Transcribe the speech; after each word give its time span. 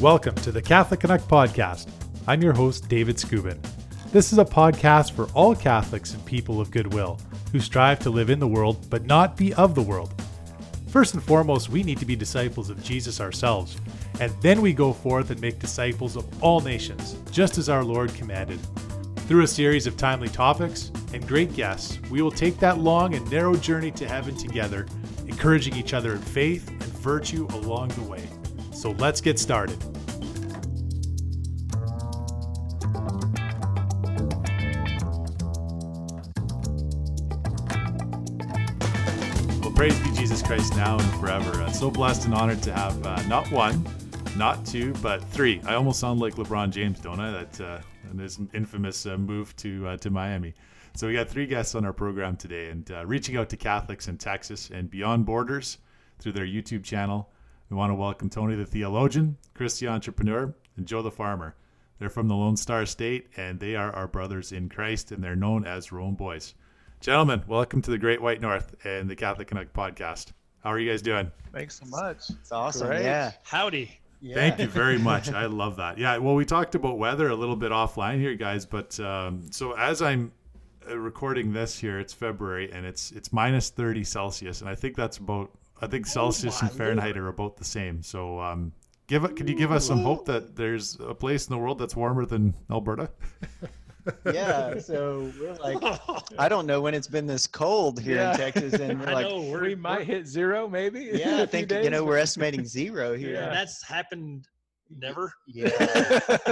Welcome 0.00 0.34
to 0.36 0.50
the 0.50 0.62
Catholic 0.62 1.00
Canuck 1.00 1.20
podcast. 1.20 1.86
I'm 2.26 2.40
your 2.40 2.54
host, 2.54 2.88
David 2.88 3.16
Scubin. 3.16 3.60
This 4.12 4.32
is 4.32 4.38
a 4.38 4.44
podcast 4.46 5.12
for 5.12 5.26
all 5.34 5.54
Catholics 5.54 6.14
and 6.14 6.24
people 6.24 6.58
of 6.58 6.70
goodwill 6.70 7.20
who 7.52 7.60
strive 7.60 7.98
to 7.98 8.08
live 8.08 8.30
in 8.30 8.38
the 8.38 8.48
world 8.48 8.88
but 8.88 9.04
not 9.04 9.36
be 9.36 9.52
of 9.52 9.74
the 9.74 9.82
world. 9.82 10.14
First 10.88 11.12
and 11.12 11.22
foremost, 11.22 11.68
we 11.68 11.82
need 11.82 11.98
to 11.98 12.06
be 12.06 12.16
disciples 12.16 12.70
of 12.70 12.82
Jesus 12.82 13.20
ourselves, 13.20 13.76
and 14.20 14.32
then 14.40 14.62
we 14.62 14.72
go 14.72 14.94
forth 14.94 15.28
and 15.28 15.40
make 15.42 15.58
disciples 15.58 16.16
of 16.16 16.42
all 16.42 16.60
nations, 16.60 17.16
just 17.30 17.58
as 17.58 17.68
our 17.68 17.84
Lord 17.84 18.14
commanded. 18.14 18.58
Through 19.28 19.42
a 19.42 19.46
series 19.46 19.86
of 19.86 19.98
timely 19.98 20.28
topics 20.28 20.90
and 21.12 21.28
great 21.28 21.52
guests, 21.52 22.00
we 22.10 22.22
will 22.22 22.30
take 22.30 22.58
that 22.60 22.78
long 22.78 23.16
and 23.16 23.30
narrow 23.30 23.54
journey 23.54 23.90
to 23.90 24.08
heaven 24.08 24.34
together, 24.34 24.86
encouraging 25.26 25.76
each 25.76 25.92
other 25.92 26.12
in 26.12 26.22
faith 26.22 26.70
and 26.70 26.84
virtue 26.84 27.46
along 27.50 27.88
the 27.88 28.04
way. 28.04 28.26
So 28.72 28.92
let's 28.92 29.20
get 29.20 29.38
started. 29.38 29.89
Praise 39.80 39.98
be 40.00 40.12
Jesus 40.12 40.42
Christ 40.42 40.76
now 40.76 40.98
and 40.98 41.10
forever. 41.12 41.62
Uh, 41.62 41.72
so 41.72 41.90
blessed 41.90 42.26
and 42.26 42.34
honored 42.34 42.62
to 42.64 42.70
have 42.70 43.06
uh, 43.06 43.22
not 43.22 43.50
one, 43.50 43.82
not 44.36 44.66
two, 44.66 44.92
but 45.00 45.24
three. 45.30 45.58
I 45.64 45.72
almost 45.72 46.00
sound 46.00 46.20
like 46.20 46.34
LeBron 46.34 46.68
James, 46.68 47.00
don't 47.00 47.18
I? 47.18 47.30
That 47.30 47.60
uh, 47.62 47.80
and 48.10 48.20
his 48.20 48.38
infamous 48.52 49.06
uh, 49.06 49.16
move 49.16 49.56
to 49.56 49.88
uh, 49.88 49.96
to 49.96 50.10
Miami. 50.10 50.52
So 50.94 51.06
we 51.06 51.14
got 51.14 51.30
three 51.30 51.46
guests 51.46 51.74
on 51.74 51.86
our 51.86 51.94
program 51.94 52.36
today, 52.36 52.68
and 52.68 52.90
uh, 52.90 53.06
reaching 53.06 53.38
out 53.38 53.48
to 53.48 53.56
Catholics 53.56 54.06
in 54.06 54.18
Texas 54.18 54.68
and 54.68 54.90
beyond 54.90 55.24
borders 55.24 55.78
through 56.18 56.32
their 56.32 56.44
YouTube 56.44 56.84
channel. 56.84 57.30
We 57.70 57.76
want 57.78 57.88
to 57.88 57.94
welcome 57.94 58.28
Tony 58.28 58.56
the 58.56 58.66
theologian, 58.66 59.38
Chris 59.54 59.78
the 59.78 59.88
entrepreneur, 59.88 60.54
and 60.76 60.86
Joe 60.86 61.00
the 61.00 61.10
farmer. 61.10 61.56
They're 61.98 62.10
from 62.10 62.28
the 62.28 62.36
Lone 62.36 62.58
Star 62.58 62.84
State, 62.84 63.30
and 63.38 63.58
they 63.58 63.76
are 63.76 63.92
our 63.92 64.08
brothers 64.08 64.52
in 64.52 64.68
Christ, 64.68 65.10
and 65.10 65.24
they're 65.24 65.34
known 65.34 65.64
as 65.64 65.90
Rome 65.90 66.16
Boys. 66.16 66.54
Gentlemen, 67.00 67.42
welcome 67.48 67.80
to 67.80 67.90
the 67.90 67.96
Great 67.96 68.20
White 68.20 68.42
North 68.42 68.74
and 68.84 69.08
the 69.08 69.16
Catholic 69.16 69.48
Canuck 69.48 69.72
podcast. 69.72 70.32
How 70.62 70.68
are 70.70 70.78
you 70.78 70.90
guys 70.90 71.00
doing? 71.00 71.32
Thanks 71.50 71.80
so 71.80 71.86
much. 71.86 72.28
It's 72.28 72.52
awesome. 72.52 72.88
Great. 72.88 73.04
Yeah. 73.04 73.32
Howdy. 73.42 73.90
yeah. 74.20 74.34
Thank 74.34 74.58
you 74.58 74.66
very 74.66 74.98
much. 75.10 75.30
I 75.30 75.46
love 75.46 75.76
that. 75.76 75.96
Yeah. 75.96 76.18
Well, 76.18 76.34
we 76.34 76.44
talked 76.44 76.74
about 76.74 76.98
weather 76.98 77.30
a 77.30 77.34
little 77.34 77.56
bit 77.56 77.72
offline 77.72 78.18
here, 78.18 78.34
guys. 78.34 78.66
But 78.66 79.00
um, 79.00 79.50
so 79.50 79.72
as 79.78 80.02
I'm 80.02 80.30
uh, 80.90 80.98
recording 80.98 81.54
this 81.54 81.78
here, 81.78 81.98
it's 81.98 82.12
February 82.12 82.70
and 82.70 82.84
it's 82.84 83.12
it's 83.12 83.32
minus 83.32 83.70
30 83.70 84.04
Celsius, 84.04 84.60
and 84.60 84.68
I 84.68 84.74
think 84.74 84.94
that's 84.94 85.16
about 85.16 85.50
I 85.80 85.86
think 85.86 86.06
Celsius 86.06 86.60
and 86.60 86.70
my 86.70 86.76
Fahrenheit 86.76 87.16
are 87.16 87.28
about 87.28 87.56
the 87.56 87.64
same. 87.64 88.02
So 88.02 88.38
um, 88.40 88.72
give 89.06 89.24
it. 89.24 89.36
Could 89.36 89.48
you 89.48 89.56
give 89.56 89.72
us 89.72 89.86
some 89.86 90.00
hope 90.00 90.26
that 90.26 90.54
there's 90.54 90.98
a 91.00 91.14
place 91.14 91.46
in 91.48 91.54
the 91.54 91.58
world 91.58 91.78
that's 91.78 91.96
warmer 91.96 92.26
than 92.26 92.54
Alberta? 92.70 93.08
Yeah. 94.32 94.78
So 94.78 95.30
we're 95.40 95.54
like, 95.54 95.98
I 96.38 96.48
don't 96.48 96.66
know 96.66 96.80
when 96.80 96.94
it's 96.94 97.08
been 97.08 97.26
this 97.26 97.46
cold 97.46 98.00
here 98.00 98.16
Yeah. 98.16 98.32
in 98.32 98.36
Texas, 98.38 98.74
and 98.74 99.00
we're 99.00 99.06
I 99.10 99.12
like, 99.14 99.26
know 99.28 99.42
we're, 99.42 99.62
we 99.62 99.74
might 99.74 100.06
hit 100.06 100.26
zero, 100.26 100.68
maybe. 100.68 101.10
yeah, 101.12 101.34
I 101.34 101.36
few 101.38 101.46
think 101.46 101.72
you 101.84 101.90
know 101.90 102.04
we're 102.04 102.18
estimating 102.18 102.64
zero 102.64 103.10
we're- 103.10 103.18
here. 103.20 103.40
and 103.42 103.52
that's 103.52 103.82
happened 103.86 104.46
never. 104.90 105.32
Yeah. 105.46 105.68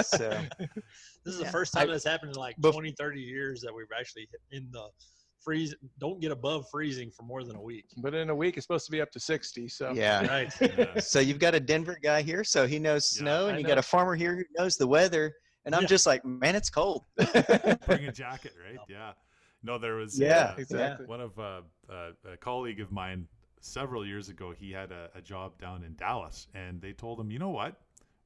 So 0.03 0.41
This 1.25 1.35
is 1.35 1.39
the 1.39 1.47
first 1.51 1.73
time 1.73 1.89
that's 1.89 2.05
happened 2.05 2.33
in 2.33 2.39
like 2.39 2.57
Bef- 2.63 2.73
20, 2.73 2.93
30 2.99 3.21
years 3.21 3.61
that 3.63 3.75
we've 3.75 3.87
actually 3.99 4.29
hit 4.31 4.41
in 4.57 4.69
the 4.71 4.87
freeze. 5.43 5.75
Don't 5.99 6.21
get 6.21 6.31
above 6.31 6.67
freezing 6.71 7.11
for 7.11 7.25
more 7.25 7.43
than 7.45 7.57
a 7.57 7.61
week. 7.61 7.87
But 7.97 8.15
in 8.15 8.31
a 8.31 8.35
week, 8.35 8.57
it's 8.57 8.65
supposed 8.67 8.87
to 8.87 8.93
be 8.93 9.01
up 9.01 9.11
to 9.13 9.21
60. 9.21 9.69
So 9.69 9.93
yeah. 9.93 10.27
Right. 10.27 10.53
Yeah. 10.61 11.01
So 11.01 11.19
you've 11.21 11.39
got 11.41 11.55
a 11.55 11.61
Denver 11.61 11.99
guy 12.03 12.23
here, 12.23 12.45
so 12.45 12.67
he 12.67 12.79
knows 12.79 13.13
Yeah, 13.17 13.21
snow, 13.23 13.47
I 13.47 13.51
and 13.51 13.59
you 13.59 13.65
know. 13.65 13.69
got 13.71 13.79
a 13.79 13.83
farmer 13.83 14.15
here 14.15 14.37
who 14.37 14.45
knows 14.57 14.77
the 14.77 14.87
weather, 14.87 15.33
and 15.69 15.75
I'm 15.77 15.83
Yeah. 15.83 15.89
just 15.89 16.07
like, 16.07 16.25
man, 16.25 16.57
it's 16.57 16.71
cold. 16.71 17.05
Bring 17.87 18.07
a 18.07 18.13
jacket, 18.13 18.55
right? 18.67 18.79
Yeah. 18.89 19.13
No, 19.63 19.77
there 19.77 19.97
was 19.97 20.19
Yeah, 20.19 20.53
uh, 20.53 20.55
exactly. 20.57 21.05
one 21.07 21.21
of 21.21 21.39
uh, 21.39 21.61
uh, 21.91 22.13
a 22.33 22.37
colleague 22.39 22.81
of 22.81 22.91
mine 22.91 23.29
several 23.61 24.07
years 24.07 24.31
ago. 24.31 24.55
He 24.59 24.73
had 24.73 24.93
a, 24.93 25.11
a 25.15 25.21
job 25.21 25.61
down 25.61 25.85
in 25.85 25.95
Dallas, 25.95 26.47
and 26.55 26.81
they 26.81 26.95
told 26.95 27.21
him, 27.21 27.31
you 27.31 27.39
know 27.39 27.51
what, 27.51 27.75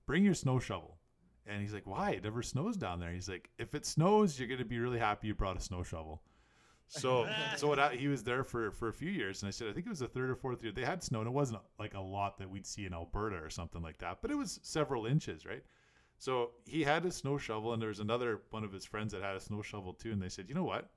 bring 0.06 0.24
your 0.24 0.34
snow 0.34 0.60
shovel. 0.60 0.98
And 1.44 1.60
he's 1.60 1.72
like, 1.74 1.86
why? 1.88 2.10
It 2.12 2.22
never 2.22 2.42
snows 2.44 2.76
down 2.76 3.00
there. 3.00 3.10
He's 3.10 3.28
like, 3.28 3.50
if 3.58 3.74
it 3.74 3.84
snows, 3.84 4.38
you're 4.38 4.48
gonna 4.48 4.64
be 4.64 4.78
really 4.78 5.00
happy 5.00 5.26
you 5.26 5.34
brought 5.34 5.56
a 5.56 5.60
snow 5.60 5.82
shovel. 5.82 6.22
So, 6.86 7.26
so 7.56 7.74
he 7.88 8.06
was 8.06 8.22
there 8.22 8.44
for 8.44 8.70
for 8.70 8.86
a 8.88 8.92
few 8.92 9.10
years, 9.10 9.42
and 9.42 9.48
I 9.48 9.50
said, 9.50 9.66
I 9.68 9.72
think 9.72 9.86
it 9.86 9.90
was 9.90 9.98
the 9.98 10.06
third 10.06 10.30
or 10.30 10.36
fourth 10.36 10.62
year. 10.62 10.70
They 10.72 10.84
had 10.84 11.02
snow, 11.02 11.18
and 11.18 11.26
it 11.26 11.32
wasn't 11.32 11.60
like 11.80 11.94
a 11.94 12.00
lot 12.00 12.38
that 12.38 12.48
we'd 12.48 12.66
see 12.66 12.86
in 12.86 12.94
Alberta 12.94 13.36
or 13.36 13.50
something 13.50 13.82
like 13.82 13.98
that, 13.98 14.18
but 14.22 14.30
it 14.30 14.36
was 14.36 14.60
several 14.62 15.06
inches, 15.06 15.44
right? 15.44 15.64
So 16.22 16.50
he 16.66 16.84
had 16.84 17.04
a 17.04 17.10
snow 17.10 17.36
shovel, 17.36 17.72
and 17.72 17.82
there 17.82 17.88
was 17.88 17.98
another 17.98 18.42
one 18.50 18.62
of 18.62 18.72
his 18.72 18.84
friends 18.84 19.12
that 19.12 19.22
had 19.22 19.34
a 19.34 19.40
snow 19.40 19.60
shovel 19.60 19.92
too. 19.92 20.12
And 20.12 20.22
they 20.22 20.28
said, 20.28 20.48
you 20.48 20.54
know 20.54 20.62
what? 20.62 20.88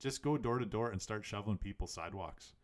Just 0.00 0.20
go 0.20 0.36
door 0.36 0.58
to 0.58 0.66
door 0.66 0.90
and 0.90 1.00
start 1.00 1.24
shoveling 1.24 1.58
people's 1.58 1.94
sidewalks. 1.94 2.54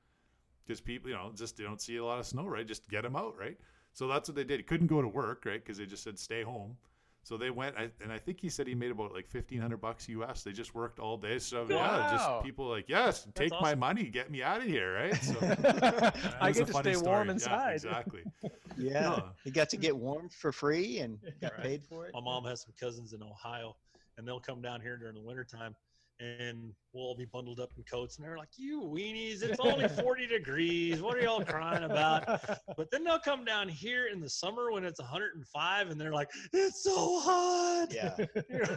Because 0.66 0.80
people, 0.80 1.08
you 1.10 1.14
know, 1.14 1.30
just 1.32 1.56
they 1.56 1.62
don't 1.62 1.80
see 1.80 1.98
a 1.98 2.04
lot 2.04 2.18
of 2.18 2.26
snow, 2.26 2.48
right? 2.48 2.66
Just 2.66 2.88
get 2.88 3.04
them 3.04 3.14
out, 3.14 3.38
right? 3.38 3.56
So 3.92 4.08
that's 4.08 4.28
what 4.28 4.34
they 4.34 4.42
did. 4.42 4.58
He 4.58 4.64
couldn't 4.64 4.88
go 4.88 5.00
to 5.00 5.06
work, 5.06 5.44
right? 5.46 5.64
Because 5.64 5.78
they 5.78 5.86
just 5.86 6.02
said 6.02 6.18
stay 6.18 6.42
home. 6.42 6.78
So 7.22 7.36
they 7.36 7.50
went, 7.50 7.76
and 8.02 8.10
I 8.12 8.18
think 8.18 8.40
he 8.40 8.48
said 8.48 8.66
he 8.66 8.74
made 8.74 8.90
about 8.90 9.12
like 9.12 9.28
fifteen 9.28 9.60
hundred 9.60 9.76
bucks 9.80 10.08
US. 10.08 10.42
They 10.42 10.52
just 10.52 10.74
worked 10.74 10.98
all 10.98 11.16
day. 11.18 11.38
So 11.38 11.66
yeah, 11.68 12.08
just 12.12 12.42
people 12.44 12.66
like, 12.66 12.88
yes, 12.88 13.26
take 13.34 13.52
my 13.60 13.74
money, 13.74 14.04
get 14.04 14.30
me 14.30 14.42
out 14.42 14.58
of 14.58 14.66
here, 14.66 14.94
right? 14.94 15.14
So 15.22 15.36
I 16.40 16.50
get 16.52 16.66
to 16.66 16.72
stay 16.72 16.94
story. 16.94 17.06
warm 17.06 17.26
Yeah, 17.28 17.32
inside. 17.34 17.72
exactly. 17.74 18.22
Yeah. 18.78 19.00
No. 19.02 19.24
He 19.44 19.50
got 19.50 19.68
to 19.70 19.76
get 19.76 19.94
warm 19.94 20.30
for 20.30 20.52
free 20.52 21.00
and 21.00 21.18
got 21.42 21.52
Right. 21.58 21.62
paid 21.62 21.82
for 21.84 22.06
it. 22.06 22.14
My 22.14 22.20
mom 22.20 22.44
has 22.44 22.62
some 22.62 22.72
cousins 22.80 23.12
in 23.12 23.22
Ohio, 23.22 23.76
and 24.16 24.26
they'll 24.26 24.40
come 24.40 24.62
down 24.62 24.80
here 24.80 24.96
during 24.96 25.14
the 25.14 25.20
wintertime, 25.20 25.76
and 26.20 26.72
we'll 26.92 27.04
all 27.04 27.16
be 27.16 27.24
bundled 27.24 27.60
up 27.60 27.70
in 27.76 27.82
coats, 27.84 28.16
and 28.16 28.24
they're 28.24 28.38
like, 28.38 28.50
"You 28.56 28.82
weenies, 28.82 29.42
it's 29.42 29.58
only 29.60 29.88
40 30.02 30.26
degrees. 30.26 31.00
What 31.00 31.16
are 31.16 31.22
y'all 31.22 31.44
crying 31.44 31.84
about?" 31.84 32.24
But 32.76 32.90
then 32.90 33.04
they'll 33.04 33.18
come 33.18 33.44
down 33.44 33.68
here 33.68 34.08
in 34.08 34.20
the 34.20 34.28
summer 34.28 34.70
when 34.70 34.84
it's 34.84 35.00
105, 35.00 35.90
and 35.90 36.00
they're 36.00 36.12
like, 36.12 36.28
"It's 36.52 36.82
so 36.84 37.20
hot." 37.20 37.88
Yeah. 37.92 38.16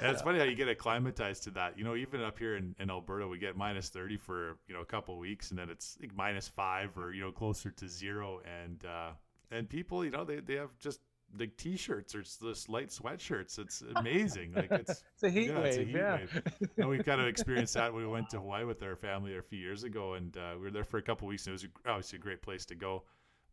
And 0.00 0.12
it's 0.12 0.22
funny 0.22 0.38
how 0.38 0.44
you 0.44 0.54
get 0.54 0.68
acclimatized 0.68 1.42
to 1.44 1.50
that. 1.52 1.76
You 1.76 1.82
know, 1.82 1.96
even 1.96 2.22
up 2.22 2.38
here 2.38 2.56
in, 2.56 2.74
in 2.78 2.88
Alberta, 2.88 3.26
we 3.26 3.38
get 3.38 3.56
minus 3.56 3.88
30 3.88 4.16
for, 4.16 4.58
you 4.68 4.74
know, 4.74 4.80
a 4.80 4.86
couple 4.86 5.14
of 5.14 5.18
weeks 5.18 5.50
and 5.50 5.58
then 5.58 5.70
it's 5.70 5.98
like 6.00 6.14
minus 6.14 6.46
five 6.46 6.96
or, 6.96 7.12
you 7.12 7.22
know, 7.22 7.32
closer 7.32 7.70
to 7.70 7.88
zero. 7.88 8.40
And, 8.62 8.84
uh, 8.84 9.10
and 9.50 9.68
people, 9.68 10.04
you 10.04 10.12
know, 10.12 10.24
they, 10.24 10.36
they 10.36 10.54
have 10.54 10.70
just 10.78 11.00
like 11.38 11.56
t-shirts 11.56 12.14
or 12.14 12.20
s- 12.20 12.38
just 12.42 12.68
light 12.68 12.88
sweatshirts. 12.88 13.58
It's 13.58 13.82
amazing. 13.96 14.52
Like 14.54 14.70
it's, 14.70 15.02
It's 15.14 15.22
a 15.22 15.30
heat 15.30 15.50
yeah, 15.50 15.58
it's 15.60 15.76
a 15.76 15.84
heat 15.84 15.94
yeah. 15.94 16.16
wave. 16.16 16.42
and 16.78 16.88
we 16.88 16.98
kind 17.02 17.20
of 17.20 17.26
experienced 17.26 17.74
that 17.74 17.92
when 17.92 18.02
we 18.02 18.08
went 18.08 18.30
to 18.30 18.38
Hawaii 18.38 18.64
with 18.64 18.82
our 18.82 18.96
family 18.96 19.36
a 19.36 19.42
few 19.42 19.58
years 19.58 19.84
ago, 19.84 20.14
and 20.14 20.36
uh, 20.36 20.52
we 20.54 20.62
were 20.62 20.70
there 20.70 20.84
for 20.84 20.98
a 20.98 21.02
couple 21.02 21.26
weeks, 21.28 21.46
and 21.46 21.52
it 21.52 21.62
was 21.62 21.66
obviously 21.86 22.18
a 22.18 22.22
great 22.22 22.42
place 22.42 22.64
to 22.66 22.74
go. 22.74 23.02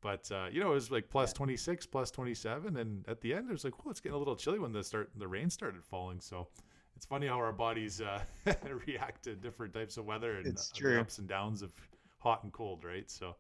But 0.01 0.31
uh, 0.31 0.47
you 0.51 0.59
know, 0.59 0.71
it 0.71 0.75
was 0.75 0.91
like 0.91 1.09
plus 1.09 1.33
26, 1.33 1.87
plus 1.87 2.11
27, 2.11 2.77
and 2.77 3.03
at 3.07 3.21
the 3.21 3.33
end, 3.33 3.49
it 3.49 3.51
was 3.51 3.63
like, 3.63 3.83
well, 3.83 3.91
it's 3.91 3.99
getting 3.99 4.15
a 4.15 4.19
little 4.19 4.35
chilly 4.35 4.59
when 4.59 4.71
the 4.71 4.83
start 4.83 5.09
the 5.15 5.27
rain 5.27 5.49
started 5.49 5.83
falling. 5.83 6.19
So 6.19 6.47
it's 6.95 7.05
funny 7.05 7.27
how 7.27 7.37
our 7.37 7.51
bodies 7.51 8.01
uh, 8.01 8.21
react 8.87 9.23
to 9.23 9.35
different 9.35 9.73
types 9.73 9.97
of 9.97 10.05
weather 10.05 10.37
and 10.37 10.47
It's 10.47 10.69
the 10.69 10.99
ups 10.99 11.17
and 11.17 11.27
downs 11.27 11.61
of 11.61 11.73
hot 12.19 12.43
and 12.43 12.53
cold, 12.53 12.83
right? 12.83 13.09
So 13.09 13.35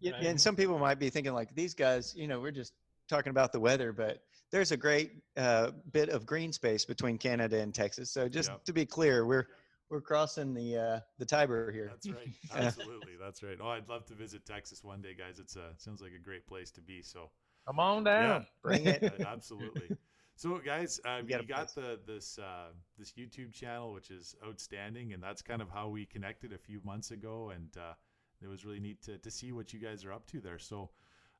Yeah, 0.00 0.12
and 0.20 0.40
some 0.40 0.56
people 0.56 0.78
might 0.78 0.98
be 0.98 1.10
thinking 1.10 1.32
like 1.32 1.54
these 1.54 1.74
guys, 1.74 2.14
you 2.16 2.26
know, 2.28 2.40
we're 2.40 2.50
just 2.52 2.74
talking 3.12 3.30
about 3.30 3.52
the 3.52 3.60
weather, 3.60 3.92
but 3.92 4.22
there's 4.50 4.72
a 4.72 4.76
great 4.76 5.12
uh, 5.36 5.70
bit 5.92 6.08
of 6.08 6.24
green 6.26 6.52
space 6.52 6.84
between 6.84 7.18
Canada 7.18 7.58
and 7.60 7.74
Texas. 7.74 8.10
So 8.10 8.28
just 8.28 8.50
Yep. 8.50 8.64
to 8.64 8.72
be 8.72 8.86
clear, 8.86 9.26
we're 9.26 9.48
we're 9.90 10.00
crossing 10.00 10.54
the 10.54 10.76
uh, 10.78 11.00
the 11.18 11.26
Tiber 11.26 11.70
here. 11.70 11.88
that's 11.90 12.08
right, 12.10 12.28
absolutely, 12.56 13.12
that's 13.20 13.42
right. 13.42 13.58
Oh, 13.60 13.68
I'd 13.68 13.88
love 13.88 14.06
to 14.06 14.14
visit 14.14 14.46
Texas 14.46 14.82
one 14.82 15.02
day, 15.02 15.14
guys. 15.14 15.38
It's 15.38 15.56
a 15.56 15.70
sounds 15.76 16.00
like 16.00 16.12
a 16.12 16.22
great 16.22 16.46
place 16.46 16.70
to 16.72 16.80
be. 16.80 17.02
So 17.02 17.30
Come 17.66 17.78
on 17.78 18.04
down. 18.04 18.46
Bring 18.62 18.86
it. 18.86 19.04
Uh, 19.04 19.24
absolutely. 19.26 19.90
So, 20.34 20.58
guys, 20.64 21.00
uh, 21.04 21.18
You 21.18 21.24
you, 21.24 21.28
got 21.28 21.46
got 21.46 21.74
the 21.74 22.00
this 22.06 22.38
uh, 22.38 22.72
this 22.98 23.12
YouTube 23.12 23.52
channel, 23.52 23.92
which 23.92 24.10
is 24.10 24.34
outstanding, 24.46 25.12
and 25.12 25.22
that's 25.22 25.42
kind 25.42 25.62
of 25.62 25.68
how 25.70 25.88
we 25.88 26.06
connected 26.06 26.52
a 26.52 26.58
few 26.58 26.80
months 26.84 27.10
ago, 27.12 27.50
and 27.50 27.68
uh, 27.76 27.92
it 28.40 28.48
was 28.48 28.64
really 28.64 28.80
neat 28.80 29.02
to 29.02 29.18
to 29.18 29.30
see 29.30 29.52
what 29.52 29.72
you 29.72 29.78
guys 29.78 30.04
are 30.04 30.12
up 30.12 30.26
to 30.28 30.40
there. 30.40 30.58
So, 30.58 30.90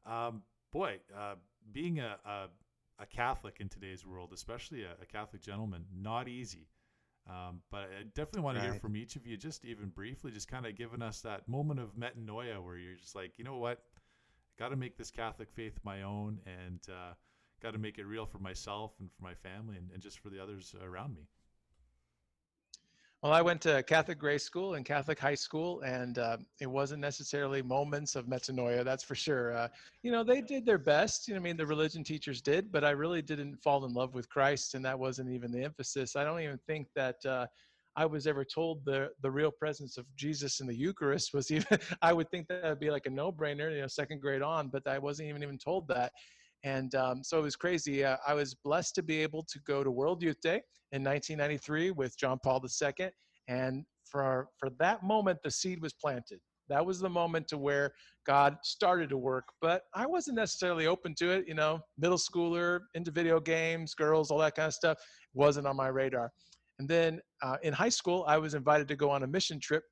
um, 0.07 0.43
boy, 0.73 1.01
uh, 1.17 1.35
being 1.73 2.01
a, 2.01 2.17
a 2.25 2.49
a 2.99 3.07
Catholic 3.07 3.57
in 3.61 3.69
today's 3.69 4.07
world, 4.07 4.31
especially 4.33 4.85
a, 4.85 4.93
a 5.03 5.07
Catholic 5.07 5.43
gentleman, 5.43 5.85
not 5.95 6.29
easy. 6.29 6.69
Um, 7.29 7.61
but 7.71 7.91
I 7.99 8.03
definitely 8.15 8.43
want 8.43 8.59
to 8.59 8.63
hear 8.65 8.75
from 8.75 8.97
each 8.97 9.17
of 9.17 9.27
you, 9.27 9.37
just 9.37 9.65
even 9.65 9.89
briefly, 9.89 10.33
just 10.33 10.49
kind 10.49 10.67
of 10.67 10.77
giving 10.77 11.03
us 11.03 11.21
that 11.21 11.49
moment 11.49 11.79
of 11.79 11.95
metanoia 11.97 12.63
where 12.63 12.77
you're 12.77 12.97
just 12.97 13.15
like, 13.15 13.39
you 13.39 13.45
know 13.45 13.59
what, 13.59 13.83
got 14.59 14.71
to 14.71 14.77
make 14.77 14.97
this 14.97 15.11
Catholic 15.11 15.49
faith 15.51 15.79
my 15.85 16.03
own, 16.03 16.41
and 16.47 16.81
uh, 16.89 17.15
got 17.63 17.73
to 17.73 17.79
make 17.79 17.99
it 17.99 18.07
real 18.07 18.27
for 18.27 18.39
myself 18.39 18.93
and 18.99 19.09
for 19.13 19.23
my 19.23 19.35
family, 19.35 19.77
and, 19.77 19.91
and 19.93 20.03
just 20.03 20.19
for 20.19 20.31
the 20.31 20.43
others 20.43 20.75
around 20.83 21.15
me. 21.15 21.29
Well, 23.23 23.33
I 23.33 23.41
went 23.41 23.61
to 23.63 23.85
Catholic 23.85 24.19
grade 24.19 24.41
school 24.41 24.75
and 24.75 24.85
Catholic 24.85 25.17
high 25.17 25.37
school, 25.37 25.81
and 25.83 26.19
uh, 26.19 26.39
it 26.61 26.67
wasn't 26.67 27.01
necessarily 27.01 27.63
moments 27.63 28.17
of 28.17 28.27
metanoia, 28.27 28.85
that's 28.85 29.05
for 29.05 29.15
sure. 29.15 29.57
Uh, 29.57 29.69
you 30.03 30.11
know, 30.11 30.25
they 30.25 30.41
did 30.41 30.67
their 30.67 30.79
best. 30.79 31.29
You 31.29 31.35
know, 31.35 31.41
I 31.41 31.43
mean, 31.43 31.57
the 31.57 31.65
religion 31.67 32.03
teachers 32.03 32.43
did, 32.43 32.73
but 32.73 32.83
I 32.83 32.91
really 32.91 33.23
didn't 33.23 33.59
fall 33.63 33.85
in 33.85 33.93
love 33.95 34.13
with 34.13 34.29
Christ, 34.29 34.75
and 34.75 34.85
that 34.85 34.99
wasn't 34.99 35.31
even 35.31 35.53
the 35.53 35.63
emphasis. 35.63 36.17
I 36.17 36.25
don't 36.25 36.41
even 36.41 36.59
think 36.67 36.89
that 36.97 37.25
uh, 37.25 37.47
I 37.95 38.07
was 38.07 38.27
ever 38.27 38.45
told 38.45 38.85
the 38.85 39.11
the 39.21 39.31
real 39.31 39.53
presence 39.53 39.99
of 39.99 40.07
Jesus 40.17 40.59
in 40.59 40.67
the 40.67 40.75
Eucharist 40.75 41.33
was 41.33 41.53
even. 41.53 41.79
I 42.03 42.13
would 42.13 42.29
think 42.29 42.49
that 42.49 42.65
would 42.65 42.81
be 42.81 42.91
like 42.91 43.07
a 43.07 43.11
no 43.11 43.31
brainer, 43.31 43.73
you 43.73 43.83
know, 43.83 43.87
second 43.87 44.21
grade 44.21 44.43
on, 44.43 44.67
but 44.67 44.85
I 44.89 44.99
wasn't 44.99 45.29
even 45.29 45.45
even 45.45 45.59
told 45.59 45.87
that. 45.89 46.11
And 46.65 46.95
um, 46.95 47.25
so 47.25 47.39
it 47.39 47.43
was 47.43 47.57
crazy. 47.57 48.05
Uh, 48.05 48.17
I 48.27 48.35
was 48.35 48.55
blessed 48.55 48.95
to 48.97 49.03
be 49.03 49.19
able 49.19 49.45
to 49.45 49.59
go 49.67 49.83
to 49.83 49.91
World 49.91 50.23
Youth 50.23 50.41
Day 50.43 50.61
in 50.93 51.03
1993 51.03 51.91
with 51.91 52.17
John 52.19 52.39
Paul 52.43 52.63
II. 52.65 53.09
And 53.49 53.85
for, 54.05 54.49
for 54.59 54.71
that 54.79 55.03
moment, 55.03 55.39
the 55.43 55.51
seed 55.51 55.81
was 55.83 55.93
planted. 55.93 56.39
That 56.69 56.85
was 56.87 57.01
the 57.01 57.11
moment 57.11 57.49
to 57.49 57.59
where 57.59 57.93
God 58.25 58.57
started 58.63 59.11
to 59.11 59.19
work, 59.19 59.45
but 59.61 59.83
I 59.95 60.07
wasn't 60.07 60.37
necessarily 60.37 60.87
open 60.87 61.15
to 61.19 61.31
it. 61.31 61.45
You 61.49 61.55
know, 61.55 61.81
middle 61.99 62.17
schooler, 62.17 62.81
into 62.95 63.11
video 63.11 63.41
games, 63.41 63.95
girls, 63.95 64.31
all 64.31 64.39
that 64.39 64.55
kind 64.55 64.69
of 64.69 64.75
stuff 64.75 64.99
wasn't 65.35 65.67
on 65.67 65.77
my 65.77 65.89
radar. 65.89 66.31
And 66.79 66.89
then 66.89 67.21
uh, 67.43 67.57
in 67.63 67.73
high 67.73 67.89
school, 67.89 68.25
I 68.27 68.39
was 68.39 68.55
invited 68.55 68.89
to 68.89 68.97
go 68.97 69.11
on 69.11 69.23
a 69.23 69.27
mission 69.27 69.61
trip 69.61 69.83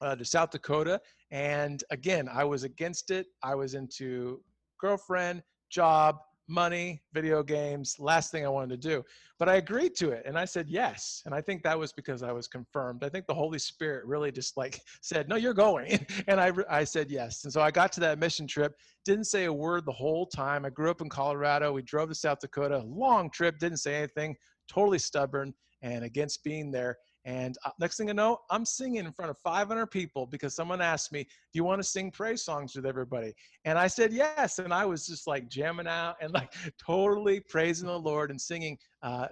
uh, 0.00 0.16
to 0.16 0.24
South 0.24 0.50
Dakota. 0.50 1.00
And 1.30 1.84
again, 1.90 2.28
I 2.32 2.44
was 2.44 2.64
against 2.64 3.10
it. 3.10 3.26
I 3.42 3.54
was 3.54 3.74
into 3.74 4.42
girlfriend, 4.80 5.42
job, 5.70 6.16
money, 6.50 7.00
video 7.14 7.42
games, 7.42 7.96
last 7.98 8.32
thing 8.32 8.44
I 8.44 8.48
wanted 8.48 8.82
to 8.82 8.88
do. 8.88 9.04
But 9.38 9.48
I 9.48 9.56
agreed 9.56 9.94
to 9.96 10.10
it 10.10 10.24
and 10.26 10.36
I 10.36 10.44
said 10.44 10.68
yes. 10.68 11.22
And 11.24 11.34
I 11.34 11.40
think 11.40 11.62
that 11.62 11.78
was 11.78 11.92
because 11.92 12.22
I 12.22 12.32
was 12.32 12.48
confirmed. 12.48 13.04
I 13.04 13.08
think 13.08 13.26
the 13.26 13.34
Holy 13.34 13.58
Spirit 13.58 14.04
really 14.04 14.32
just 14.32 14.56
like 14.56 14.80
said, 15.00 15.28
no, 15.28 15.36
you're 15.36 15.54
going. 15.54 16.04
And 16.26 16.40
I, 16.40 16.52
I 16.68 16.84
said 16.84 17.10
yes. 17.10 17.44
And 17.44 17.52
so 17.52 17.60
I 17.60 17.70
got 17.70 17.92
to 17.92 18.00
that 18.00 18.18
mission 18.18 18.46
trip, 18.46 18.74
didn't 19.04 19.24
say 19.24 19.44
a 19.44 19.52
word 19.52 19.86
the 19.86 19.92
whole 19.92 20.26
time. 20.26 20.64
I 20.64 20.70
grew 20.70 20.90
up 20.90 21.00
in 21.00 21.08
Colorado. 21.08 21.72
We 21.72 21.82
drove 21.82 22.08
to 22.08 22.14
South 22.14 22.40
Dakota, 22.40 22.82
long 22.84 23.30
trip, 23.30 23.58
didn't 23.58 23.78
say 23.78 23.96
anything, 23.96 24.36
totally 24.68 24.98
stubborn 24.98 25.54
and 25.82 26.04
against 26.04 26.44
being 26.44 26.70
there. 26.70 26.98
And 27.24 27.56
uh, 27.64 27.70
next 27.78 27.98
thing 27.98 28.08
I 28.08 28.14
know, 28.14 28.38
I'm 28.50 28.64
singing 28.64 29.04
in 29.04 29.12
front 29.12 29.30
of 29.30 29.38
500 29.38 29.86
people 29.88 30.26
because 30.26 30.54
someone 30.54 30.80
asked 30.80 31.12
me, 31.12 31.24
Do 31.24 31.28
you 31.54 31.64
want 31.64 31.80
to 31.80 31.88
sing 31.88 32.10
praise 32.10 32.42
songs 32.42 32.74
with 32.74 32.86
everybody? 32.86 33.34
And 33.64 33.78
I 33.78 33.88
said 33.88 34.12
yes. 34.12 34.58
And 34.58 34.72
I 34.72 34.86
was 34.86 35.06
just 35.06 35.26
like 35.26 35.48
jamming 35.48 35.86
out 35.86 36.16
and 36.20 36.32
like 36.32 36.52
totally 36.84 37.40
praising 37.40 37.88
the 37.88 37.98
Lord 37.98 38.30
and 38.30 38.40
singing 38.40 38.78
uh, 39.02 39.28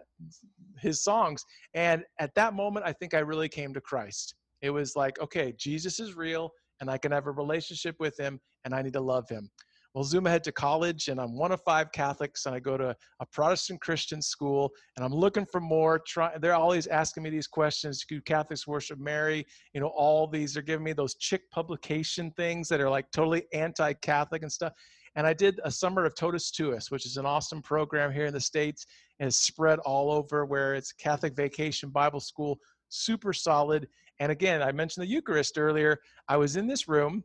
his 0.79 1.03
songs. 1.03 1.45
And 1.75 2.05
at 2.19 2.35
that 2.35 2.55
moment, 2.55 2.85
I 2.87 2.93
think 2.93 3.15
I 3.15 3.21
really 3.21 3.49
came 3.49 3.73
to 3.75 3.81
Christ. 3.81 4.35
It 4.61 4.71
was 4.71 4.97
like, 4.97 5.19
okay, 5.21 5.55
Jesus 5.57 6.01
is 6.01 6.17
real 6.17 6.53
and 6.81 6.91
I 6.91 6.99
can 6.99 7.13
have 7.13 7.27
a 7.27 7.33
relationship 7.33 7.97
with 7.99 8.19
him 8.19 8.41
and 8.65 8.75
I 8.75 8.83
need 8.83 8.93
to 8.95 9.01
love 9.01 9.29
him. 9.29 9.51
Well, 9.95 10.05
zoom 10.05 10.27
ahead 10.27 10.45
to 10.45 10.53
college, 10.53 11.09
and 11.09 11.19
I'm 11.19 11.35
one 11.35 11.51
of 11.51 11.63
five 11.63 11.91
Catholics, 11.93 12.45
and 12.45 12.55
I 12.55 12.61
go 12.61 12.77
to 12.77 12.95
a 13.21 13.27
Protestant 13.27 13.81
Christian 13.81 14.21
school, 14.21 14.71
and 14.97 15.05
I'm 15.05 15.15
looking 15.15 15.47
for 15.47 15.61
more. 15.61 15.99
Try, 15.99 16.37
they're 16.39 16.55
always 16.55 16.87
asking 16.87 17.23
me 17.23 17.31
these 17.31 17.47
questions: 17.47 18.05
Do 18.07 18.21
Catholics 18.21 18.67
worship 18.67 18.99
Mary? 18.99 19.47
You 19.73 19.81
know, 19.81 19.89
all 19.89 20.27
these. 20.27 20.53
They're 20.53 20.63
giving 20.63 20.85
me 20.85 20.93
those 20.93 21.15
chick 21.15 21.51
publication 21.51 22.31
things 22.33 22.69
that 22.69 22.81
are 22.81 22.91
like 22.91 23.11
totally 23.13 23.45
anti-Catholic 23.55 24.43
and 24.43 24.53
stuff. 24.53 24.75
And 25.17 25.27
I 25.27 25.33
did 25.33 25.59
a 25.65 25.71
summer 25.71 26.05
of 26.05 26.15
Totus 26.15 26.53
Tuus, 26.53 26.91
which 26.91 27.07
is 27.07 27.17
an 27.17 27.25
awesome 27.25 27.63
program 27.63 28.13
here 28.13 28.27
in 28.27 28.35
the 28.35 28.41
states, 28.41 28.87
and 29.19 29.27
it's 29.27 29.39
spread 29.39 29.79
all 29.81 30.13
over. 30.13 30.45
Where 30.45 30.75
it's 30.75 30.93
Catholic 30.93 31.35
Vacation 31.35 31.89
Bible 31.89 32.21
School, 32.21 32.59
super 32.91 33.33
solid. 33.33 33.89
And 34.21 34.31
again, 34.31 34.63
I 34.63 34.71
mentioned 34.71 35.05
the 35.05 35.11
Eucharist 35.11 35.57
earlier. 35.57 35.99
I 36.29 36.37
was 36.37 36.57
in 36.57 36.67
this 36.67 36.89
room 36.89 37.25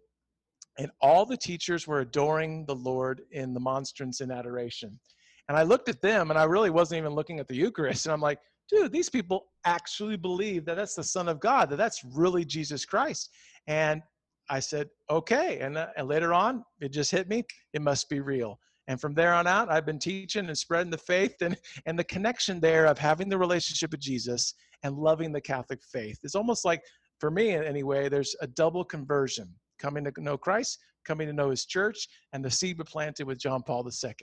and 0.77 0.91
all 1.01 1.25
the 1.25 1.37
teachers 1.37 1.87
were 1.87 1.99
adoring 1.99 2.65
the 2.65 2.75
Lord 2.75 3.21
in 3.31 3.53
the 3.53 3.59
monstrance 3.59 4.21
in 4.21 4.31
adoration. 4.31 4.99
And 5.47 5.57
I 5.57 5.63
looked 5.63 5.89
at 5.89 6.01
them 6.01 6.29
and 6.29 6.39
I 6.39 6.43
really 6.43 6.69
wasn't 6.69 6.99
even 6.99 7.13
looking 7.13 7.39
at 7.39 7.47
the 7.47 7.55
Eucharist. 7.55 8.05
And 8.05 8.13
I'm 8.13 8.21
like, 8.21 8.39
dude, 8.69 8.91
these 8.91 9.09
people 9.09 9.45
actually 9.65 10.17
believe 10.17 10.65
that 10.65 10.75
that's 10.75 10.95
the 10.95 11.03
Son 11.03 11.27
of 11.27 11.39
God, 11.39 11.69
that 11.69 11.75
that's 11.75 12.03
really 12.03 12.45
Jesus 12.45 12.85
Christ. 12.85 13.29
And 13.67 14.01
I 14.49 14.59
said, 14.59 14.89
okay. 15.09 15.59
And, 15.59 15.77
uh, 15.77 15.87
and 15.95 16.07
later 16.07 16.33
on, 16.33 16.63
it 16.79 16.89
just 16.89 17.11
hit 17.11 17.29
me. 17.29 17.43
It 17.73 17.81
must 17.81 18.09
be 18.09 18.19
real. 18.19 18.59
And 18.87 18.99
from 18.99 19.13
there 19.13 19.33
on 19.33 19.47
out, 19.47 19.71
I've 19.71 19.85
been 19.85 19.99
teaching 19.99 20.47
and 20.47 20.57
spreading 20.57 20.91
the 20.91 20.97
faith 20.97 21.35
and, 21.41 21.55
and 21.85 21.97
the 21.97 22.03
connection 22.03 22.59
there 22.59 22.85
of 22.85 22.97
having 22.97 23.29
the 23.29 23.37
relationship 23.37 23.91
with 23.91 24.01
Jesus 24.01 24.53
and 24.83 24.97
loving 24.97 25.31
the 25.31 25.39
Catholic 25.39 25.81
faith. 25.83 26.19
It's 26.23 26.35
almost 26.35 26.65
like, 26.65 26.81
for 27.19 27.31
me 27.31 27.51
anyway, 27.51 28.09
there's 28.09 28.35
a 28.41 28.47
double 28.47 28.83
conversion 28.83 29.49
coming 29.83 30.06
to 30.06 30.13
know 30.18 30.38
Christ, 30.38 30.80
coming 31.03 31.27
to 31.27 31.33
know 31.33 31.50
his 31.50 31.65
church, 31.65 32.07
and 32.31 32.44
the 32.44 32.50
seed 32.50 32.77
were 32.77 32.85
planted 32.85 33.27
with 33.27 33.38
John 33.38 33.62
Paul 33.62 33.85
II. 33.85 34.13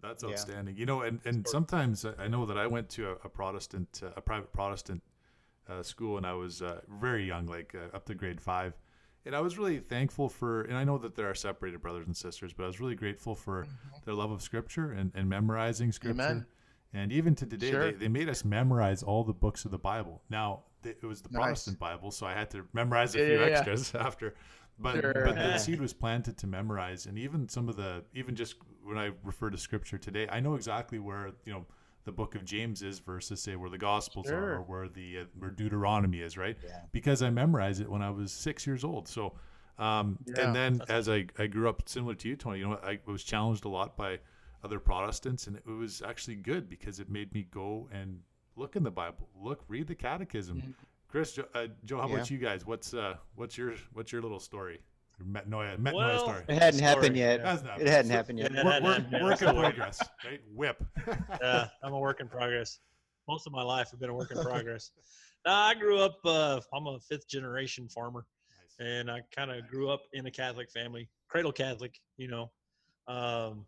That's 0.00 0.24
outstanding. 0.24 0.76
Yeah. 0.76 0.80
You 0.80 0.86
know, 0.86 1.02
and, 1.02 1.20
and 1.24 1.46
sometimes 1.46 2.06
I 2.18 2.28
know 2.28 2.46
that 2.46 2.56
I 2.56 2.66
went 2.66 2.88
to 2.90 3.10
a, 3.10 3.12
a 3.24 3.28
Protestant, 3.28 4.00
uh, 4.02 4.10
a 4.16 4.20
private 4.20 4.52
Protestant 4.52 5.02
uh, 5.68 5.82
school, 5.82 6.16
and 6.16 6.26
I 6.26 6.34
was 6.34 6.62
uh, 6.62 6.80
very 7.00 7.26
young, 7.26 7.46
like 7.46 7.74
uh, 7.74 7.94
up 7.94 8.06
to 8.06 8.14
grade 8.14 8.40
five. 8.40 8.74
And 9.26 9.34
I 9.36 9.40
was 9.40 9.58
really 9.58 9.80
thankful 9.80 10.28
for, 10.28 10.62
and 10.62 10.76
I 10.76 10.84
know 10.84 10.96
that 10.98 11.14
there 11.14 11.28
are 11.28 11.34
separated 11.34 11.82
brothers 11.82 12.06
and 12.06 12.16
sisters, 12.16 12.54
but 12.54 12.64
I 12.64 12.66
was 12.68 12.80
really 12.80 12.94
grateful 12.94 13.34
for 13.34 13.64
mm-hmm. 13.64 13.98
their 14.04 14.14
love 14.14 14.30
of 14.30 14.40
Scripture 14.40 14.92
and, 14.92 15.12
and 15.14 15.28
memorizing 15.28 15.92
Scripture. 15.92 16.22
Amen. 16.22 16.46
And 16.94 17.12
even 17.12 17.34
to 17.34 17.44
today, 17.44 17.70
sure. 17.70 17.92
they, 17.92 17.98
they 17.98 18.08
made 18.08 18.30
us 18.30 18.44
memorize 18.44 19.02
all 19.02 19.24
the 19.24 19.34
books 19.34 19.66
of 19.66 19.70
the 19.70 19.78
Bible. 19.78 20.22
Now, 20.30 20.62
it 20.84 21.02
was 21.02 21.20
the 21.20 21.28
nice. 21.30 21.42
Protestant 21.42 21.78
Bible, 21.78 22.10
so 22.10 22.26
I 22.26 22.32
had 22.32 22.50
to 22.52 22.66
memorize 22.72 23.14
a 23.14 23.18
yeah, 23.18 23.26
few 23.26 23.38
yeah, 23.40 23.46
extras 23.46 23.92
yeah. 23.94 24.00
after 24.06 24.34
but 24.78 25.00
sure. 25.00 25.12
but 25.24 25.34
the 25.34 25.58
seed 25.58 25.80
was 25.80 25.92
planted 25.92 26.36
to 26.38 26.46
memorize 26.46 27.06
and 27.06 27.18
even 27.18 27.48
some 27.48 27.68
of 27.68 27.76
the 27.76 28.04
even 28.14 28.34
just 28.34 28.56
when 28.84 28.98
i 28.98 29.10
refer 29.24 29.50
to 29.50 29.58
scripture 29.58 29.98
today 29.98 30.26
i 30.30 30.40
know 30.40 30.54
exactly 30.54 30.98
where 30.98 31.32
you 31.44 31.52
know 31.52 31.66
the 32.04 32.12
book 32.12 32.34
of 32.34 32.44
james 32.44 32.82
is 32.82 32.98
versus 33.00 33.42
say 33.42 33.56
where 33.56 33.70
the 33.70 33.78
gospels 33.78 34.26
sure. 34.26 34.36
are 34.36 34.54
or 34.56 34.62
where 34.62 34.88
the 34.88 35.20
uh, 35.20 35.24
where 35.38 35.50
deuteronomy 35.50 36.20
is 36.20 36.36
right 36.36 36.56
yeah. 36.64 36.80
because 36.92 37.22
i 37.22 37.30
memorized 37.30 37.80
it 37.80 37.90
when 37.90 38.02
i 38.02 38.10
was 38.10 38.32
six 38.32 38.66
years 38.66 38.84
old 38.84 39.08
so 39.08 39.34
um, 39.78 40.18
yeah, 40.26 40.40
and 40.40 40.56
then 40.56 40.82
as 40.88 41.08
I, 41.08 41.26
I 41.38 41.46
grew 41.46 41.68
up 41.68 41.88
similar 41.88 42.14
to 42.16 42.28
you 42.28 42.36
tony 42.36 42.58
you 42.58 42.68
know 42.68 42.80
i 42.84 42.98
was 43.06 43.22
challenged 43.22 43.64
a 43.64 43.68
lot 43.68 43.96
by 43.96 44.18
other 44.64 44.80
protestants 44.80 45.46
and 45.46 45.56
it 45.56 45.66
was 45.66 46.02
actually 46.02 46.34
good 46.34 46.68
because 46.68 46.98
it 46.98 47.08
made 47.08 47.32
me 47.32 47.46
go 47.48 47.88
and 47.92 48.20
look 48.56 48.74
in 48.74 48.82
the 48.82 48.90
bible 48.90 49.28
look 49.40 49.62
read 49.68 49.86
the 49.86 49.94
catechism 49.94 50.58
mm-hmm. 50.58 50.70
Chris, 51.08 51.38
uh, 51.38 51.66
Joe, 51.84 52.00
how 52.00 52.08
yeah. 52.08 52.14
about 52.14 52.30
you 52.30 52.38
guys? 52.38 52.66
What's 52.66 52.92
uh, 52.92 53.16
what's 53.34 53.56
your 53.56 53.74
what's 53.94 54.12
your 54.12 54.20
little 54.20 54.40
story? 54.40 54.80
Metanoia, 55.22 55.76
metanoia 55.78 55.94
well, 55.94 56.18
story. 56.20 56.44
It 56.48 56.54
hadn't 56.54 56.78
story. 56.78 56.82
happened 56.82 57.16
yet. 57.16 57.40
It 57.80 57.88
hadn't 57.88 58.10
happened 58.10 58.38
yet. 58.38 58.52
We're, 58.52 58.80
we're, 59.10 59.24
work 59.24 59.42
in 59.42 59.48
progress, 59.56 60.00
right? 60.24 60.40
Whip. 60.54 60.84
yeah, 61.42 61.68
I'm 61.82 61.92
a 61.92 61.98
work 61.98 62.20
in 62.20 62.28
progress. 62.28 62.78
Most 63.26 63.46
of 63.46 63.52
my 63.52 63.62
life, 63.62 63.88
I've 63.92 63.98
been 63.98 64.10
a 64.10 64.14
work 64.14 64.30
in 64.30 64.40
progress. 64.40 64.92
I 65.44 65.74
grew 65.74 65.98
up. 65.98 66.18
Uh, 66.24 66.60
I'm 66.72 66.86
a 66.86 67.00
fifth 67.00 67.26
generation 67.26 67.88
farmer, 67.88 68.26
nice. 68.78 68.86
and 68.86 69.10
I 69.10 69.22
kind 69.34 69.50
of 69.50 69.66
grew 69.66 69.90
up 69.90 70.02
in 70.12 70.26
a 70.26 70.30
Catholic 70.30 70.70
family, 70.70 71.08
cradle 71.26 71.52
Catholic, 71.52 71.98
you 72.16 72.28
know. 72.28 72.50
Um, 73.08 73.64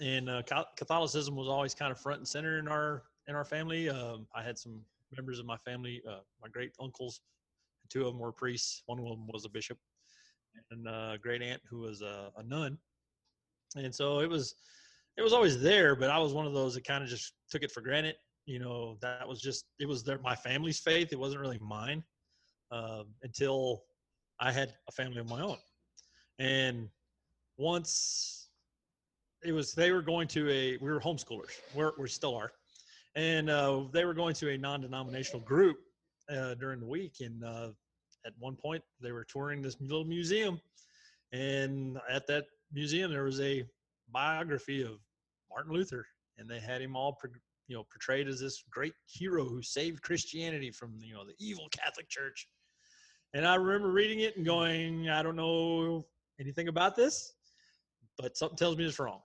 and 0.00 0.30
uh, 0.30 0.42
Catholicism 0.76 1.34
was 1.34 1.48
always 1.48 1.74
kind 1.74 1.92
of 1.92 2.00
front 2.00 2.20
and 2.20 2.28
center 2.28 2.58
in 2.58 2.68
our 2.68 3.02
in 3.28 3.34
our 3.34 3.44
family. 3.44 3.90
Um, 3.90 4.26
I 4.34 4.42
had 4.42 4.58
some 4.58 4.80
members 5.16 5.38
of 5.38 5.46
my 5.46 5.56
family, 5.58 6.02
uh, 6.08 6.20
my 6.40 6.48
great 6.48 6.72
uncles, 6.80 7.20
two 7.90 8.00
of 8.00 8.12
them 8.12 8.18
were 8.18 8.32
priests. 8.32 8.82
One 8.86 8.98
of 8.98 9.04
them 9.04 9.26
was 9.32 9.44
a 9.44 9.48
bishop, 9.48 9.78
and 10.70 10.86
a 10.86 11.18
great 11.20 11.42
aunt 11.42 11.62
who 11.68 11.80
was 11.80 12.02
a, 12.02 12.30
a 12.36 12.42
nun. 12.42 12.78
And 13.76 13.94
so 13.94 14.20
it 14.20 14.28
was, 14.28 14.54
it 15.16 15.22
was 15.22 15.32
always 15.32 15.60
there. 15.60 15.94
But 15.96 16.10
I 16.10 16.18
was 16.18 16.32
one 16.32 16.46
of 16.46 16.52
those 16.52 16.74
that 16.74 16.84
kind 16.84 17.02
of 17.02 17.10
just 17.10 17.32
took 17.50 17.62
it 17.62 17.72
for 17.72 17.80
granted. 17.80 18.16
You 18.46 18.58
know, 18.58 18.98
that 19.00 19.26
was 19.26 19.40
just 19.40 19.64
it 19.78 19.88
was 19.88 20.02
their 20.04 20.18
my 20.18 20.34
family's 20.34 20.78
faith. 20.78 21.12
It 21.12 21.18
wasn't 21.18 21.40
really 21.40 21.58
mine 21.60 22.04
uh, 22.70 23.04
until 23.22 23.84
I 24.40 24.52
had 24.52 24.74
a 24.88 24.92
family 24.92 25.18
of 25.18 25.28
my 25.28 25.40
own. 25.40 25.56
And 26.38 26.88
once 27.56 28.48
it 29.44 29.52
was, 29.52 29.72
they 29.72 29.92
were 29.92 30.02
going 30.02 30.28
to 30.28 30.50
a 30.50 30.76
we 30.78 30.90
were 30.90 31.00
homeschoolers. 31.00 31.58
We're 31.74 31.92
we 31.98 32.08
still 32.08 32.36
are 32.36 32.52
and 33.16 33.48
uh, 33.48 33.82
they 33.92 34.04
were 34.04 34.14
going 34.14 34.34
to 34.34 34.50
a 34.50 34.58
non-denominational 34.58 35.40
group 35.40 35.76
uh, 36.30 36.54
during 36.54 36.80
the 36.80 36.86
week 36.86 37.16
and 37.20 37.44
uh, 37.44 37.68
at 38.26 38.32
one 38.38 38.56
point 38.56 38.82
they 39.00 39.12
were 39.12 39.24
touring 39.24 39.62
this 39.62 39.76
little 39.80 40.04
museum. 40.04 40.60
And 41.32 41.98
at 42.10 42.26
that 42.28 42.46
museum 42.72 43.10
there 43.10 43.24
was 43.24 43.40
a 43.40 43.64
biography 44.10 44.82
of 44.82 44.98
martin 45.50 45.72
luther 45.72 46.06
and 46.38 46.48
they 46.48 46.60
had 46.60 46.80
him 46.80 46.96
all 46.96 47.18
you 47.68 47.76
know 47.76 47.84
portrayed 47.90 48.28
as 48.28 48.40
this 48.40 48.62
great 48.70 48.92
hero 49.06 49.44
who 49.44 49.62
saved 49.62 50.02
christianity 50.02 50.70
from 50.70 50.94
you 51.00 51.14
know 51.14 51.24
the 51.24 51.34
evil 51.38 51.68
catholic 51.70 52.08
church. 52.08 52.48
And 53.32 53.46
i 53.46 53.54
remember 53.54 53.90
reading 53.90 54.20
it 54.20 54.36
and 54.36 54.44
going 54.44 55.08
i 55.08 55.22
don't 55.22 55.36
know 55.36 56.06
anything 56.40 56.68
about 56.68 56.96
this 56.96 57.34
but 58.18 58.36
something 58.36 58.56
tells 58.56 58.76
me 58.76 58.84
it's 58.84 58.98
wrong. 58.98 59.20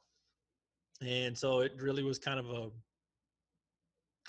And 1.01 1.37
so 1.37 1.61
it 1.61 1.73
really 1.79 2.03
was 2.03 2.19
kind 2.19 2.39
of 2.39 2.49
a 2.49 2.69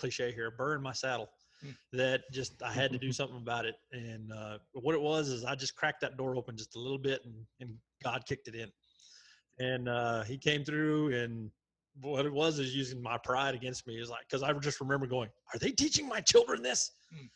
cliche 0.00 0.32
here, 0.32 0.50
burn 0.50 0.82
my 0.82 0.92
saddle. 0.92 1.28
Hmm. 1.62 1.72
that 1.92 2.22
just 2.32 2.62
I 2.62 2.72
had 2.72 2.90
to 2.92 2.98
do 2.98 3.12
something 3.20 3.36
about 3.36 3.66
it. 3.66 3.74
And 3.92 4.32
uh, 4.32 4.58
what 4.72 4.94
it 4.94 5.00
was 5.00 5.28
is 5.28 5.44
I 5.44 5.54
just 5.54 5.76
cracked 5.76 6.00
that 6.00 6.16
door 6.16 6.34
open 6.36 6.56
just 6.56 6.74
a 6.74 6.78
little 6.78 6.98
bit, 6.98 7.20
and, 7.24 7.34
and 7.60 7.74
God 8.02 8.24
kicked 8.26 8.48
it 8.48 8.54
in. 8.54 8.70
And 9.58 9.88
uh, 9.88 10.22
He 10.22 10.38
came 10.38 10.64
through, 10.64 11.14
and 11.14 11.50
what 12.00 12.24
it 12.24 12.32
was 12.32 12.58
is 12.58 12.74
using 12.74 13.02
my 13.02 13.18
pride 13.18 13.54
against 13.54 13.86
me. 13.86 14.00
Is 14.00 14.08
like 14.08 14.22
because 14.28 14.42
I 14.42 14.52
just 14.54 14.80
remember 14.80 15.06
going, 15.06 15.28
"Are 15.52 15.58
they 15.58 15.70
teaching 15.70 16.08
my 16.08 16.20
children 16.20 16.62
this?" 16.62 16.92
Hmm. 17.12 17.26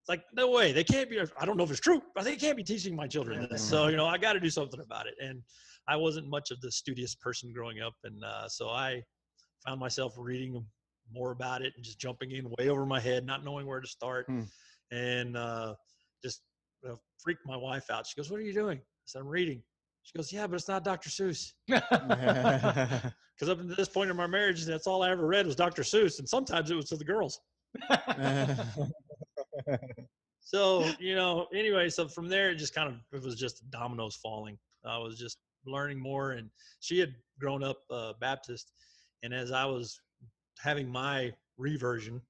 It's 0.00 0.08
like 0.08 0.22
no 0.34 0.50
way 0.50 0.72
they 0.72 0.84
can't 0.84 1.08
be. 1.08 1.20
I 1.38 1.44
don't 1.44 1.56
know 1.56 1.64
if 1.64 1.70
it's 1.70 1.80
true, 1.80 2.02
but 2.14 2.24
they 2.24 2.36
can't 2.36 2.56
be 2.56 2.64
teaching 2.64 2.94
my 2.94 3.06
children 3.06 3.46
this. 3.50 3.62
So 3.62 3.88
you 3.88 3.96
know 3.96 4.06
I 4.06 4.18
got 4.18 4.34
to 4.34 4.40
do 4.40 4.50
something 4.50 4.80
about 4.80 5.06
it. 5.06 5.14
And 5.22 5.42
I 5.88 5.96
wasn't 5.96 6.28
much 6.28 6.50
of 6.50 6.60
the 6.60 6.70
studious 6.70 7.14
person 7.14 7.52
growing 7.52 7.80
up, 7.80 7.94
and 8.04 8.22
uh, 8.22 8.48
so 8.48 8.68
I 8.68 9.02
found 9.66 9.80
myself 9.80 10.14
reading 10.18 10.64
more 11.12 11.30
about 11.32 11.62
it 11.62 11.72
and 11.76 11.84
just 11.84 11.98
jumping 11.98 12.30
in 12.32 12.50
way 12.58 12.68
over 12.68 12.86
my 12.86 13.00
head, 13.00 13.24
not 13.26 13.44
knowing 13.44 13.66
where 13.66 13.80
to 13.80 13.86
start, 13.88 14.26
Hmm. 14.26 14.42
and 14.90 15.36
uh, 15.36 15.74
just 16.24 16.42
uh, 16.88 16.94
freaked 17.22 17.46
my 17.46 17.56
wife 17.56 17.90
out. 17.90 18.06
She 18.06 18.14
goes, 18.16 18.30
"What 18.30 18.40
are 18.40 18.44
you 18.44 18.52
doing?" 18.54 18.78
I 18.78 18.82
said, 19.06 19.20
"I'm 19.20 19.28
reading." 19.28 19.62
She 20.02 20.16
goes, 20.16 20.32
"Yeah, 20.32 20.46
but 20.46 20.56
it's 20.56 20.68
not 20.68 20.84
Dr. 20.84 21.10
Seuss." 21.10 21.52
Because 23.40 23.52
up 23.52 23.60
until 23.60 23.74
this 23.76 23.88
point 23.88 24.10
in 24.10 24.16
my 24.16 24.26
marriage, 24.26 24.66
that's 24.66 24.86
all 24.86 25.02
I 25.02 25.10
ever 25.10 25.26
read 25.26 25.46
was 25.46 25.56
Dr. 25.56 25.80
Seuss, 25.80 26.18
and 26.18 26.28
sometimes 26.28 26.70
it 26.70 26.74
was 26.74 26.84
to 26.90 26.96
the 26.96 27.04
girls. 27.04 27.40
So 30.42 30.84
you 30.98 31.14
know, 31.14 31.46
anyway, 31.54 31.88
so 31.90 32.08
from 32.08 32.28
there, 32.28 32.50
it 32.50 32.56
just 32.56 32.74
kind 32.74 32.88
of 32.88 32.96
it 33.12 33.22
was 33.24 33.36
just 33.36 33.68
dominoes 33.70 34.16
falling. 34.16 34.58
I 34.84 34.98
was 34.98 35.18
just 35.18 35.38
learning 35.64 36.00
more, 36.00 36.32
and 36.32 36.50
she 36.80 36.98
had 36.98 37.14
grown 37.38 37.62
up 37.62 37.78
uh, 37.90 38.14
Baptist, 38.20 38.72
and 39.22 39.32
as 39.32 39.52
I 39.52 39.64
was 39.64 40.00
having 40.58 40.88
my 40.88 41.32
reversion 41.58 42.20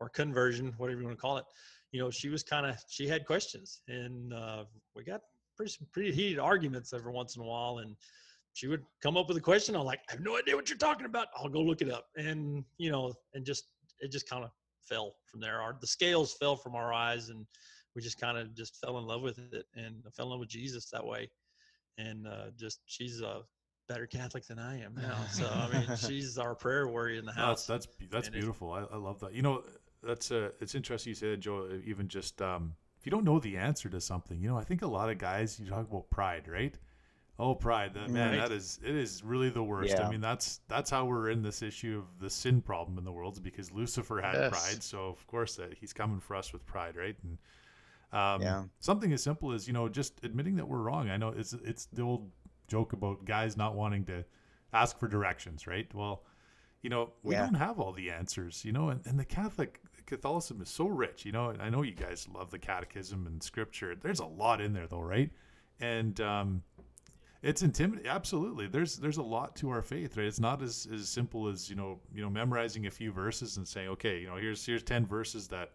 or 0.00 0.08
conversion, 0.08 0.74
whatever 0.76 1.00
you 1.00 1.06
want 1.06 1.16
to 1.16 1.20
call 1.20 1.36
it, 1.36 1.44
you 1.92 2.00
know, 2.00 2.10
she 2.10 2.28
was 2.28 2.42
kind 2.42 2.66
of 2.66 2.76
she 2.88 3.06
had 3.06 3.24
questions, 3.24 3.80
and 3.88 4.32
uh, 4.34 4.64
we 4.96 5.04
got 5.04 5.20
pretty 5.56 5.72
pretty 5.92 6.12
heated 6.12 6.40
arguments 6.40 6.92
every 6.92 7.12
once 7.12 7.36
in 7.36 7.42
a 7.42 7.44
while, 7.44 7.78
and 7.78 7.94
she 8.52 8.66
would 8.66 8.82
come 9.00 9.16
up 9.16 9.28
with 9.28 9.36
a 9.36 9.40
question. 9.40 9.76
I'm 9.76 9.84
like, 9.84 10.00
I 10.08 10.12
have 10.12 10.20
no 10.20 10.36
idea 10.36 10.56
what 10.56 10.68
you're 10.68 10.78
talking 10.78 11.06
about. 11.06 11.28
I'll 11.36 11.48
go 11.48 11.60
look 11.60 11.82
it 11.82 11.90
up, 11.90 12.06
and 12.16 12.64
you 12.78 12.90
know, 12.90 13.14
and 13.34 13.44
just 13.44 13.66
it 14.00 14.10
just 14.10 14.28
kind 14.28 14.44
of 14.44 14.50
fell 14.80 15.14
from 15.24 15.40
there. 15.40 15.60
Our 15.60 15.76
the 15.80 15.86
scales 15.86 16.34
fell 16.34 16.56
from 16.56 16.74
our 16.74 16.92
eyes, 16.92 17.28
and 17.28 17.46
we 17.94 18.02
just 18.02 18.20
kind 18.20 18.38
of 18.38 18.54
just 18.56 18.80
fell 18.80 18.98
in 18.98 19.06
love 19.06 19.22
with 19.22 19.38
it, 19.38 19.66
and 19.76 20.02
I 20.06 20.10
fell 20.10 20.26
in 20.26 20.32
love 20.32 20.40
with 20.40 20.48
Jesus 20.48 20.90
that 20.90 21.04
way. 21.04 21.30
And 21.96 22.26
uh, 22.26 22.46
just 22.58 22.80
she's 22.86 23.20
a 23.20 23.42
better 23.88 24.06
Catholic 24.06 24.46
than 24.46 24.58
I 24.58 24.80
am 24.82 24.94
now. 24.94 25.16
So 25.32 25.46
I 25.46 25.68
mean, 25.68 25.88
she's 26.06 26.38
our 26.38 26.54
prayer 26.54 26.88
warrior 26.88 27.18
in 27.18 27.24
the 27.26 27.32
house. 27.32 27.66
that's 27.66 27.86
that's 27.86 28.10
that's 28.10 28.28
beautiful. 28.28 28.72
I, 28.72 28.84
I 28.92 28.96
love 28.96 29.20
that. 29.20 29.34
You 29.34 29.42
know, 29.42 29.62
that's 30.02 30.30
uh, 30.30 30.50
it's 30.60 30.74
interesting 30.74 31.10
you 31.10 31.14
say 31.14 31.30
that, 31.30 31.38
Joe. 31.38 31.68
uh, 31.70 31.76
Even 31.84 32.08
just 32.08 32.40
um, 32.42 32.74
if 32.98 33.06
you 33.06 33.10
don't 33.10 33.24
know 33.24 33.38
the 33.38 33.56
answer 33.56 33.88
to 33.88 34.00
something, 34.00 34.40
you 34.40 34.48
know, 34.48 34.58
I 34.58 34.64
think 34.64 34.82
a 34.82 34.86
lot 34.86 35.10
of 35.10 35.18
guys 35.18 35.58
you 35.60 35.66
talk 35.68 35.88
about 35.88 36.10
pride, 36.10 36.48
right? 36.48 36.74
Oh, 37.36 37.54
pride. 37.54 37.94
That, 37.94 38.10
man, 38.10 38.30
Right. 38.30 38.40
that 38.48 38.52
is 38.52 38.78
it 38.84 38.94
is 38.94 39.24
really 39.24 39.50
the 39.50 39.62
worst. 39.62 39.98
I 39.98 40.08
mean, 40.10 40.20
that's 40.20 40.60
that's 40.68 40.90
how 40.90 41.04
we're 41.04 41.30
in 41.30 41.42
this 41.42 41.62
issue 41.62 41.98
of 42.04 42.20
the 42.20 42.30
sin 42.30 42.60
problem 42.62 42.96
in 42.98 43.04
the 43.04 43.12
world, 43.12 43.42
because 43.42 43.72
Lucifer 43.72 44.20
had 44.20 44.34
Yes. 44.34 44.50
pride. 44.50 44.82
So 44.82 45.06
of 45.08 45.26
course 45.26 45.56
that 45.56 45.74
he's 45.74 45.92
coming 45.92 46.20
for 46.20 46.36
us 46.36 46.52
with 46.52 46.64
pride, 46.64 46.96
right? 46.96 47.16
And 47.24 47.38
um, 48.12 48.42
Yeah. 48.42 48.62
something 48.78 49.12
as 49.12 49.22
simple 49.22 49.52
as 49.52 49.66
you 49.66 49.72
know 49.72 49.88
just 49.88 50.20
admitting 50.22 50.56
that 50.56 50.68
we're 50.68 50.78
wrong. 50.82 51.10
I 51.10 51.16
know 51.16 51.30
it's 51.30 51.52
it's 51.52 51.86
the 51.86 52.02
old 52.02 52.30
joke 52.68 52.92
about 52.92 53.24
guys 53.24 53.56
not 53.56 53.74
wanting 53.74 54.04
to 54.06 54.24
ask 54.72 54.98
for 54.98 55.08
directions, 55.08 55.66
right? 55.66 55.92
Well, 55.94 56.22
you 56.82 56.90
know 56.90 57.12
we 57.22 57.34
Yeah. 57.34 57.44
don't 57.44 57.54
have 57.54 57.78
all 57.80 57.92
the 57.92 58.10
answers, 58.10 58.64
you 58.64 58.72
know, 58.72 58.88
and, 58.90 59.00
and 59.06 59.18
the 59.18 59.24
Catholic 59.24 59.80
Catholicism 60.06 60.60
is 60.60 60.68
so 60.68 60.86
rich, 60.86 61.24
you 61.24 61.32
know. 61.32 61.54
I 61.58 61.70
know 61.70 61.82
you 61.82 61.92
guys 61.94 62.28
love 62.34 62.50
the 62.50 62.58
Catechism 62.58 63.26
and 63.26 63.42
Scripture. 63.42 63.94
There's 63.94 64.20
a 64.20 64.26
lot 64.26 64.60
in 64.60 64.74
there, 64.74 64.86
though, 64.86 65.00
right? 65.00 65.30
And 65.80 66.20
um, 66.20 66.62
it's 67.42 67.62
intimidating. 67.62 68.10
Absolutely, 68.10 68.66
there's 68.66 68.96
there's 68.96 69.16
a 69.16 69.22
lot 69.22 69.56
to 69.56 69.70
our 69.70 69.80
faith, 69.82 70.16
right? 70.16 70.26
It's 70.26 70.40
not 70.40 70.60
as, 70.62 70.86
as 70.92 71.08
simple 71.08 71.48
as 71.48 71.70
you 71.70 71.76
know 71.76 72.00
you 72.14 72.22
know 72.22 72.28
memorizing 72.30 72.86
a 72.86 72.90
few 72.90 73.12
verses 73.12 73.56
and 73.56 73.66
saying, 73.66 73.88
okay, 73.90 74.18
you 74.20 74.26
know, 74.26 74.36
here's 74.36 74.64
here's 74.64 74.82
ten 74.82 75.06
verses 75.06 75.48
that 75.48 75.72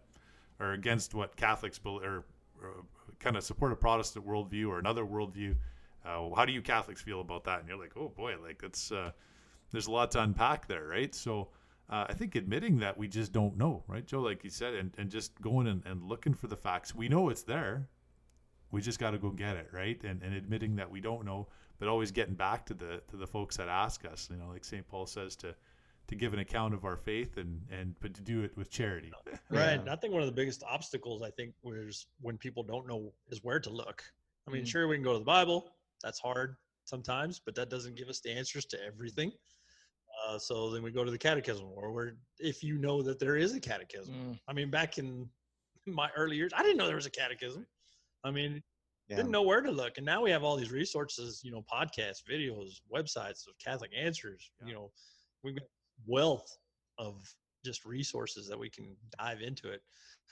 are 0.60 0.72
against 0.72 1.14
what 1.14 1.36
Catholics 1.36 1.78
believe 1.78 2.04
or, 2.04 2.24
or 2.62 2.84
kind 3.18 3.36
of 3.36 3.42
support 3.42 3.72
a 3.72 3.76
Protestant 3.76 4.26
worldview 4.26 4.68
or 4.68 4.78
another 4.78 5.04
worldview. 5.04 5.54
Uh, 6.04 6.34
how 6.34 6.44
do 6.44 6.52
you 6.52 6.62
Catholics 6.62 7.02
feel 7.02 7.20
about 7.20 7.44
that? 7.44 7.60
And 7.60 7.68
you're 7.68 7.78
like, 7.78 7.92
oh 7.96 8.08
boy, 8.08 8.36
like 8.42 8.62
it's 8.62 8.90
uh, 8.92 9.10
there's 9.70 9.86
a 9.86 9.90
lot 9.90 10.10
to 10.12 10.22
unpack 10.22 10.66
there, 10.66 10.86
right? 10.86 11.14
So 11.14 11.48
uh, 11.88 12.06
I 12.08 12.14
think 12.14 12.34
admitting 12.36 12.78
that 12.80 12.96
we 12.96 13.08
just 13.08 13.32
don't 13.32 13.56
know, 13.58 13.82
right, 13.88 14.06
Joe, 14.06 14.20
like 14.20 14.44
you 14.44 14.50
said, 14.50 14.74
and, 14.74 14.92
and 14.96 15.10
just 15.10 15.40
going 15.40 15.66
and, 15.66 15.82
and 15.84 16.02
looking 16.04 16.34
for 16.34 16.46
the 16.46 16.56
facts. 16.56 16.94
We 16.94 17.08
know 17.08 17.28
it's 17.28 17.42
there. 17.42 17.88
We 18.70 18.80
just 18.80 18.98
got 19.00 19.10
to 19.10 19.18
go 19.18 19.30
get 19.30 19.56
it, 19.56 19.68
right? 19.72 20.00
And 20.04 20.22
and 20.22 20.32
admitting 20.34 20.76
that 20.76 20.90
we 20.90 21.00
don't 21.00 21.24
know, 21.24 21.48
but 21.78 21.88
always 21.88 22.12
getting 22.12 22.34
back 22.34 22.66
to 22.66 22.74
the 22.74 23.02
to 23.08 23.16
the 23.16 23.26
folks 23.26 23.56
that 23.56 23.68
ask 23.68 24.04
us. 24.04 24.28
You 24.30 24.36
know, 24.38 24.48
like 24.48 24.64
St. 24.64 24.86
Paul 24.86 25.06
says 25.06 25.34
to 25.36 25.54
to 26.06 26.14
give 26.16 26.32
an 26.32 26.38
account 26.40 26.74
of 26.74 26.84
our 26.84 26.96
faith 26.96 27.36
and 27.36 27.60
and 27.70 27.94
but 28.00 28.14
to 28.14 28.22
do 28.22 28.42
it 28.42 28.56
with 28.56 28.70
charity. 28.70 29.12
Right. 29.50 29.80
Yeah. 29.84 29.92
I 29.92 29.96
think 29.96 30.12
one 30.12 30.22
of 30.22 30.28
the 30.28 30.32
biggest 30.34 30.62
obstacles 30.62 31.22
I 31.22 31.30
think 31.30 31.54
was 31.64 32.06
when 32.20 32.38
people 32.38 32.62
don't 32.62 32.86
know 32.86 33.12
is 33.30 33.42
where 33.42 33.58
to 33.58 33.70
look. 33.70 34.04
I 34.46 34.52
mean, 34.52 34.62
Mm. 34.62 34.68
sure 34.68 34.86
we 34.86 34.94
can 34.94 35.02
go 35.02 35.12
to 35.14 35.18
the 35.18 35.24
Bible. 35.24 35.72
That's 36.02 36.18
hard 36.18 36.56
sometimes, 36.84 37.40
but 37.44 37.54
that 37.54 37.70
doesn't 37.70 37.96
give 37.96 38.08
us 38.08 38.20
the 38.20 38.30
answers 38.30 38.64
to 38.66 38.84
everything. 38.84 39.32
Uh, 40.26 40.38
so 40.38 40.70
then 40.70 40.82
we 40.82 40.90
go 40.90 41.04
to 41.04 41.10
the 41.10 41.18
catechism, 41.18 41.68
or 41.74 41.92
where 41.92 42.16
if 42.38 42.62
you 42.62 42.78
know 42.78 43.00
that 43.02 43.18
there 43.18 43.36
is 43.36 43.54
a 43.54 43.60
catechism. 43.60 44.14
Mm. 44.14 44.40
I 44.48 44.52
mean, 44.52 44.70
back 44.70 44.98
in 44.98 45.28
my 45.86 46.10
early 46.16 46.36
years, 46.36 46.52
I 46.54 46.62
didn't 46.62 46.76
know 46.78 46.86
there 46.86 46.96
was 46.96 47.06
a 47.06 47.10
catechism. 47.10 47.66
I 48.24 48.30
mean, 48.30 48.62
Yeah. 49.08 49.16
didn't 49.16 49.30
know 49.30 49.42
where 49.42 49.60
to 49.60 49.70
look, 49.70 49.96
and 49.96 50.04
now 50.06 50.22
we 50.22 50.30
have 50.30 50.44
all 50.44 50.56
these 50.56 50.70
resources, 50.70 51.40
you 51.42 51.50
know, 51.50 51.62
podcasts, 51.72 52.22
videos, 52.28 52.80
websites 52.92 53.46
of 53.48 53.56
Catholic 53.58 53.92
Answers. 53.96 54.50
Yeah. 54.60 54.66
You 54.68 54.74
know, 54.74 54.92
we've 55.42 55.56
got 55.56 55.68
wealth 56.06 56.48
of 56.98 57.22
just 57.64 57.84
resources 57.84 58.46
that 58.48 58.58
we 58.58 58.68
can 58.70 58.96
dive 59.18 59.40
into 59.42 59.70
it. 59.70 59.82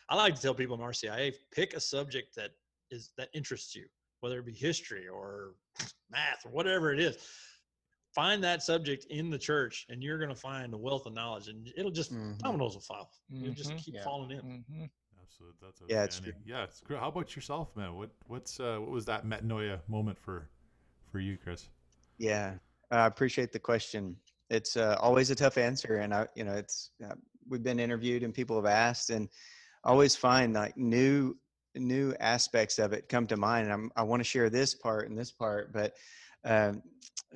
I 0.08 0.16
like 0.16 0.34
to 0.34 0.40
tell 0.42 0.54
people 0.54 0.76
in 0.76 0.82
RCIA, 0.82 1.34
pick 1.50 1.75
a 1.75 1.80
subject 1.80 2.34
that 2.37 2.52
is 2.90 3.12
that 3.16 3.28
interests 3.34 3.75
you, 3.75 3.87
whether 4.20 4.38
it 4.38 4.46
be 4.46 4.52
history 4.52 5.08
or 5.08 5.54
math 6.10 6.44
or 6.44 6.50
whatever 6.50 6.92
it 6.92 7.00
is. 7.00 7.16
Find 8.14 8.42
that 8.42 8.62
subject 8.62 9.04
in 9.10 9.30
the 9.30 9.38
church, 9.38 9.87
and 9.90 10.02
you're 10.02 10.18
going 10.18 10.30
to 10.30 10.34
find 10.34 10.72
a 10.75 10.78
wealth 10.78 11.06
of 11.06 11.12
knowledge, 11.12 11.48
and 11.48 11.70
it'll 11.76 11.90
just 11.90 12.12
Mhm. 12.12 12.38
dominoes 12.38 12.75
will 12.75 12.80
fall. 12.80 13.12
You'll 13.28 13.54
just 13.54 13.76
keep 13.76 13.94
Yeah. 13.94 14.04
falling 14.04 14.30
in. 14.30 14.64
Mhm. 14.64 14.90
Absolutely, 15.22 15.58
that's 15.60 15.82
Yeah, 15.87 16.04
it's 16.04 16.20
true. 16.20 16.32
Yeah, 16.44 16.64
it's 16.64 16.80
great. 16.80 17.00
How 17.00 17.08
about 17.08 17.37
yourself, 17.37 17.76
man? 17.76 17.94
What 17.96 18.10
what's 18.26 18.58
uh, 18.60 18.78
what 18.78 18.90
was 18.90 19.04
that 19.06 19.25
metanoia 19.25 19.80
moment 19.88 20.18
for 20.18 20.48
for 21.12 21.20
you, 21.20 21.37
Chris? 21.37 21.68
Yeah, 22.16 22.58
I 22.90 23.06
appreciate 23.06 23.52
the 23.52 23.60
question. 23.60 24.16
It's 24.50 24.76
uh, 24.76 24.96
always 25.00 25.30
a 25.30 25.34
tough 25.34 25.58
answer, 25.58 25.96
and 25.96 26.14
I, 26.14 26.26
you 26.34 26.44
know, 26.44 26.54
it's 26.54 26.90
uh, 27.04 27.14
we've 27.46 27.62
been 27.62 27.78
interviewed 27.78 28.22
and 28.22 28.32
people 28.34 28.56
have 28.56 28.66
asked, 28.66 29.10
and 29.10 29.28
I 29.84 29.90
always 29.90 30.16
find 30.16 30.54
like 30.54 30.76
new 30.76 31.37
new 31.78 32.14
aspects 32.20 32.78
of 32.78 32.92
it 32.92 33.08
come 33.08 33.26
to 33.28 33.37
mind. 33.37 33.64
And 33.64 33.73
I'm, 33.73 33.90
I 33.97 34.02
want 34.02 34.20
to 34.20 34.25
share 34.25 34.50
this 34.50 34.75
part 34.75 35.08
and 35.08 35.18
this 35.18 35.32
part, 35.32 35.73
but 35.73 35.94
um, 36.44 36.82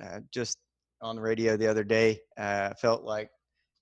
uh, 0.01 0.19
just 0.31 0.57
on 1.01 1.15
the 1.15 1.21
radio 1.21 1.57
the 1.57 1.67
other 1.67 1.83
day, 1.83 2.21
uh, 2.37 2.73
felt 2.75 3.03
like 3.03 3.29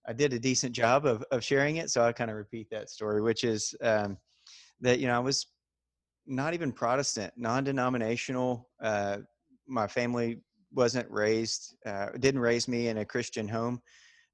I 0.07 0.13
did 0.13 0.33
a 0.33 0.39
decent 0.39 0.73
job 0.73 1.05
of 1.05 1.23
of 1.31 1.43
sharing 1.43 1.77
it, 1.77 1.91
so 1.91 2.03
I 2.03 2.11
kind 2.11 2.31
of 2.31 2.37
repeat 2.37 2.67
that 2.71 2.89
story, 2.89 3.21
which 3.21 3.43
is 3.43 3.75
um, 3.81 4.17
that 4.81 4.99
you 4.99 5.07
know 5.07 5.15
I 5.15 5.19
was 5.19 5.47
not 6.25 6.53
even 6.53 6.71
Protestant, 6.71 7.33
non-denominational. 7.37 8.69
Uh, 8.81 9.19
my 9.67 9.87
family 9.87 10.41
wasn't 10.73 11.09
raised, 11.09 11.75
uh, 11.85 12.07
didn't 12.19 12.41
raise 12.41 12.67
me 12.67 12.87
in 12.87 12.99
a 12.99 13.05
Christian 13.05 13.47
home. 13.47 13.81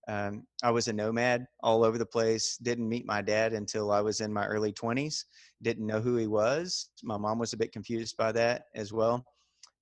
Um, 0.07 0.45
I 0.63 0.71
was 0.71 0.87
a 0.87 0.93
nomad 0.93 1.45
all 1.61 1.83
over 1.83 1.97
the 1.97 2.05
place. 2.05 2.57
Didn't 2.57 2.87
meet 2.87 3.05
my 3.05 3.21
dad 3.21 3.53
until 3.53 3.91
I 3.91 4.01
was 4.01 4.21
in 4.21 4.31
my 4.31 4.45
early 4.45 4.71
20s. 4.71 5.25
Didn't 5.61 5.85
know 5.85 5.99
who 5.99 6.15
he 6.15 6.27
was. 6.27 6.89
My 7.03 7.17
mom 7.17 7.39
was 7.39 7.53
a 7.53 7.57
bit 7.57 7.73
confused 7.73 8.15
by 8.17 8.31
that 8.33 8.63
as 8.75 8.93
well. 8.93 9.25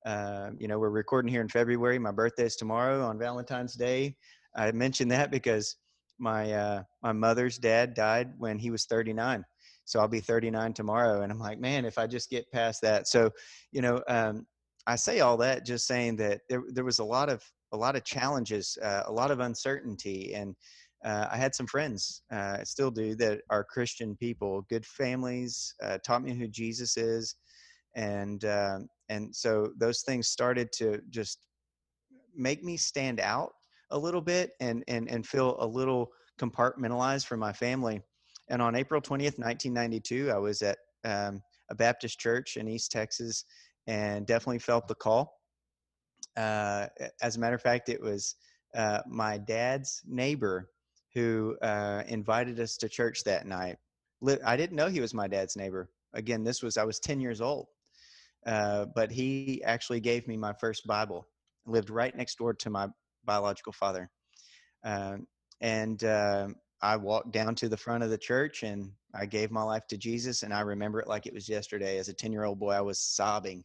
Uh, 0.05 0.51
you 0.57 0.67
know, 0.67 0.79
we're 0.79 0.89
recording 0.89 1.31
here 1.31 1.41
in 1.41 1.49
February. 1.49 1.99
My 1.99 2.11
birthday 2.11 2.45
is 2.45 2.55
tomorrow 2.55 3.03
on 3.03 3.19
Valentine's 3.19 3.73
Day. 3.73 4.15
I 4.55 4.71
mentioned 4.71 5.11
that 5.11 5.31
because 5.31 5.77
my 6.17 6.51
uh, 6.53 6.83
my 7.03 7.11
mother's 7.11 7.57
dad 7.57 7.93
died 7.93 8.31
when 8.37 8.57
he 8.57 8.71
was 8.71 8.85
39. 8.85 9.43
So 9.85 9.99
I'll 9.99 10.07
be 10.07 10.19
39 10.19 10.73
tomorrow, 10.73 11.21
and 11.21 11.31
I'm 11.31 11.39
like, 11.39 11.59
man, 11.59 11.85
if 11.85 11.97
I 11.97 12.07
just 12.07 12.29
get 12.29 12.51
past 12.51 12.81
that. 12.81 13.07
So, 13.07 13.29
you 13.71 13.81
know, 13.81 14.01
um, 14.07 14.47
I 14.87 14.95
say 14.95 15.19
all 15.19 15.37
that 15.37 15.65
just 15.65 15.87
saying 15.87 16.15
that 16.17 16.41
there 16.49 16.63
there 16.69 16.85
was 16.85 16.99
a 16.99 17.03
lot 17.03 17.29
of 17.29 17.43
a 17.75 17.77
lot 17.77 17.95
of 17.95 18.03
challenges, 18.05 18.77
uh, 18.81 19.03
a 19.05 19.11
lot 19.11 19.31
of 19.31 19.41
uncertainty, 19.41 20.33
and 20.33 20.55
uh, 21.03 21.27
I 21.31 21.37
had 21.37 21.53
some 21.53 21.67
friends, 21.67 22.23
uh, 22.31 22.63
still 22.63 22.89
do, 22.89 23.15
that 23.15 23.41
are 23.49 23.63
Christian 23.63 24.15
people, 24.15 24.65
good 24.69 24.85
families, 24.85 25.75
uh, 25.83 25.97
taught 26.05 26.23
me 26.23 26.33
who 26.33 26.47
Jesus 26.47 26.97
is, 26.97 27.35
and 27.95 28.43
um, 28.45 28.87
and 29.09 29.35
so 29.35 29.71
those 29.77 30.01
things 30.01 30.29
started 30.29 30.71
to 30.77 31.01
just 31.09 31.39
make 32.35 32.63
me 32.63 32.77
stand 32.77 33.19
out 33.19 33.51
a 33.91 33.97
little 33.97 34.21
bit 34.21 34.51
and 34.59 34.83
and 34.87 35.09
and 35.09 35.27
feel 35.27 35.57
a 35.59 35.67
little 35.67 36.09
compartmentalized 36.39 37.25
from 37.25 37.39
my 37.39 37.53
family. 37.53 38.01
And 38.49 38.61
on 38.61 38.75
April 38.75 39.01
20th, 39.01 39.39
1992, 39.39 40.31
I 40.31 40.37
was 40.37 40.61
at 40.61 40.77
um, 41.03 41.41
a 41.69 41.75
Baptist 41.75 42.19
church 42.19 42.57
in 42.57 42.67
East 42.67 42.91
Texas 42.91 43.45
and 43.87 44.25
definitely 44.25 44.59
felt 44.59 44.87
the 44.87 44.95
call. 44.95 45.34
Uh, 46.37 46.87
as 47.21 47.35
a 47.35 47.39
matter 47.39 47.55
of 47.55 47.61
fact, 47.61 47.89
it 47.89 48.01
was 48.01 48.35
uh, 48.75 48.99
my 49.07 49.37
dad's 49.37 50.01
neighbor 50.05 50.69
who 51.13 51.55
uh, 51.61 52.03
invited 52.07 52.59
us 52.59 52.75
to 52.77 52.89
church 52.89 53.23
that 53.23 53.47
night. 53.47 53.77
I 54.45 54.57
didn't 54.57 54.75
know 54.75 54.87
he 54.87 55.01
was 55.01 55.13
my 55.13 55.27
dad's 55.27 55.55
neighbor. 55.55 55.89
Again, 56.13 56.43
this 56.43 56.61
was, 56.61 56.77
I 56.77 56.83
was 56.83 56.99
10 56.99 57.21
years 57.21 57.41
old. 57.41 57.67
Uh, 58.45 58.85
but 58.93 59.11
he 59.11 59.61
actually 59.63 59.99
gave 59.99 60.27
me 60.27 60.37
my 60.37 60.53
first 60.53 60.85
Bible. 60.85 61.27
lived 61.65 61.89
right 61.89 62.15
next 62.15 62.37
door 62.37 62.53
to 62.53 62.69
my 62.69 62.87
biological 63.23 63.73
father. 63.73 64.09
Um, 64.83 65.25
and 65.61 66.03
uh, 66.03 66.49
I 66.81 66.97
walked 66.97 67.31
down 67.31 67.55
to 67.55 67.69
the 67.69 67.77
front 67.77 68.03
of 68.03 68.11
the 68.11 68.17
church 68.17 68.61
and 68.61 68.91
I 69.15 69.25
gave 69.25 69.49
my 69.49 69.63
life 69.63 69.87
to 69.89 69.97
Jesus. 69.97 70.43
And 70.43 70.53
I 70.53 70.59
remember 70.59 70.99
it 70.99 71.07
like 71.07 71.25
it 71.25 71.33
was 71.33 71.49
yesterday. 71.49 71.97
As 71.97 72.09
a 72.09 72.13
10 72.13 72.31
year 72.31 72.43
old 72.43 72.59
boy, 72.59 72.73
I 72.73 72.81
was 72.81 72.99
sobbing. 72.99 73.63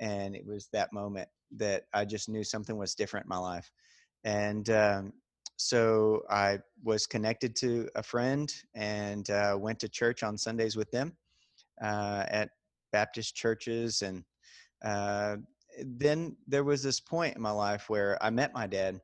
And 0.00 0.34
it 0.34 0.44
was 0.44 0.68
that 0.72 0.92
moment 0.92 1.28
that 1.52 1.84
I 1.92 2.04
just 2.04 2.28
knew 2.28 2.44
something 2.44 2.76
was 2.76 2.94
different 2.94 3.26
in 3.26 3.30
my 3.30 3.38
life. 3.38 3.70
And 4.24 4.68
um, 4.70 5.12
so 5.56 6.22
I 6.28 6.58
was 6.82 7.06
connected 7.06 7.56
to 7.56 7.88
a 7.94 8.02
friend 8.02 8.52
and 8.74 9.28
uh, 9.30 9.56
went 9.58 9.78
to 9.80 9.88
church 9.88 10.22
on 10.22 10.36
Sundays 10.36 10.76
with 10.76 10.90
them 10.90 11.16
uh, 11.82 12.24
at 12.28 12.50
Baptist 12.92 13.34
churches. 13.34 14.02
And 14.02 14.24
uh, 14.84 15.36
then 15.84 16.36
there 16.46 16.64
was 16.64 16.82
this 16.82 17.00
point 17.00 17.36
in 17.36 17.42
my 17.42 17.50
life 17.50 17.88
where 17.88 18.22
I 18.22 18.30
met 18.30 18.54
my 18.54 18.66
dad, 18.66 19.00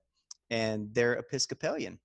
and 0.51 0.89
they're 0.93 1.15
Episcopalian. 1.15 1.99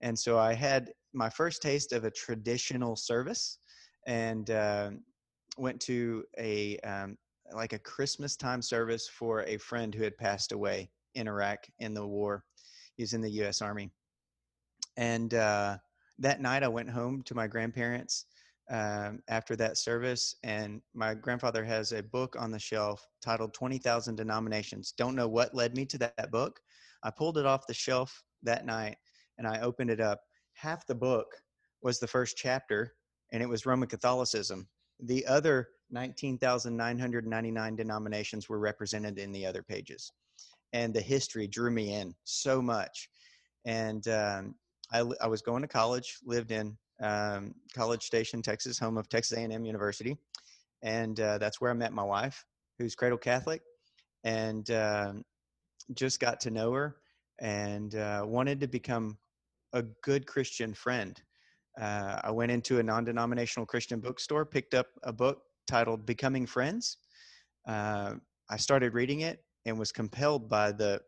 And 0.00 0.18
so 0.18 0.38
I 0.38 0.54
had 0.54 0.92
my 1.12 1.28
first 1.28 1.60
taste 1.60 1.92
of 1.92 2.04
a 2.04 2.10
traditional 2.10 2.96
service 2.96 3.58
and 4.06 4.50
uh, 4.50 4.90
went 5.58 5.80
to 5.80 6.24
a 6.38 6.78
um, 6.78 7.18
like 7.54 7.72
a 7.72 7.78
Christmas 7.78 8.36
time 8.36 8.62
service 8.62 9.08
for 9.08 9.42
a 9.42 9.56
friend 9.56 9.94
who 9.94 10.02
had 10.02 10.16
passed 10.16 10.52
away 10.52 10.90
in 11.14 11.28
Iraq 11.28 11.66
in 11.78 11.94
the 11.94 12.06
war. 12.06 12.44
He 12.96 13.02
was 13.02 13.12
in 13.12 13.20
the 13.20 13.30
U.S. 13.30 13.62
Army. 13.62 13.90
And 14.96 15.34
uh, 15.34 15.78
that 16.18 16.40
night, 16.40 16.62
I 16.62 16.68
went 16.68 16.90
home 16.90 17.22
to 17.22 17.34
my 17.34 17.46
grandparents 17.46 18.26
um, 18.70 19.20
after 19.28 19.56
that 19.56 19.78
service. 19.78 20.36
And 20.42 20.80
my 20.94 21.14
grandfather 21.14 21.64
has 21.64 21.92
a 21.92 22.02
book 22.02 22.36
on 22.38 22.50
the 22.50 22.58
shelf 22.58 23.06
titled 23.22 23.54
20,000 23.54 24.14
Denominations. 24.14 24.92
Don't 24.96 25.16
know 25.16 25.28
what 25.28 25.54
led 25.54 25.74
me 25.74 25.84
to 25.86 25.98
that, 25.98 26.16
that 26.16 26.30
book. 26.30 26.60
I 27.02 27.10
pulled 27.10 27.38
it 27.38 27.46
off 27.46 27.66
the 27.66 27.74
shelf 27.74 28.22
that 28.42 28.66
night 28.66 28.96
and 29.38 29.46
I 29.46 29.60
opened 29.60 29.90
it 29.90 30.00
up. 30.00 30.20
Half 30.52 30.86
the 30.86 30.94
book 30.94 31.26
was 31.82 31.98
the 31.98 32.06
first 32.06 32.36
chapter, 32.36 32.92
and 33.32 33.42
it 33.42 33.48
was 33.48 33.64
Roman 33.64 33.88
Catholicism. 33.88 34.68
The 35.00 35.26
other 35.26 35.68
19,999 35.90 37.76
denominations 37.76 38.48
were 38.48 38.58
represented 38.58 39.18
in 39.18 39.32
the 39.32 39.46
other 39.46 39.62
pages. 39.62 40.12
And 40.72 40.94
the 40.94 41.00
history 41.00 41.46
drew 41.46 41.70
me 41.70 41.94
in 41.94 42.14
so 42.24 42.62
much. 42.62 43.08
And 43.64 44.06
um, 44.08 44.54
I, 44.92 45.04
I 45.20 45.26
was 45.26 45.42
going 45.42 45.62
to 45.62 45.68
college, 45.68 46.18
lived 46.24 46.52
in 46.52 46.76
um, 47.02 47.54
College 47.74 48.02
Station, 48.02 48.42
Texas, 48.42 48.78
home 48.78 48.96
of 48.96 49.08
Texas 49.08 49.38
A&M 49.38 49.64
University, 49.64 50.16
and 50.82 51.18
uh, 51.20 51.38
that's 51.38 51.60
where 51.60 51.70
I 51.70 51.74
met 51.74 51.92
my 51.92 52.02
wife, 52.02 52.44
who's 52.78 52.94
Cradle 52.94 53.18
Catholic, 53.18 53.62
and 54.24 54.70
um, 54.70 55.24
just 55.94 56.20
got 56.20 56.40
to 56.40 56.50
know 56.50 56.72
her 56.72 56.96
and 57.40 57.94
uh, 57.94 58.22
wanted 58.26 58.60
to 58.60 58.66
become 58.66 59.16
a 59.72 59.82
good 60.02 60.26
Christian 60.26 60.74
friend. 60.74 61.20
Uh, 61.80 62.20
I 62.22 62.30
went 62.30 62.52
into 62.52 62.80
a 62.80 62.82
non-denominational 62.82 63.66
Christian 63.66 64.00
bookstore, 64.00 64.44
picked 64.44 64.74
up 64.74 64.88
a 65.04 65.12
book 65.12 65.42
titled 65.70 66.04
"Becoming 66.04 66.46
Friends." 66.46 66.98
Uh, 67.66 68.14
I 68.50 68.56
started 68.56 68.92
reading 68.94 69.20
it 69.20 69.44
and 69.64 69.78
was 69.78 69.92
compelled 69.92 70.48
by 70.48 70.72
the 70.72 71.00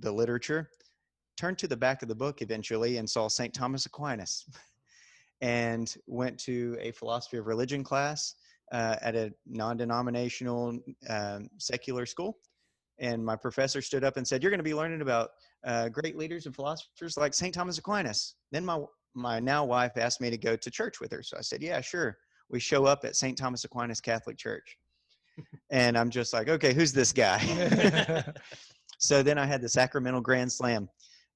the 0.00 0.12
literature. 0.12 0.70
Turned 1.36 1.58
to 1.58 1.68
the 1.68 1.76
back 1.76 2.02
of 2.02 2.08
the 2.08 2.14
book 2.14 2.40
eventually 2.42 2.96
and 2.98 3.08
saw 3.08 3.28
St. 3.28 3.52
Thomas 3.52 3.86
Aquinas. 3.86 4.46
and 5.40 5.94
went 6.06 6.36
to 6.36 6.76
a 6.80 6.90
philosophy 6.92 7.36
of 7.36 7.46
religion 7.46 7.84
class 7.84 8.34
uh, 8.72 8.96
at 9.00 9.14
a 9.14 9.32
non-denominational 9.46 10.78
um, 11.08 11.48
secular 11.58 12.04
school 12.06 12.38
and 12.98 13.24
my 13.24 13.36
professor 13.36 13.80
stood 13.80 14.02
up 14.02 14.16
and 14.16 14.26
said 14.26 14.42
you're 14.42 14.50
going 14.50 14.58
to 14.58 14.64
be 14.64 14.74
learning 14.74 15.00
about 15.00 15.30
uh, 15.64 15.88
great 15.88 16.16
leaders 16.16 16.46
and 16.46 16.54
philosophers 16.54 17.16
like 17.16 17.32
st 17.32 17.54
thomas 17.54 17.78
aquinas 17.78 18.34
then 18.50 18.64
my 18.64 18.80
my 19.14 19.38
now 19.38 19.64
wife 19.64 19.92
asked 19.96 20.20
me 20.20 20.28
to 20.28 20.36
go 20.36 20.56
to 20.56 20.70
church 20.70 21.00
with 21.00 21.12
her 21.12 21.22
so 21.22 21.36
i 21.38 21.40
said 21.40 21.62
yeah 21.62 21.80
sure 21.80 22.18
we 22.50 22.60
show 22.60 22.84
up 22.84 23.04
at 23.04 23.16
st 23.16 23.36
thomas 23.36 23.64
aquinas 23.64 24.00
catholic 24.00 24.36
church 24.36 24.76
and 25.70 25.96
i'm 25.96 26.10
just 26.10 26.32
like 26.32 26.48
okay 26.48 26.72
who's 26.72 26.92
this 26.92 27.12
guy 27.12 27.38
so 28.98 29.22
then 29.22 29.38
i 29.38 29.46
had 29.46 29.60
the 29.60 29.68
sacramental 29.68 30.20
grand 30.20 30.50
slam 30.50 30.88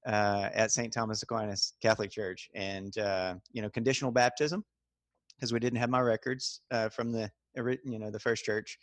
uh, 0.05 0.49
at 0.53 0.71
St. 0.71 0.91
Thomas 0.91 1.23
Aquinas 1.23 1.73
Catholic 1.81 2.11
Church, 2.11 2.49
and 2.53 2.97
uh, 2.97 3.35
you 3.51 3.61
know, 3.61 3.69
conditional 3.69 4.11
baptism 4.11 4.63
because 5.35 5.53
we 5.53 5.59
didn't 5.59 5.79
have 5.79 5.89
my 5.89 5.99
records 5.99 6.61
uh, 6.71 6.89
from 6.89 7.11
the 7.11 7.29
you 7.83 7.99
know 7.99 8.11
the 8.11 8.19
first 8.19 8.43
church, 8.43 8.77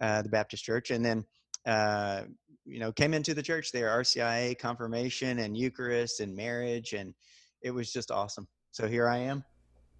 uh, 0.00 0.22
the 0.22 0.28
Baptist 0.28 0.64
church, 0.64 0.90
and 0.90 1.04
then 1.04 1.24
uh, 1.66 2.22
you 2.64 2.78
know 2.78 2.92
came 2.92 3.14
into 3.14 3.34
the 3.34 3.42
church 3.42 3.72
there, 3.72 3.88
RCIA, 3.88 4.58
confirmation, 4.58 5.40
and 5.40 5.56
Eucharist, 5.56 6.20
and 6.20 6.34
marriage, 6.34 6.92
and 6.92 7.14
it 7.62 7.70
was 7.70 7.92
just 7.92 8.10
awesome. 8.10 8.46
So 8.70 8.88
here 8.88 9.08
I 9.08 9.18
am, 9.18 9.44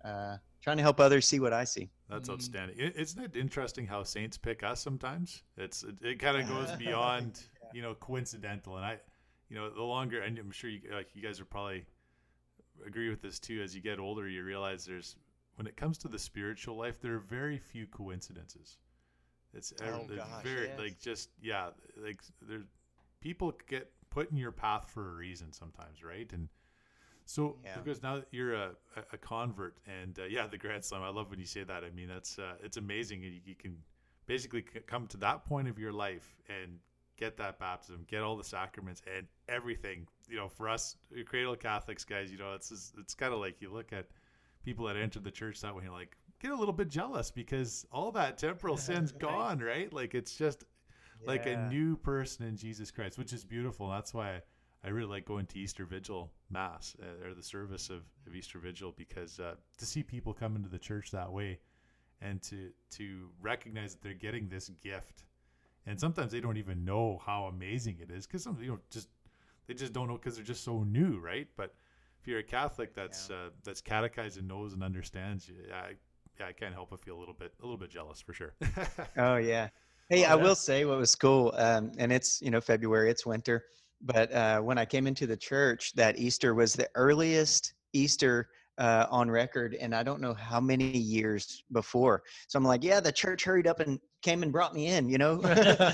uh, 0.05 0.37
trying 0.65 0.79
to 0.79 0.83
help 0.83 0.99
others 0.99 1.29
see 1.29 1.39
what 1.39 1.53
I 1.53 1.65
see. 1.65 1.91
That's 2.11 2.29
mm. 2.29 2.33
outstanding. 2.33 2.79
Isn't 2.79 3.23
it 3.23 3.37
interesting 3.37 3.87
how 3.87 4.03
saints 4.03 4.37
pick 4.37 4.65
us 4.65 4.81
sometimes? 4.81 5.43
It's 5.57 5.85
it, 5.85 5.97
it 6.03 6.19
kind 6.19 6.39
of 6.39 6.49
goes 6.49 6.73
beyond 6.77 7.39
yeah. 7.63 7.69
you 7.75 7.83
know 7.83 7.95
coincidental, 7.95 8.77
and 8.77 8.85
I 8.85 8.99
you 9.49 9.57
know, 9.57 9.71
the 9.71 9.83
longer, 9.83 10.21
and 10.21 10.39
I'm 10.39 10.51
sure 10.51 10.71
you 10.71 10.81
like 10.93 11.15
you 11.15 11.23
guys 11.23 11.41
are 11.41 11.45
probably 11.45 11.85
agree 12.87 13.09
with 13.09 13.23
this 13.23 13.39
too. 13.39 13.63
As 13.63 13.75
you 13.75 13.81
get 13.81 13.99
older, 13.99 14.29
you 14.29 14.43
realize 14.43 14.85
there's 14.85 15.17
when 15.57 15.67
it 15.67 15.77
comes 15.77 15.99
to 15.99 16.09
the 16.09 16.19
spiritual 16.19 16.77
life, 16.77 17.01
there 17.01 17.15
are 17.15 17.21
very 17.21 17.59
few 17.59 17.87
coincidences. 17.87 18.79
It's, 19.53 19.73
oh, 19.85 20.05
gosh, 20.17 20.43
very 20.43 20.69
yes. 20.69 20.79
like 20.79 20.99
just 20.99 21.31
yeah, 21.41 21.69
like 22.03 22.21
there's 22.43 22.65
people 23.21 23.53
get 23.69 23.93
put 24.11 24.31
in 24.31 24.37
your 24.37 24.51
path 24.51 24.91
for 24.91 25.11
a 25.11 25.15
reason 25.15 25.53
sometimes, 25.53 26.03
right? 26.03 26.29
And 26.33 26.49
so 27.27 27.57
yeah. 27.65 27.77
because 27.83 28.03
now 28.03 28.17
that 28.17 28.29
you're 28.31 28.55
a, 28.55 28.71
a 29.13 29.17
convert 29.19 29.79
and 29.87 30.19
uh, 30.19 30.25
yeah, 30.25 30.47
the 30.47 30.59
Grand 30.59 30.85
Slam, 30.85 31.03
I 31.03 31.09
love 31.09 31.31
when 31.31 31.39
you 31.39 31.47
say 31.47 31.65
that. 31.65 31.85
I 31.85 31.91
mean, 31.91 32.09
that's 32.09 32.39
uh, 32.39 32.55
it's 32.63 32.77
amazing, 32.77 33.25
and 33.25 33.33
you, 33.33 33.41
you 33.45 33.55
can 33.55 33.77
basically 34.27 34.63
come 34.87 35.07
to 35.09 35.17
that 35.19 35.45
point 35.45 35.69
of 35.69 35.79
your 35.79 35.93
life 35.93 36.37
and 36.49 36.79
get 37.17 37.37
that 37.37 37.59
baptism, 37.59 38.05
get 38.09 38.23
all 38.23 38.37
the 38.37 38.45
sacraments 38.45 39.03
and 39.17 39.27
everything. 39.49 40.07
You 40.29 40.37
know, 40.37 40.49
for 40.49 40.69
us 40.69 40.97
cradle 41.27 41.57
Catholics 41.57 42.05
guys, 42.05 42.31
you 42.31 42.39
know, 42.39 42.55
it's 42.55 42.71
just, 42.71 42.95
it's 42.99 43.15
kind 43.15 43.33
of 43.33 43.41
like 43.41 43.61
you 43.61 43.73
look 43.73 43.93
at 43.93 44.07
people 44.65 44.87
that 44.87 44.97
enter 44.97 45.21
the 45.21 45.31
church 45.31 45.61
that 45.61 45.75
way, 45.75 45.85
you're 45.85 45.93
like 45.93 46.17
get 46.41 46.51
a 46.51 46.57
little 46.57 46.75
bit 46.75 46.89
jealous 46.89 47.31
because 47.31 47.87
all 47.93 48.13
that 48.13 48.39
temporal 48.39 48.77
sin's 48.79 49.13
gone, 49.13 49.59
right? 49.59 49.93
Like 49.93 50.15
it's 50.15 50.37
just 50.37 50.65
yeah. 51.23 51.29
like 51.29 51.47
a 51.47 51.69
new 51.69 51.97
person 51.97 52.47
in 52.47 52.57
Jesus 52.57 52.91
Christ, 52.91 53.19
which 53.19 53.33
is 53.33 53.45
beautiful. 53.45 53.89
That's 53.89 54.13
why 54.13 54.41
I 54.85 54.89
really 54.91 55.09
like 55.09 55.25
going 55.25 55.47
to 55.47 55.59
Easter 55.59 55.85
Vigil 55.85 56.31
Mass 56.51 56.95
uh, 57.03 57.27
or 57.27 57.35
the 57.35 57.43
service 57.43 57.89
of, 57.91 58.03
of 58.27 58.35
Easter 58.35 58.59
Vigil 58.59 58.93
because 58.97 59.41
uh, 59.41 59.55
to 59.79 59.87
see 59.87 60.03
people 60.03 60.35
come 60.35 60.57
into 60.57 60.69
the 60.69 60.79
church 60.79 61.11
that 61.13 61.31
way 61.31 61.59
and 62.21 62.43
to 62.43 62.71
to 62.91 63.29
recognize 63.41 63.95
that 63.95 64.03
they're 64.03 64.15
getting 64.15 64.49
this 64.49 64.71
gift 64.83 65.25
and 65.87 65.99
sometimes 65.99 66.33
they 66.33 66.41
don't 66.41 66.57
even 66.57 66.85
know 66.85 67.21
how 67.25 67.45
amazing 67.45 67.99
it 68.01 68.11
is 68.11 68.27
because 68.27 68.43
some 68.43 68.59
you 68.61 68.69
know 68.69 68.79
just 68.91 69.09
they 69.67 69.75
just 69.75 69.93
don't 69.93 70.09
know 70.09 70.15
because 70.15 70.37
they're 70.37 70.45
just 70.45 70.65
so 70.65 70.85
new, 70.85 71.19
right? 71.19 71.49
But 71.57 71.75
if 72.21 72.29
you're 72.29 72.41
a 72.41 72.45
Catholic 72.45 72.95
that's 72.95 73.29
yeah. 73.31 73.37
uh, 73.37 73.49
that's 73.65 73.81
catechized 73.81 74.39
and 74.39 74.49
knows 74.49 74.73
and 74.73 74.83
understands, 74.83 75.51
I, 75.73 75.93
yeah, 76.39 76.47
I 76.47 76.53
can't 76.53 76.75
help 76.75 76.91
but 76.91 77.01
feel 77.01 77.17
a 77.17 77.21
little 77.21 77.35
bit 77.35 77.53
a 77.61 77.65
little 77.65 77.79
bit 77.79 77.91
jealous 77.91 78.21
for 78.21 78.33
sure. 78.33 78.55
oh 79.17 79.37
yeah. 79.37 79.69
Hey, 80.11 80.27
oh, 80.27 80.33
I 80.33 80.35
will 80.35 80.55
say 80.55 80.85
what 80.85 80.99
was 80.99 81.15
cool, 81.17 81.55
um, 81.57 81.91
and 81.97 82.13
it's 82.13 82.43
you 82.43 82.51
know 82.51 82.61
February, 82.61 83.11
it's 83.11 83.25
winter, 83.25 83.65
but 84.03 84.33
uh, 84.33 84.61
when 84.61 84.79
I 84.79 84.85
came 84.85 85.07
into 85.07 85.27
the 85.27 85.37
church, 85.37 85.93
that 85.95 86.19
Easter 86.19 86.55
was 86.55 86.75
the 86.75 86.89
earliest 86.95 87.75
Easter 87.93 88.49
uh, 88.79 89.07
on 89.11 89.31
record, 89.31 89.77
and 89.81 89.95
I 89.95 90.03
don't 90.03 90.21
know 90.21 90.35
how 90.35 90.61
many 90.61 90.97
years 90.99 91.63
before. 91.73 92.23
So 92.49 92.59
I'm 92.59 92.65
like, 92.65 92.83
yeah, 92.83 93.01
the 93.01 93.13
church 93.13 93.45
hurried 93.45 93.67
up 93.67 93.81
and 93.81 94.01
came 94.23 94.43
and 94.43 94.53
brought 94.53 94.75
me 94.75 94.89
in. 94.89 95.09
You 95.09 95.19
know, 95.19 95.35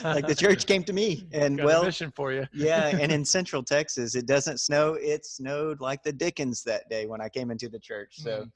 like 0.04 0.26
the 0.26 0.34
church 0.36 0.66
came 0.66 0.82
to 0.84 0.92
me. 0.92 1.26
And 1.32 1.58
Got 1.58 1.66
well, 1.66 1.84
mission 1.84 2.12
for 2.14 2.32
you. 2.32 2.46
yeah, 2.52 2.88
and 2.88 3.12
in 3.16 3.24
Central 3.24 3.62
Texas, 3.62 4.14
it 4.14 4.26
doesn't 4.26 4.58
snow. 4.60 4.94
It 4.94 5.26
snowed 5.26 5.80
like 5.80 6.02
the 6.02 6.12
Dickens 6.12 6.62
that 6.64 6.88
day 6.88 7.06
when 7.06 7.20
I 7.20 7.28
came 7.28 7.50
into 7.50 7.68
the 7.68 7.78
church. 7.78 8.14
So. 8.18 8.42
Mm. 8.42 8.50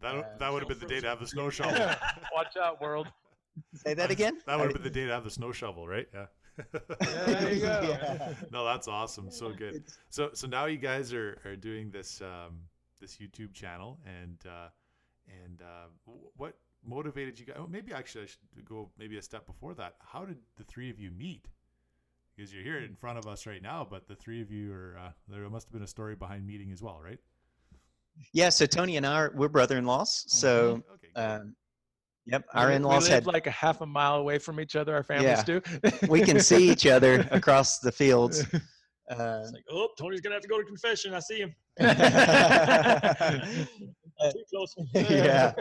That, 0.00 0.14
uh, 0.14 0.22
that 0.38 0.52
would 0.52 0.60
have 0.60 0.68
been 0.68 0.78
the 0.78 0.86
day 0.86 1.00
to 1.00 1.08
have 1.08 1.18
the 1.18 1.26
snow 1.26 1.50
shovel. 1.50 1.72
Watch 2.32 2.56
out, 2.56 2.80
world. 2.80 3.08
Say 3.74 3.94
that 3.94 4.12
again. 4.12 4.38
That 4.46 4.56
would 4.56 4.66
have 4.66 4.74
been 4.74 4.84
the 4.84 4.90
day 4.90 5.06
to 5.06 5.12
have 5.12 5.24
the 5.24 5.30
snow 5.30 5.50
shovel, 5.50 5.88
right? 5.88 6.06
Yeah. 6.14 6.26
Yeah 7.00 7.24
there 7.26 7.52
you 7.52 7.60
go. 7.60 7.80
Yeah. 7.88 8.34
No, 8.52 8.64
that's 8.64 8.88
awesome. 8.88 9.30
So 9.30 9.52
good. 9.52 9.84
So 10.10 10.30
so 10.34 10.46
now 10.46 10.66
you 10.66 10.78
guys 10.78 11.12
are 11.12 11.38
are 11.44 11.56
doing 11.56 11.90
this 11.90 12.20
um, 12.20 12.60
this 13.00 13.18
YouTube 13.18 13.52
channel, 13.54 13.98
and 14.06 14.38
uh, 14.46 14.68
And 15.28 15.62
uh, 15.62 15.88
what 16.36 16.54
motivated 16.84 17.38
you 17.38 17.46
guys? 17.46 17.56
Oh, 17.58 17.66
maybe 17.68 17.92
actually 17.92 18.24
I 18.24 18.26
should 18.26 18.64
go 18.64 18.90
maybe 18.98 19.18
a 19.18 19.22
step 19.22 19.46
before 19.46 19.74
that. 19.74 19.96
How 20.00 20.24
did 20.24 20.38
the 20.56 20.64
three 20.64 20.90
of 20.90 20.98
you 20.98 21.10
meet? 21.10 21.48
Because 22.36 22.52
you're 22.54 22.62
here 22.62 22.78
in 22.78 22.94
front 22.94 23.18
of 23.18 23.26
us 23.26 23.46
right 23.46 23.62
now, 23.62 23.86
but 23.88 24.06
the 24.06 24.14
three 24.14 24.40
of 24.40 24.50
you 24.50 24.72
are 24.72 24.96
uh, 24.98 25.10
there 25.28 25.48
must 25.50 25.66
have 25.68 25.72
been 25.72 25.82
a 25.82 25.88
story 25.88 26.14
behind 26.14 26.46
meeting 26.46 26.72
as 26.72 26.80
well, 26.82 27.00
right? 27.02 27.18
Yeah. 28.32 28.48
So 28.50 28.66
Tony 28.66 28.96
and 28.96 29.06
I 29.06 29.14
are 29.14 29.32
we're 29.34 29.48
brother-in-laws. 29.48 30.24
So 30.28 30.82
okay, 30.94 31.08
good. 31.14 31.20
um, 31.20 31.56
yep, 32.28 32.44
We 32.54 32.60
our 32.60 32.68
li- 32.68 32.76
in-laws 32.76 33.04
we 33.04 33.10
live 33.10 33.14
had 33.14 33.26
like 33.26 33.46
a 33.46 33.50
half 33.50 33.80
a 33.80 33.86
mile 33.86 34.16
away 34.16 34.38
from 34.38 34.60
each 34.60 34.76
other. 34.76 34.94
Our 34.94 35.02
families 35.02 35.38
Yeah. 35.46 35.60
do. 35.60 36.08
we 36.08 36.20
can 36.22 36.40
see 36.40 36.70
each 36.70 36.86
other 36.86 37.26
across 37.32 37.78
the 37.80 37.92
fields. 37.92 38.44
Uh, 39.10 39.40
It's 39.42 39.52
like, 39.52 39.64
oh, 39.70 39.88
Tony's 39.98 40.20
gonna 40.20 40.34
have 40.34 40.42
to 40.42 40.48
go 40.48 40.58
to 40.58 40.64
confession. 40.66 41.14
I 41.14 41.20
see 41.20 41.38
him. 41.38 41.54
Too 44.32 44.44
close. 44.50 44.74
yeah. 44.92 45.52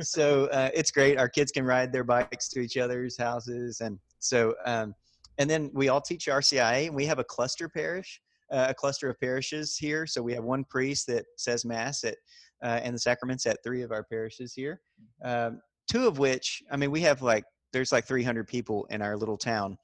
So 0.00 0.46
uh, 0.46 0.70
it's 0.74 0.90
great. 0.90 1.16
Our 1.16 1.28
kids 1.28 1.52
can 1.52 1.64
ride 1.64 1.92
their 1.92 2.02
bikes 2.02 2.48
to 2.48 2.60
each 2.60 2.76
other's 2.76 3.16
houses, 3.16 3.80
and 3.82 4.00
so 4.18 4.54
um, 4.64 4.96
and 5.38 5.48
then 5.48 5.70
we 5.74 5.90
all 5.90 6.00
teach 6.00 6.26
RCIA, 6.26 6.86
and 6.86 6.94
we 6.96 7.06
have 7.06 7.18
a 7.20 7.24
cluster 7.24 7.68
parish, 7.68 8.20
uh, 8.50 8.66
a 8.70 8.74
cluster 8.74 9.08
of 9.10 9.20
parishes 9.20 9.76
here. 9.76 10.04
So 10.06 10.20
we 10.20 10.32
have 10.32 10.42
one 10.42 10.64
priest 10.64 11.06
that 11.06 11.26
says 11.36 11.64
mass 11.64 12.02
at 12.02 12.16
uh, 12.64 12.80
and 12.82 12.94
the 12.94 12.98
sacraments 12.98 13.46
at 13.46 13.58
three 13.62 13.82
of 13.82 13.92
our 13.92 14.02
parishes 14.02 14.54
here. 14.54 14.80
Um, 15.24 15.60
two 15.88 16.06
of 16.06 16.18
which, 16.18 16.62
I 16.70 16.76
mean, 16.76 16.90
we 16.90 17.00
have 17.02 17.22
like 17.22 17.44
there's 17.72 17.92
like 17.92 18.06
300 18.06 18.46
people 18.46 18.86
in 18.90 19.02
our 19.02 19.16
little 19.16 19.36
town, 19.36 19.76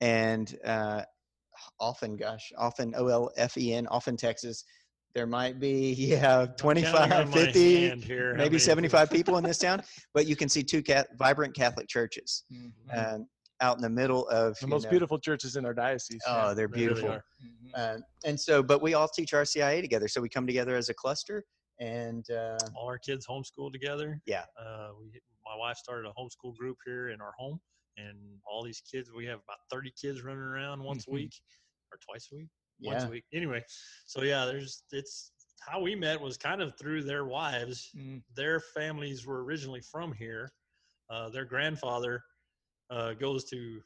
and 0.00 0.56
uh, 0.64 1.02
Olfen, 1.80 2.18
gosh, 2.18 2.52
Olfen 2.58 2.92
O 2.96 3.06
L 3.08 3.30
F 3.36 3.56
E 3.56 3.72
N, 3.74 3.86
Olfen 3.86 4.16
Texas. 4.18 4.64
There 5.14 5.26
might 5.26 5.60
be 5.60 5.92
yeah 5.98 6.46
25, 6.56 7.32
50, 7.32 7.90
here 8.00 8.34
maybe 8.34 8.58
75 8.58 9.10
people 9.10 9.36
in 9.38 9.44
this 9.44 9.58
town, 9.66 9.82
but 10.14 10.26
you 10.26 10.36
can 10.36 10.48
see 10.48 10.62
two 10.62 10.82
cat, 10.82 11.08
vibrant 11.18 11.54
Catholic 11.54 11.86
churches 11.88 12.44
Mhm. 12.52 12.70
um, 13.14 13.26
out 13.60 13.76
in 13.76 13.82
the 13.82 13.90
middle 13.90 14.26
of 14.28 14.58
the 14.60 14.66
most 14.66 14.84
know- 14.84 14.90
beautiful 14.90 15.18
churches 15.18 15.56
in 15.56 15.64
our 15.66 15.74
diocese. 15.74 16.20
yeah. 16.26 16.46
Oh, 16.50 16.54
they're 16.54 16.66
They 16.66 16.86
really 16.86 16.94
beautiful. 16.94 17.10
are. 17.10 17.24
Mhm. 17.44 17.70
Uh, 17.74 17.98
and 18.24 18.40
so, 18.40 18.62
but 18.62 18.80
we 18.82 18.94
all 18.94 19.06
teach 19.08 19.32
RCIA 19.32 19.80
together, 19.82 20.08
so 20.08 20.20
we 20.20 20.28
come 20.28 20.46
together 20.46 20.76
as 20.76 20.88
a 20.88 20.94
cluster, 20.94 21.44
and 21.82 22.30
uh, 22.30 22.58
all 22.76 22.86
our 22.86 22.98
kids 22.98 23.26
homeschool 23.26 23.72
together. 23.72 24.20
Yeah. 24.24 24.44
Uh, 24.58 24.90
we, 24.98 25.20
my 25.44 25.56
wife 25.58 25.76
started 25.76 26.08
a 26.08 26.12
homeschool 26.20 26.56
group 26.56 26.76
here 26.86 27.08
in 27.08 27.20
our 27.20 27.32
home, 27.36 27.60
and 27.96 28.16
all 28.46 28.62
these 28.62 28.80
kids, 28.90 29.10
we 29.14 29.26
have 29.26 29.40
about 29.40 29.58
30 29.70 29.92
kids 30.00 30.22
running 30.22 30.42
around 30.42 30.82
once 30.82 31.06
a 31.08 31.10
week 31.10 31.34
or 31.90 31.98
twice 32.08 32.28
a 32.32 32.36
week, 32.36 32.48
once 32.80 33.02
yeah, 33.02 33.08
a 33.08 33.10
week. 33.10 33.24
Anyway, 33.34 33.62
so 34.06 34.22
yeah, 34.22 34.44
there's 34.44 34.84
it's 34.92 35.32
how 35.60 35.80
we 35.80 35.94
met 35.94 36.20
was 36.20 36.36
kind 36.36 36.62
of 36.62 36.76
through 36.78 37.02
their 37.02 37.24
wives. 37.24 37.90
Mm. 37.96 38.22
Their 38.36 38.60
families 38.60 39.26
were 39.26 39.44
originally 39.44 39.80
from 39.80 40.12
here. 40.12 40.52
Uh, 41.10 41.28
their 41.30 41.44
grandfather 41.44 42.22
uh, 42.90 43.14
goes 43.14 43.44
to 43.50 43.80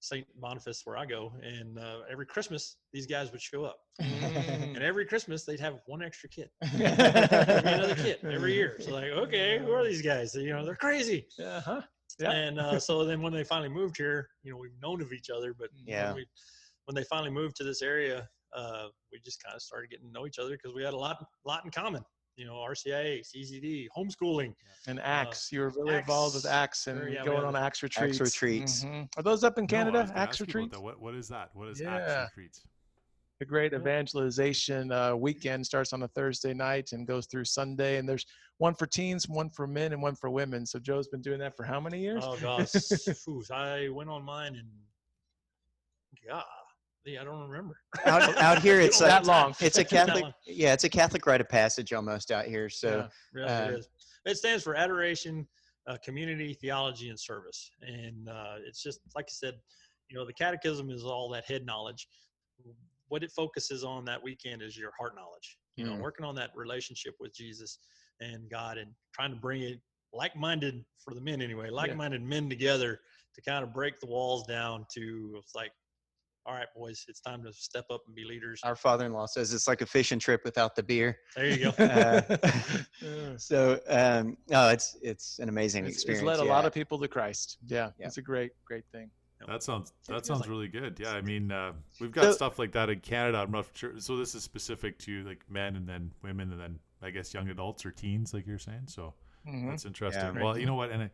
St. 0.00 0.26
Boniface, 0.40 0.82
where 0.84 0.96
I 0.96 1.06
go, 1.06 1.32
and 1.42 1.78
uh, 1.78 2.00
every 2.10 2.26
Christmas 2.26 2.76
these 2.92 3.06
guys 3.06 3.30
would 3.32 3.40
show 3.42 3.64
up, 3.64 3.78
Mm. 4.02 4.74
and 4.74 4.82
every 4.82 5.04
Christmas 5.04 5.44
they'd 5.44 5.60
have 5.60 5.80
one 5.86 6.02
extra 6.02 6.28
kid 6.28 6.48
another 6.62 7.94
kid 7.94 8.18
every 8.24 8.54
year. 8.54 8.76
So 8.80 8.92
like, 8.92 9.10
okay, 9.10 9.58
who 9.58 9.70
are 9.72 9.84
these 9.84 10.02
guys? 10.02 10.34
You 10.34 10.50
know, 10.50 10.64
they're 10.64 10.74
crazy. 10.74 11.26
Uh-huh. 11.38 11.82
Yeah. 12.18 12.30
And 12.32 12.58
uh, 12.58 12.78
so 12.78 13.04
then 13.04 13.20
when 13.22 13.32
they 13.32 13.44
finally 13.44 13.68
moved 13.68 13.96
here, 13.96 14.28
you 14.42 14.50
know, 14.52 14.58
we've 14.58 14.76
known 14.82 15.00
of 15.02 15.12
each 15.12 15.30
other, 15.30 15.54
but 15.58 15.68
when 15.84 15.94
Yeah. 15.96 16.14
we, 16.14 16.26
when 16.86 16.94
they 16.94 17.04
finally 17.04 17.30
moved 17.30 17.56
to 17.56 17.64
this 17.64 17.82
area, 17.82 18.28
uh, 18.56 18.86
we 19.12 19.18
just 19.24 19.42
kind 19.42 19.54
of 19.56 19.62
started 19.62 19.90
getting 19.90 20.06
to 20.08 20.12
know 20.12 20.26
each 20.26 20.38
other 20.38 20.50
because 20.50 20.74
we 20.74 20.82
had 20.82 20.94
a 20.94 20.98
lot, 20.98 21.24
lot 21.44 21.64
in 21.64 21.70
common. 21.70 22.02
You 22.36 22.46
know, 22.46 22.54
RCIA, 22.54 23.20
CCD, 23.24 23.86
homeschooling. 23.96 24.54
And 24.86 24.98
Acts, 25.00 25.52
you 25.52 25.60
were 25.60 25.70
really 25.76 25.96
involved 25.98 26.34
with 26.34 26.46
Acts. 26.46 26.54
Acts 26.54 26.86
and 26.86 26.98
Sure, 26.98 27.08
yeah, 27.08 27.24
going 27.24 27.44
on 27.44 27.54
Acts 27.54 27.82
retreats. 27.82 28.20
retreats. 28.20 28.84
Mhm. 28.84 29.08
Are 29.16 29.22
those 29.22 29.44
up 29.44 29.58
in 29.58 29.66
Canada? 29.66 30.00
was 30.00 30.10
gonna 30.10 30.20
Acts 30.20 30.40
ask 30.40 30.40
you 30.40 30.44
about 30.44 30.54
retreats. 30.62 30.78
What 30.82 31.00
what 31.00 31.14
is 31.14 31.28
that? 31.28 31.50
What 31.54 31.68
is 31.68 31.80
Yeah. 31.80 31.94
Acts 31.94 32.30
retreats? 32.30 32.66
The 33.38 33.46
great 33.46 33.72
evangelization 33.72 34.92
uh, 34.92 35.16
weekend 35.16 35.66
starts 35.66 35.92
on 35.92 36.04
a 36.04 36.08
Thursday 36.08 36.54
night 36.54 36.92
and 36.92 37.06
goes 37.06 37.26
through 37.26 37.44
Sunday. 37.44 37.98
And 37.98 38.08
there's 38.08 38.24
one 38.58 38.74
for 38.74 38.86
teens, 38.86 39.28
one 39.28 39.50
for 39.50 39.66
men, 39.66 39.92
and 39.92 40.00
one 40.00 40.14
for 40.14 40.30
women. 40.30 40.64
So 40.64 40.78
Joe's 40.78 41.08
been 41.08 41.22
doing 41.22 41.40
that 41.40 41.56
for 41.56 41.64
how 41.64 41.80
many 41.80 41.98
years? 41.98 42.22
Oh 42.24 42.36
gosh, 42.38 42.70
I 43.50 43.88
went 43.88 44.10
on 44.10 44.22
mine 44.22 44.54
and 44.54 44.68
God, 46.28 46.44
I 47.06 47.24
don't 47.24 47.48
remember. 47.48 47.76
out, 48.06 48.36
out 48.38 48.58
here 48.62 48.80
it's 48.80 48.98
That 48.98 49.24
like 49.24 49.24
that 49.24 49.26
long. 49.26 49.54
it's 49.60 49.78
a 49.78 49.84
Catholic, 49.96 50.24
yeah, 50.46 50.72
it's 50.72 50.84
a 50.84 50.88
Catholic 50.88 51.26
rite 51.26 51.40
of 51.40 51.48
passage 51.48 51.92
almost 51.92 52.30
out 52.30 52.44
here. 52.46 52.68
So 52.68 53.08
Really, 53.32 53.48
Um, 53.50 53.74
it 53.74 53.78
is. 53.78 53.88
It 54.24 54.36
stands 54.36 54.62
for 54.62 54.76
adoration, 54.76 55.46
uh, 55.88 55.96
community, 56.04 56.54
theology, 56.54 57.08
and 57.08 57.18
service. 57.18 57.70
And 57.80 58.28
uh, 58.28 58.56
it's 58.64 58.82
just 58.82 59.00
like 59.16 59.26
I 59.28 59.32
said, 59.32 59.54
you 60.08 60.16
know, 60.16 60.24
the 60.24 60.32
catechism 60.32 60.90
is 60.90 61.04
all 61.04 61.28
that 61.30 61.44
head 61.44 61.66
knowledge. 61.66 62.06
What 63.08 63.22
it 63.24 63.32
focuses 63.32 63.82
on 63.84 64.04
that 64.04 64.22
weekend 64.22 64.62
is 64.62 64.76
your 64.78 64.92
heart 64.98 65.14
knowledge. 65.16 65.58
You 65.76 65.86
know, 65.86 65.92
Mm. 65.94 66.00
working 66.00 66.24
on 66.24 66.34
that 66.36 66.50
relationship 66.54 67.14
with 67.18 67.34
Jesus 67.34 67.78
and 68.20 68.48
God, 68.50 68.78
and 68.78 68.92
trying 69.14 69.30
to 69.30 69.36
bring 69.40 69.62
it 69.62 69.80
like-minded 70.12 70.84
for 71.02 71.14
the 71.14 71.20
men 71.20 71.40
anyway, 71.42 71.70
like-minded 71.70 72.22
men 72.22 72.48
together 72.48 73.00
to 73.34 73.42
kind 73.42 73.64
of 73.64 73.72
break 73.72 73.98
the 73.98 74.06
walls 74.06 74.46
down 74.46 74.86
to 74.94 75.40
like, 75.54 75.72
all 76.44 76.54
right, 76.54 76.66
boys, 76.76 77.04
it's 77.08 77.20
time 77.20 77.42
to 77.44 77.52
step 77.52 77.84
up 77.90 78.02
and 78.06 78.14
be 78.16 78.24
leaders. 78.24 78.60
our 78.64 78.74
father-in-law 78.76 79.26
says 79.26 79.52
it's 79.54 79.68
like 79.68 79.80
a 79.80 79.86
fishing 79.86 80.18
trip 80.18 80.40
without 80.44 80.74
the 80.74 80.82
beer. 80.82 81.16
There 81.36 81.46
you 81.46 81.70
go. 81.70 81.72
Uh, 81.78 82.36
so 83.36 83.78
um, 83.88 84.36
no, 84.48 84.68
it's 84.68 84.96
it's 85.02 85.38
an 85.38 85.48
amazing 85.48 85.84
It's, 85.84 85.96
it's 85.96 86.04
experience. 86.04 86.26
led 86.26 86.40
a 86.40 86.44
lot 86.48 86.64
of 86.64 86.72
people 86.72 86.98
to 86.98 87.08
Christ. 87.08 87.58
Yeah, 87.66 87.90
Yeah. 87.98 88.06
it's 88.06 88.18
a 88.18 88.22
great, 88.22 88.52
great 88.64 88.84
thing. 88.92 89.10
That 89.48 89.62
sounds 89.62 89.92
that 90.08 90.24
sounds 90.24 90.40
like- 90.42 90.48
really 90.50 90.68
good. 90.68 90.98
Yeah, 91.00 91.10
I 91.12 91.20
mean, 91.20 91.50
uh, 91.50 91.72
we've 92.00 92.12
got 92.12 92.24
So- 92.24 92.32
stuff 92.32 92.58
like 92.58 92.72
that 92.72 92.90
in 92.90 93.00
Canada. 93.00 93.38
I'm 93.38 93.50
not 93.50 93.66
sure. 93.74 93.92
So 93.98 94.16
this 94.16 94.34
is 94.36 94.42
specific 94.44 94.98
to 95.00 95.24
like 95.24 95.40
men 95.50 95.74
and 95.76 95.88
then 95.88 96.12
women 96.22 96.52
and 96.52 96.60
then 96.60 96.78
I 97.02 97.10
guess 97.10 97.34
young 97.34 97.48
adults 97.48 97.84
or 97.84 97.90
teens, 97.90 98.32
like 98.32 98.46
you're 98.46 98.58
saying. 98.60 98.84
So 98.86 99.14
Mhm. 99.48 99.68
that's 99.70 99.84
interesting. 99.84 100.22
Yeah. 100.36 100.42
Well, 100.42 100.56
you 100.56 100.66
know 100.66 100.76
what? 100.76 100.90
And 100.90 101.10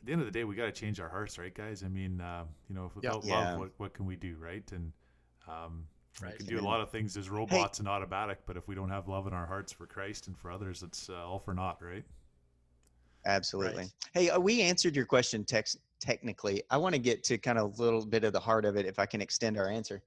at 0.00 0.06
the 0.06 0.12
end 0.12 0.20
of 0.20 0.26
the 0.26 0.32
day, 0.32 0.44
we 0.44 0.54
got 0.54 0.66
to 0.66 0.72
change 0.72 1.00
our 1.00 1.08
hearts, 1.08 1.38
right, 1.38 1.54
guys? 1.54 1.82
I 1.82 1.88
mean, 1.88 2.20
uh, 2.20 2.44
you 2.68 2.74
know, 2.74 2.86
if 2.86 2.96
without 2.96 3.24
Yeah. 3.24 3.52
love, 3.52 3.58
what 3.58 3.70
what 3.78 3.94
can 3.94 4.06
we 4.06 4.16
do, 4.16 4.36
right? 4.36 4.70
And 4.72 4.92
um, 5.46 5.86
Right. 6.20 6.32
we 6.32 6.36
can 6.38 6.46
do 6.46 6.60
a 6.60 6.62
lot 6.62 6.80
of 6.80 6.90
things 6.90 7.16
as 7.16 7.30
robots 7.30 7.78
and 7.78 7.88
automatic, 7.88 8.40
but 8.44 8.56
if 8.56 8.66
we 8.66 8.74
don't 8.74 8.90
have 8.90 9.08
love 9.08 9.26
in 9.26 9.32
our 9.32 9.46
hearts 9.46 9.72
for 9.72 9.86
Christ 9.86 10.26
and 10.26 10.36
for 10.36 10.50
others, 10.50 10.82
it's 10.82 11.08
uh, 11.08 11.14
all 11.14 11.38
for 11.38 11.54
naught, 11.54 11.80
right? 11.80 12.04
Absolutely. 13.26 13.82
Right. 13.82 13.92
Hey, 14.14 14.30
uh, 14.30 14.38
we 14.40 14.62
answered 14.62 14.96
your 14.96 15.04
question 15.04 15.44
tex- 15.44 15.76
technically. 16.00 16.62
I 16.70 16.76
want 16.76 16.94
to 16.94 16.98
get 17.00 17.22
to 17.24 17.38
kind 17.38 17.58
of 17.58 17.78
a 17.78 17.82
little 17.82 18.04
bit 18.04 18.24
of 18.24 18.32
the 18.32 18.40
heart 18.40 18.64
of 18.64 18.76
it, 18.76 18.86
if 18.86 18.98
I 18.98 19.06
can 19.06 19.20
extend 19.20 19.58
our 19.58 19.68
answer. 19.68 20.02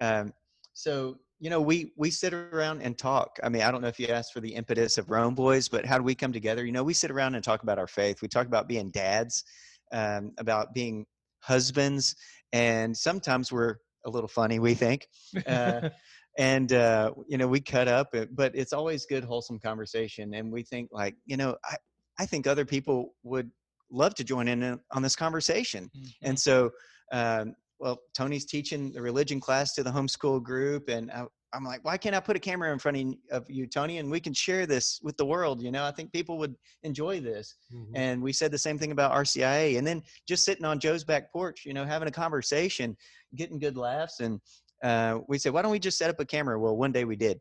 Um, 0.00 0.32
so, 0.72 1.18
you 1.44 1.50
know, 1.50 1.60
we 1.60 1.92
we 1.94 2.10
sit 2.10 2.32
around 2.32 2.80
and 2.80 2.96
talk. 2.96 3.38
I 3.42 3.50
mean, 3.50 3.60
I 3.60 3.70
don't 3.70 3.82
know 3.82 3.88
if 3.88 4.00
you 4.00 4.06
asked 4.06 4.32
for 4.32 4.40
the 4.40 4.54
impetus 4.54 4.96
of 4.96 5.10
Rome 5.10 5.34
Boys, 5.34 5.68
but 5.68 5.84
how 5.84 5.98
do 5.98 6.02
we 6.02 6.14
come 6.14 6.32
together? 6.32 6.64
You 6.64 6.72
know, 6.72 6.82
we 6.82 6.94
sit 6.94 7.10
around 7.10 7.34
and 7.34 7.44
talk 7.44 7.62
about 7.62 7.78
our 7.78 7.86
faith. 7.86 8.22
We 8.22 8.28
talk 8.28 8.46
about 8.46 8.66
being 8.66 8.90
dads, 8.90 9.44
um, 9.92 10.32
about 10.38 10.72
being 10.72 11.04
husbands, 11.40 12.16
and 12.54 12.96
sometimes 12.96 13.52
we're 13.52 13.76
a 14.06 14.10
little 14.10 14.26
funny. 14.26 14.58
We 14.58 14.72
think. 14.72 15.06
Uh, 15.46 15.82
and 16.38 16.72
uh, 16.72 17.12
you 17.28 17.36
know 17.36 17.46
we 17.46 17.60
cut 17.60 17.88
up 17.88 18.08
uh, 18.14 18.24
but 18.32 18.56
it's 18.56 18.72
always 18.72 19.04
good 19.04 19.22
wholesome 19.22 19.58
conversation 19.58 20.32
and 20.34 20.50
we 20.50 20.62
think 20.62 20.88
like 20.90 21.14
you 21.26 21.36
know 21.36 21.56
i 21.64 21.76
i 22.18 22.26
think 22.26 22.48
other 22.48 22.64
people 22.64 23.14
would 23.22 23.48
love 23.88 24.16
to 24.16 24.24
join 24.24 24.48
in 24.48 24.60
uh, 24.64 24.76
on 24.90 25.00
this 25.00 25.14
conversation 25.14 25.88
Mhm. 25.96 26.10
and 26.22 26.40
so 26.40 26.70
um, 27.12 27.54
well 27.84 28.00
tony's 28.16 28.46
teaching 28.46 28.90
the 28.90 29.00
religion 29.00 29.38
class 29.38 29.74
to 29.74 29.84
the 29.84 29.90
homeschool 29.90 30.42
group 30.42 30.88
and 30.88 31.10
I, 31.12 31.24
i'm 31.52 31.64
like 31.64 31.84
why 31.84 31.96
can't 31.96 32.16
i 32.16 32.20
put 32.20 32.34
a 32.34 32.40
camera 32.40 32.72
in 32.72 32.78
front 32.80 33.16
of 33.30 33.48
you 33.48 33.66
tony 33.68 33.98
and 33.98 34.10
we 34.10 34.18
can 34.18 34.32
share 34.32 34.66
this 34.66 34.98
with 35.04 35.16
the 35.16 35.26
world 35.26 35.62
you 35.62 35.70
know 35.70 35.84
i 35.84 35.92
think 35.92 36.10
people 36.10 36.38
would 36.38 36.56
enjoy 36.82 37.20
this 37.20 37.54
Mhm. 37.72 37.92
and 37.94 38.22
we 38.22 38.32
said 38.32 38.50
the 38.50 38.58
same 38.58 38.78
thing 38.78 38.92
about 38.92 39.12
RCIA. 39.12 39.78
And 39.78 39.86
then 39.86 40.02
just 40.26 40.44
sitting 40.44 40.64
on 40.64 40.78
Joe's 40.78 41.04
back 41.04 41.32
porch, 41.32 41.64
you 41.64 41.74
know, 41.74 41.84
having 41.84 42.08
a 42.08 42.12
conversation, 42.24 42.96
getting 43.34 43.58
good 43.58 43.76
laughs. 43.76 44.20
And 44.20 44.40
uh, 44.82 45.20
we 45.28 45.38
said, 45.38 45.52
why 45.52 45.62
don't 45.62 45.70
we 45.72 45.78
just 45.78 45.98
set 45.98 46.10
up 46.10 46.20
a 46.20 46.24
camera? 46.24 46.58
Well, 46.58 46.76
one 46.76 46.92
day 46.92 47.04
we 47.04 47.16
did. 47.16 47.40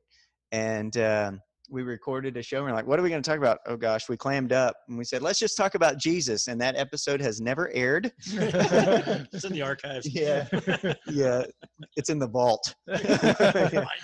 And 0.52 0.96
um, 0.98 1.42
we 1.70 1.84
recorded 1.84 2.38
a 2.38 2.44
show. 2.44 2.58
And 2.58 2.68
we're 2.68 2.74
like, 2.74 2.88
what 2.88 3.00
are 3.00 3.04
we 3.04 3.10
going 3.10 3.22
to 3.22 3.30
talk 3.30 3.38
about? 3.38 3.60
Oh, 3.66 3.78
gosh, 3.78 4.10
we 4.10 4.18
clammed 4.18 4.52
up. 4.52 4.76
And 4.88 4.98
we 4.98 5.04
said, 5.04 5.22
let's 5.22 5.40
just 5.40 5.58
talk 5.58 5.76
about 5.76 5.98
Jesus. 5.98 6.48
And 6.48 6.60
that 6.62 6.76
episode 6.76 7.22
has 7.22 7.42
never 7.42 7.72
aired. 7.74 8.12
it's 8.28 9.44
in 9.44 9.54
the 9.54 9.62
archives. 9.62 10.08
Yeah. 10.14 10.48
yeah, 11.08 11.44
it's 11.96 12.10
in 12.10 12.20
the 12.20 12.28
vault. 12.28 12.76
Might 12.88 13.04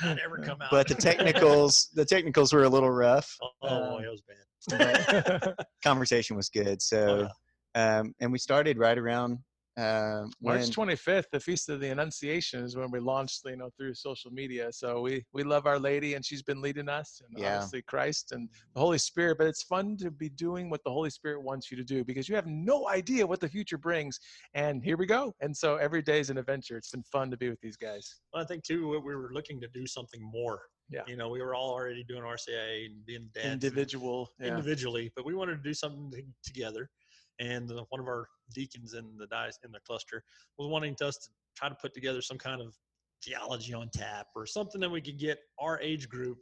not 0.03 0.19
ever 0.23 0.39
come 0.43 0.61
out. 0.61 0.71
but 0.71 0.87
the 0.87 0.95
technicals, 0.95 1.89
the 1.93 2.05
technicals 2.05 2.53
were 2.53 2.63
a 2.63 2.69
little 2.69 2.91
rough. 2.91 3.35
oh, 3.63 3.97
boy, 3.97 4.03
it 4.03 4.09
was 4.09 4.21
bad. 4.67 5.55
conversation 5.83 6.35
was 6.35 6.49
good. 6.49 6.67
Oh, 6.67 6.77
So, 6.79 7.27
um, 7.75 8.13
and 8.19 8.31
we 8.31 8.39
started 8.39 8.77
right 8.77 8.97
around 8.97 9.39
Um, 9.79 10.31
March 10.41 10.61
when- 10.61 10.71
25th, 10.71 11.29
the 11.31 11.39
Feast 11.39 11.69
of 11.69 11.79
the 11.79 11.89
Annunciation 11.89 12.63
is 12.63 12.75
when 12.75 12.91
we 12.91 12.99
launched, 12.99 13.41
you 13.45 13.55
know, 13.55 13.69
through 13.77 13.93
social 13.93 14.29
media. 14.31 14.71
So 14.73 15.01
we 15.01 15.23
we 15.31 15.43
love 15.43 15.65
Our 15.67 15.79
Lady, 15.79 16.15
and 16.15 16.25
she's 16.25 16.43
been 16.43 16.61
leading 16.61 16.89
us, 16.89 17.21
and 17.25 17.37
Yeah. 17.39 17.55
obviously 17.55 17.81
Christ 17.83 18.33
and 18.33 18.49
the 18.73 18.79
Holy 18.79 18.97
Spirit. 18.97 19.37
But 19.37 19.47
it's 19.47 19.63
fun 19.63 19.95
to 19.97 20.11
be 20.11 20.29
doing 20.29 20.69
what 20.69 20.83
the 20.83 20.91
Holy 20.91 21.09
Spirit 21.09 21.41
wants 21.43 21.71
you 21.71 21.77
to 21.77 21.83
do 21.83 22.03
because 22.03 22.27
you 22.27 22.35
have 22.35 22.47
no 22.47 22.89
idea 22.89 23.25
what 23.25 23.39
the 23.39 23.47
future 23.49 23.77
brings. 23.77 24.19
And 24.53 24.83
here 24.83 24.97
we 24.97 25.05
go. 25.05 25.33
And 25.39 25.55
so 25.55 25.77
every 25.77 26.01
day 26.01 26.19
is 26.19 26.29
an 26.29 26.37
adventure. 26.37 26.75
It's 26.77 26.91
been 26.91 27.03
fun 27.03 27.31
to 27.31 27.37
be 27.37 27.49
with 27.49 27.61
these 27.61 27.77
guys. 27.77 28.19
Well, 28.33 28.43
I 28.43 28.45
think 28.45 28.63
too, 28.63 28.89
we 28.89 28.97
we 28.97 29.15
were 29.15 29.31
looking 29.33 29.61
to 29.61 29.67
do 29.69 29.87
something 29.87 30.21
more. 30.21 30.61
Yeah. 30.91 31.03
You 31.07 31.15
know, 31.17 31.29
we 31.29 31.39
were 31.41 31.53
all 31.53 31.71
already 31.71 32.03
doing 32.03 32.23
RCIA 32.23 32.87
and 32.87 33.05
being 33.05 33.29
dads 33.33 33.45
Individual. 33.45 34.31
Yeah. 34.39 34.47
individually, 34.47 35.11
but 35.15 35.23
we 35.23 35.35
wanted 35.35 35.57
to 35.57 35.63
do 35.63 35.73
something 35.73 36.33
together. 36.43 36.89
And 37.39 37.69
one 37.89 38.01
of 38.01 38.07
our 38.07 38.27
deacons 38.53 38.93
in 38.93 39.17
the 39.17 39.27
dice 39.27 39.59
in 39.63 39.71
the 39.71 39.79
cluster 39.79 40.23
was 40.57 40.67
wanting 40.67 40.95
us 41.01 41.17
to 41.17 41.29
try 41.55 41.69
to 41.69 41.75
put 41.75 41.93
together 41.93 42.21
some 42.21 42.37
kind 42.37 42.61
of 42.61 42.77
theology 43.23 43.73
on 43.73 43.89
tap 43.89 44.27
or 44.35 44.45
something 44.45 44.81
that 44.81 44.89
we 44.89 45.01
could 45.01 45.17
get 45.17 45.39
our 45.59 45.79
age 45.79 46.09
group 46.09 46.39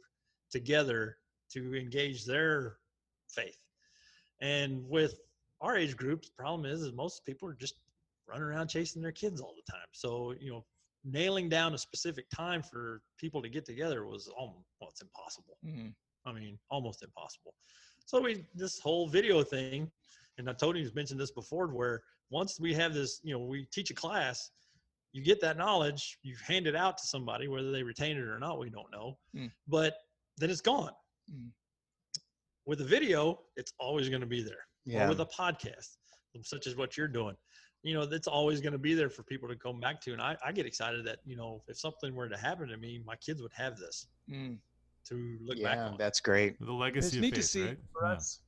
together 0.50 1.16
to 1.50 1.74
engage 1.74 2.24
their 2.24 2.78
faith. 3.28 3.58
And 4.40 4.88
with 4.88 5.20
our 5.60 5.76
age 5.76 5.96
group, 5.96 6.22
the 6.22 6.30
problem 6.36 6.70
is, 6.70 6.82
is 6.82 6.92
most 6.92 7.24
people 7.24 7.48
are 7.48 7.54
just 7.54 7.74
running 8.26 8.44
around 8.44 8.68
chasing 8.68 9.02
their 9.02 9.12
kids 9.12 9.40
all 9.40 9.54
the 9.56 9.72
time. 9.72 9.86
So, 9.92 10.34
you 10.40 10.50
know, 10.50 10.64
nailing 11.04 11.48
down 11.48 11.74
a 11.74 11.78
specific 11.78 12.28
time 12.30 12.62
for 12.62 13.02
people 13.18 13.40
to 13.42 13.48
get 13.48 13.64
together 13.64 14.04
was 14.04 14.28
almost, 14.28 14.66
well, 14.80 14.90
it's 14.90 15.00
impossible. 15.00 15.58
Mhm. 15.64 15.94
I 16.24 16.32
mean, 16.32 16.58
almost 16.70 17.02
impossible. 17.02 17.54
So 18.04 18.20
we 18.20 18.46
this 18.54 18.78
whole 18.78 19.08
video 19.08 19.42
thing, 19.42 19.90
and 20.38 20.48
I 20.48 20.52
told 20.52 20.76
you 20.76 20.90
mentioned 20.94 21.20
this 21.20 21.30
before, 21.30 21.66
where 21.68 22.02
once 22.30 22.58
we 22.60 22.72
have 22.74 22.94
this, 22.94 23.20
you 23.22 23.32
know, 23.34 23.40
we 23.44 23.66
teach 23.72 23.90
a 23.90 23.94
class, 23.94 24.50
you 25.12 25.22
get 25.22 25.40
that 25.40 25.56
knowledge, 25.56 26.18
you 26.22 26.36
hand 26.46 26.66
it 26.66 26.76
out 26.76 26.98
to 26.98 27.06
somebody, 27.06 27.48
whether 27.48 27.70
they 27.72 27.82
retain 27.82 28.16
it 28.16 28.20
or 28.24 28.38
not, 28.38 28.58
we 28.58 28.70
don't 28.70 28.90
know, 28.92 29.18
Mm. 29.34 29.50
but 29.66 29.94
then 30.36 30.50
it's 30.50 30.60
gone. 30.60 30.92
Mm. 31.32 31.50
With 32.66 32.80
a 32.82 32.84
video, 32.84 33.40
it's 33.56 33.72
always 33.78 34.08
going 34.08 34.20
to 34.20 34.26
be 34.26 34.42
there. 34.42 34.66
Yeah. 34.84 35.06
Or 35.06 35.08
with 35.08 35.20
a 35.20 35.26
podcast, 35.26 35.96
such 36.42 36.66
as 36.66 36.76
what 36.76 36.96
you're 36.96 37.08
doing, 37.08 37.36
you 37.82 37.94
know, 37.94 38.04
that's 38.06 38.26
always 38.28 38.60
going 38.60 38.72
to 38.72 38.78
be 38.78 38.94
there 38.94 39.08
for 39.10 39.22
people 39.22 39.48
to 39.48 39.56
come 39.56 39.80
back 39.80 40.00
to. 40.02 40.12
And 40.12 40.20
I, 40.20 40.36
I 40.44 40.52
get 40.52 40.66
excited 40.66 41.04
that 41.06 41.18
you 41.24 41.36
know, 41.36 41.62
if 41.68 41.78
something 41.78 42.14
were 42.14 42.28
to 42.28 42.36
happen 42.36 42.68
to 42.68 42.76
me, 42.76 43.00
my 43.04 43.16
kids 43.16 43.40
would 43.42 43.52
have 43.54 43.76
this 43.78 44.06
Mm. 44.30 44.58
to 45.08 45.38
look 45.42 45.60
back 45.62 45.76
yeah, 45.76 45.88
on. 45.88 45.96
that's 45.96 46.20
great. 46.20 46.58
The 46.58 46.66
It's 46.66 46.72
legacy 46.72 47.16
of 47.16 47.22
neat 47.22 47.34
faith, 47.34 47.42
to 47.42 47.48
see 47.48 47.62
right? 47.64 47.78
for 47.92 48.02
Yeah. 48.06 48.12
us. 48.12 48.40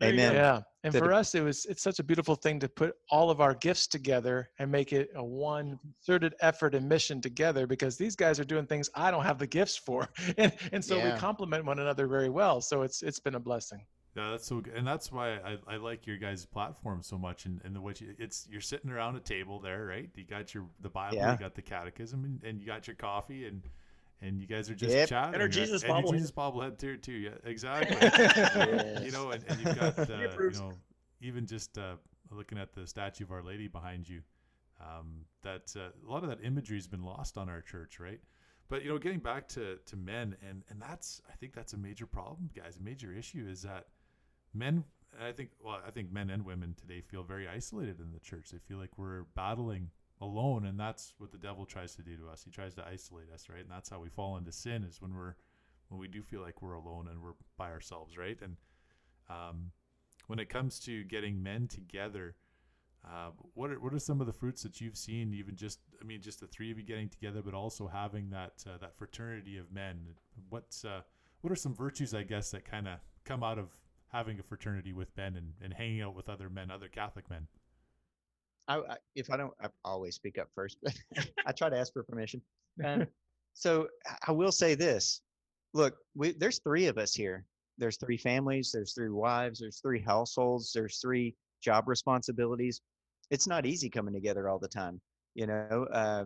There. 0.00 0.08
Amen. 0.10 0.34
Yeah, 0.34 0.62
and 0.84 0.94
for 0.94 1.12
us, 1.12 1.34
it 1.34 1.40
was 1.42 1.66
it's 1.66 1.82
such 1.82 1.98
a 1.98 2.02
beautiful 2.04 2.34
thing 2.34 2.60
to 2.60 2.68
put 2.68 2.94
all 3.10 3.30
of 3.30 3.40
our 3.40 3.54
gifts 3.54 3.86
together 3.86 4.48
and 4.58 4.70
make 4.70 4.92
it 4.92 5.10
a 5.16 5.24
one 5.24 5.78
concerted 5.82 6.34
effort 6.40 6.74
and 6.74 6.88
mission 6.88 7.20
together. 7.20 7.66
Because 7.66 7.96
these 7.96 8.14
guys 8.14 8.38
are 8.38 8.44
doing 8.44 8.66
things 8.66 8.88
I 8.94 9.10
don't 9.10 9.24
have 9.24 9.38
the 9.38 9.46
gifts 9.46 9.76
for, 9.76 10.08
and 10.38 10.52
and 10.72 10.84
so 10.84 10.96
Yeah. 10.98 11.12
we 11.14 11.18
complement 11.18 11.64
one 11.64 11.78
another 11.78 12.06
very 12.06 12.28
well. 12.28 12.60
So 12.60 12.82
it's 12.82 13.02
it's 13.02 13.18
been 13.20 13.34
a 13.34 13.40
blessing. 13.40 13.84
Yeah, 14.16 14.30
that's 14.30 14.46
so 14.46 14.60
good, 14.60 14.74
and 14.74 14.86
that's 14.86 15.12
why 15.12 15.34
I, 15.36 15.58
I 15.68 15.76
like 15.76 16.06
your 16.06 16.16
guys' 16.16 16.44
platform 16.44 17.02
so 17.02 17.16
much, 17.18 17.44
and, 17.46 17.60
and 17.64 17.76
the 17.76 17.80
way 17.80 17.92
you, 17.98 18.14
it's 18.18 18.48
you're 18.50 18.60
sitting 18.60 18.90
around 18.90 19.14
a 19.16 19.20
table 19.20 19.60
there, 19.60 19.84
right? 19.86 20.10
You 20.16 20.24
got 20.24 20.54
your 20.54 20.64
the 20.80 20.88
Bible, 20.88 21.16
Yeah. 21.18 21.32
you 21.32 21.38
got 21.38 21.54
the 21.54 21.62
Catechism, 21.62 22.24
and, 22.24 22.42
and 22.42 22.60
you 22.60 22.66
got 22.66 22.86
your 22.88 22.96
coffee, 22.96 23.46
and 23.46 23.62
and 24.20 24.40
you 24.40 24.46
guys 24.46 24.68
are 24.70 24.74
just 24.74 24.94
Yep. 24.94 25.08
chatting. 25.08 25.34
And 25.34 25.42
our? 25.42 25.48
Jesus 25.48 25.82
and 25.82 25.92
your 25.92 26.02
bobblehead. 26.02 26.12
Jesus 26.12 26.32
bobblehead 26.32 26.78
too, 26.78 26.96
too. 26.96 27.12
Yeah, 27.12 27.30
exactly. 27.44 27.96
Yes. 28.02 29.04
You 29.04 29.12
know, 29.12 29.30
and, 29.30 29.44
and 29.48 29.60
you've 29.60 29.78
got 29.78 29.98
uh, 29.98 30.16
you 30.40 30.50
know 30.52 30.72
even 31.20 31.46
just 31.46 31.78
uh, 31.78 31.96
looking 32.30 32.58
at 32.58 32.72
the 32.72 32.86
statue 32.86 33.24
of 33.24 33.32
Our 33.32 33.42
Lady 33.42 33.68
behind 33.68 34.08
you, 34.08 34.22
um, 34.80 35.24
that 35.42 35.74
uh, 35.76 35.88
a 36.06 36.10
lot 36.10 36.22
of 36.22 36.28
that 36.30 36.38
imagery 36.44 36.76
has 36.76 36.86
been 36.86 37.02
lost 37.02 37.36
on 37.38 37.48
our 37.48 37.60
church, 37.60 37.98
right? 38.00 38.20
But 38.68 38.82
you 38.84 38.90
know, 38.90 38.98
getting 38.98 39.20
back 39.20 39.48
to 39.48 39.78
to 39.86 39.96
men, 39.96 40.36
and 40.48 40.62
and 40.68 40.80
that's 40.80 41.22
I 41.28 41.34
think 41.36 41.54
that's 41.54 41.72
a 41.72 41.78
major 41.78 42.06
problem, 42.06 42.50
guys. 42.54 42.76
A 42.76 42.82
major 42.82 43.12
issue 43.12 43.46
is 43.48 43.62
that 43.62 43.86
men. 44.52 44.84
I 45.20 45.32
think 45.32 45.50
well, 45.64 45.80
I 45.86 45.90
think 45.90 46.12
men 46.12 46.28
and 46.30 46.44
women 46.44 46.74
today 46.78 47.00
feel 47.00 47.22
very 47.22 47.48
isolated 47.48 47.98
in 47.98 48.12
the 48.12 48.20
church. 48.20 48.50
They 48.50 48.58
feel 48.58 48.76
like 48.78 48.98
we're 48.98 49.22
battling 49.34 49.90
alone, 50.20 50.66
and 50.66 50.78
that's 50.78 51.14
what 51.18 51.32
the 51.32 51.38
devil 51.38 51.64
tries 51.64 51.94
to 51.96 52.02
do 52.02 52.16
to 52.16 52.28
us. 52.28 52.42
He 52.44 52.50
tries 52.50 52.74
to 52.74 52.86
isolate 52.86 53.30
us, 53.32 53.48
right? 53.48 53.60
And 53.60 53.70
that's 53.70 53.90
how 53.90 54.00
we 54.00 54.08
fall 54.08 54.36
into 54.36 54.52
sin 54.52 54.84
is 54.84 55.00
when 55.00 55.14
we're 55.14 55.34
when 55.88 56.00
we 56.00 56.08
do 56.08 56.22
feel 56.22 56.42
like 56.42 56.60
we're 56.60 56.74
alone 56.74 57.08
and 57.08 57.22
we're 57.22 57.32
by 57.56 57.70
ourselves, 57.70 58.18
right? 58.18 58.38
And 58.42 58.56
um, 59.30 59.70
when 60.26 60.38
it 60.38 60.48
comes 60.48 60.78
to 60.80 61.04
getting 61.04 61.42
men 61.42 61.66
together, 61.66 62.36
uh, 63.04 63.30
what 63.54 63.70
are 63.70 63.80
what 63.80 63.94
are 63.94 63.98
some 63.98 64.20
of 64.20 64.26
the 64.26 64.32
fruits 64.32 64.62
that 64.62 64.80
you've 64.80 64.96
seen? 64.96 65.32
Even 65.32 65.56
just, 65.56 65.78
I 66.00 66.04
mean, 66.04 66.20
just 66.20 66.40
the 66.40 66.46
three 66.46 66.70
of 66.70 66.78
you 66.78 66.84
getting 66.84 67.08
together, 67.08 67.42
but 67.42 67.54
also 67.54 67.86
having 67.86 68.30
that 68.30 68.64
uh, 68.66 68.78
that 68.78 68.96
fraternity 68.96 69.56
of 69.56 69.72
men. 69.72 70.00
What's 70.50 70.84
uh, 70.84 71.02
what 71.40 71.52
are 71.52 71.56
some 71.56 71.74
virtues, 71.74 72.14
I 72.14 72.24
guess, 72.24 72.50
that 72.50 72.64
kind 72.64 72.88
of 72.88 72.98
come 73.24 73.42
out 73.42 73.58
of 73.58 73.70
having 74.08 74.40
a 74.40 74.42
fraternity 74.42 74.92
with 74.92 75.16
men 75.16 75.36
and, 75.36 75.52
and 75.62 75.72
hanging 75.72 76.02
out 76.02 76.14
with 76.14 76.28
other 76.28 76.50
men, 76.50 76.70
other 76.70 76.88
Catholic 76.88 77.30
men? 77.30 77.46
I, 78.68 78.76
I 78.78 78.96
if 79.16 79.30
I 79.30 79.36
don't, 79.36 79.52
I 79.62 79.68
always 79.84 80.14
speak 80.14 80.38
up 80.38 80.48
first, 80.54 80.78
but 80.82 80.94
I 81.46 81.52
try 81.52 81.68
to 81.70 81.76
ask 81.78 81.92
for 81.92 82.02
permission. 82.02 82.40
Um, 82.84 83.06
so 83.54 83.88
I- 84.06 84.16
I 84.28 84.32
will 84.32 84.52
say 84.52 84.74
this: 84.74 85.20
Look, 85.74 85.96
we, 86.14 86.32
there's 86.32 86.60
three 86.60 86.86
of 86.86 86.98
us 86.98 87.14
here. 87.14 87.44
There's 87.78 87.96
three 87.96 88.18
families. 88.18 88.70
There's 88.72 88.92
three 88.92 89.08
wives. 89.10 89.60
There's 89.60 89.80
three 89.80 90.00
households. 90.00 90.72
There's 90.72 90.98
three 91.00 91.34
job 91.62 91.88
responsibilities. 91.88 92.80
It's 93.30 93.46
not 93.46 93.66
easy 93.66 93.88
coming 93.90 94.14
together 94.14 94.48
all 94.48 94.58
the 94.58 94.68
time. 94.68 95.00
You 95.34 95.46
know, 95.46 95.86
uh, 95.92 96.24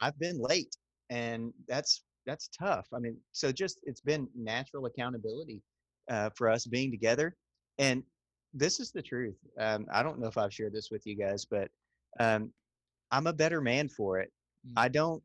I've 0.00 0.18
been 0.18 0.38
late, 0.40 0.76
and 1.10 1.52
that's 1.68 2.02
that's 2.26 2.48
tough. 2.48 2.86
I 2.94 2.98
mean, 2.98 3.16
so 3.32 3.52
just 3.52 3.80
it's 3.84 4.00
been 4.00 4.28
natural 4.34 4.86
accountability 4.86 5.62
uh, 6.10 6.30
for 6.36 6.48
us 6.48 6.66
being 6.66 6.90
together, 6.90 7.36
and 7.78 8.02
this 8.58 8.80
is 8.80 8.90
the 8.90 9.02
truth. 9.02 9.36
Um, 9.58 9.86
I 9.92 10.02
don't 10.02 10.18
know 10.18 10.26
if 10.26 10.38
I've 10.38 10.52
shared 10.52 10.72
this 10.72 10.90
with 10.90 11.06
you 11.06 11.16
guys, 11.16 11.44
but 11.44 11.70
um, 12.20 12.52
I'm 13.10 13.26
a 13.26 13.32
better 13.32 13.60
man 13.60 13.88
for 13.88 14.18
it. 14.18 14.32
Mm. 14.66 14.72
I 14.76 14.88
don't, 14.88 15.22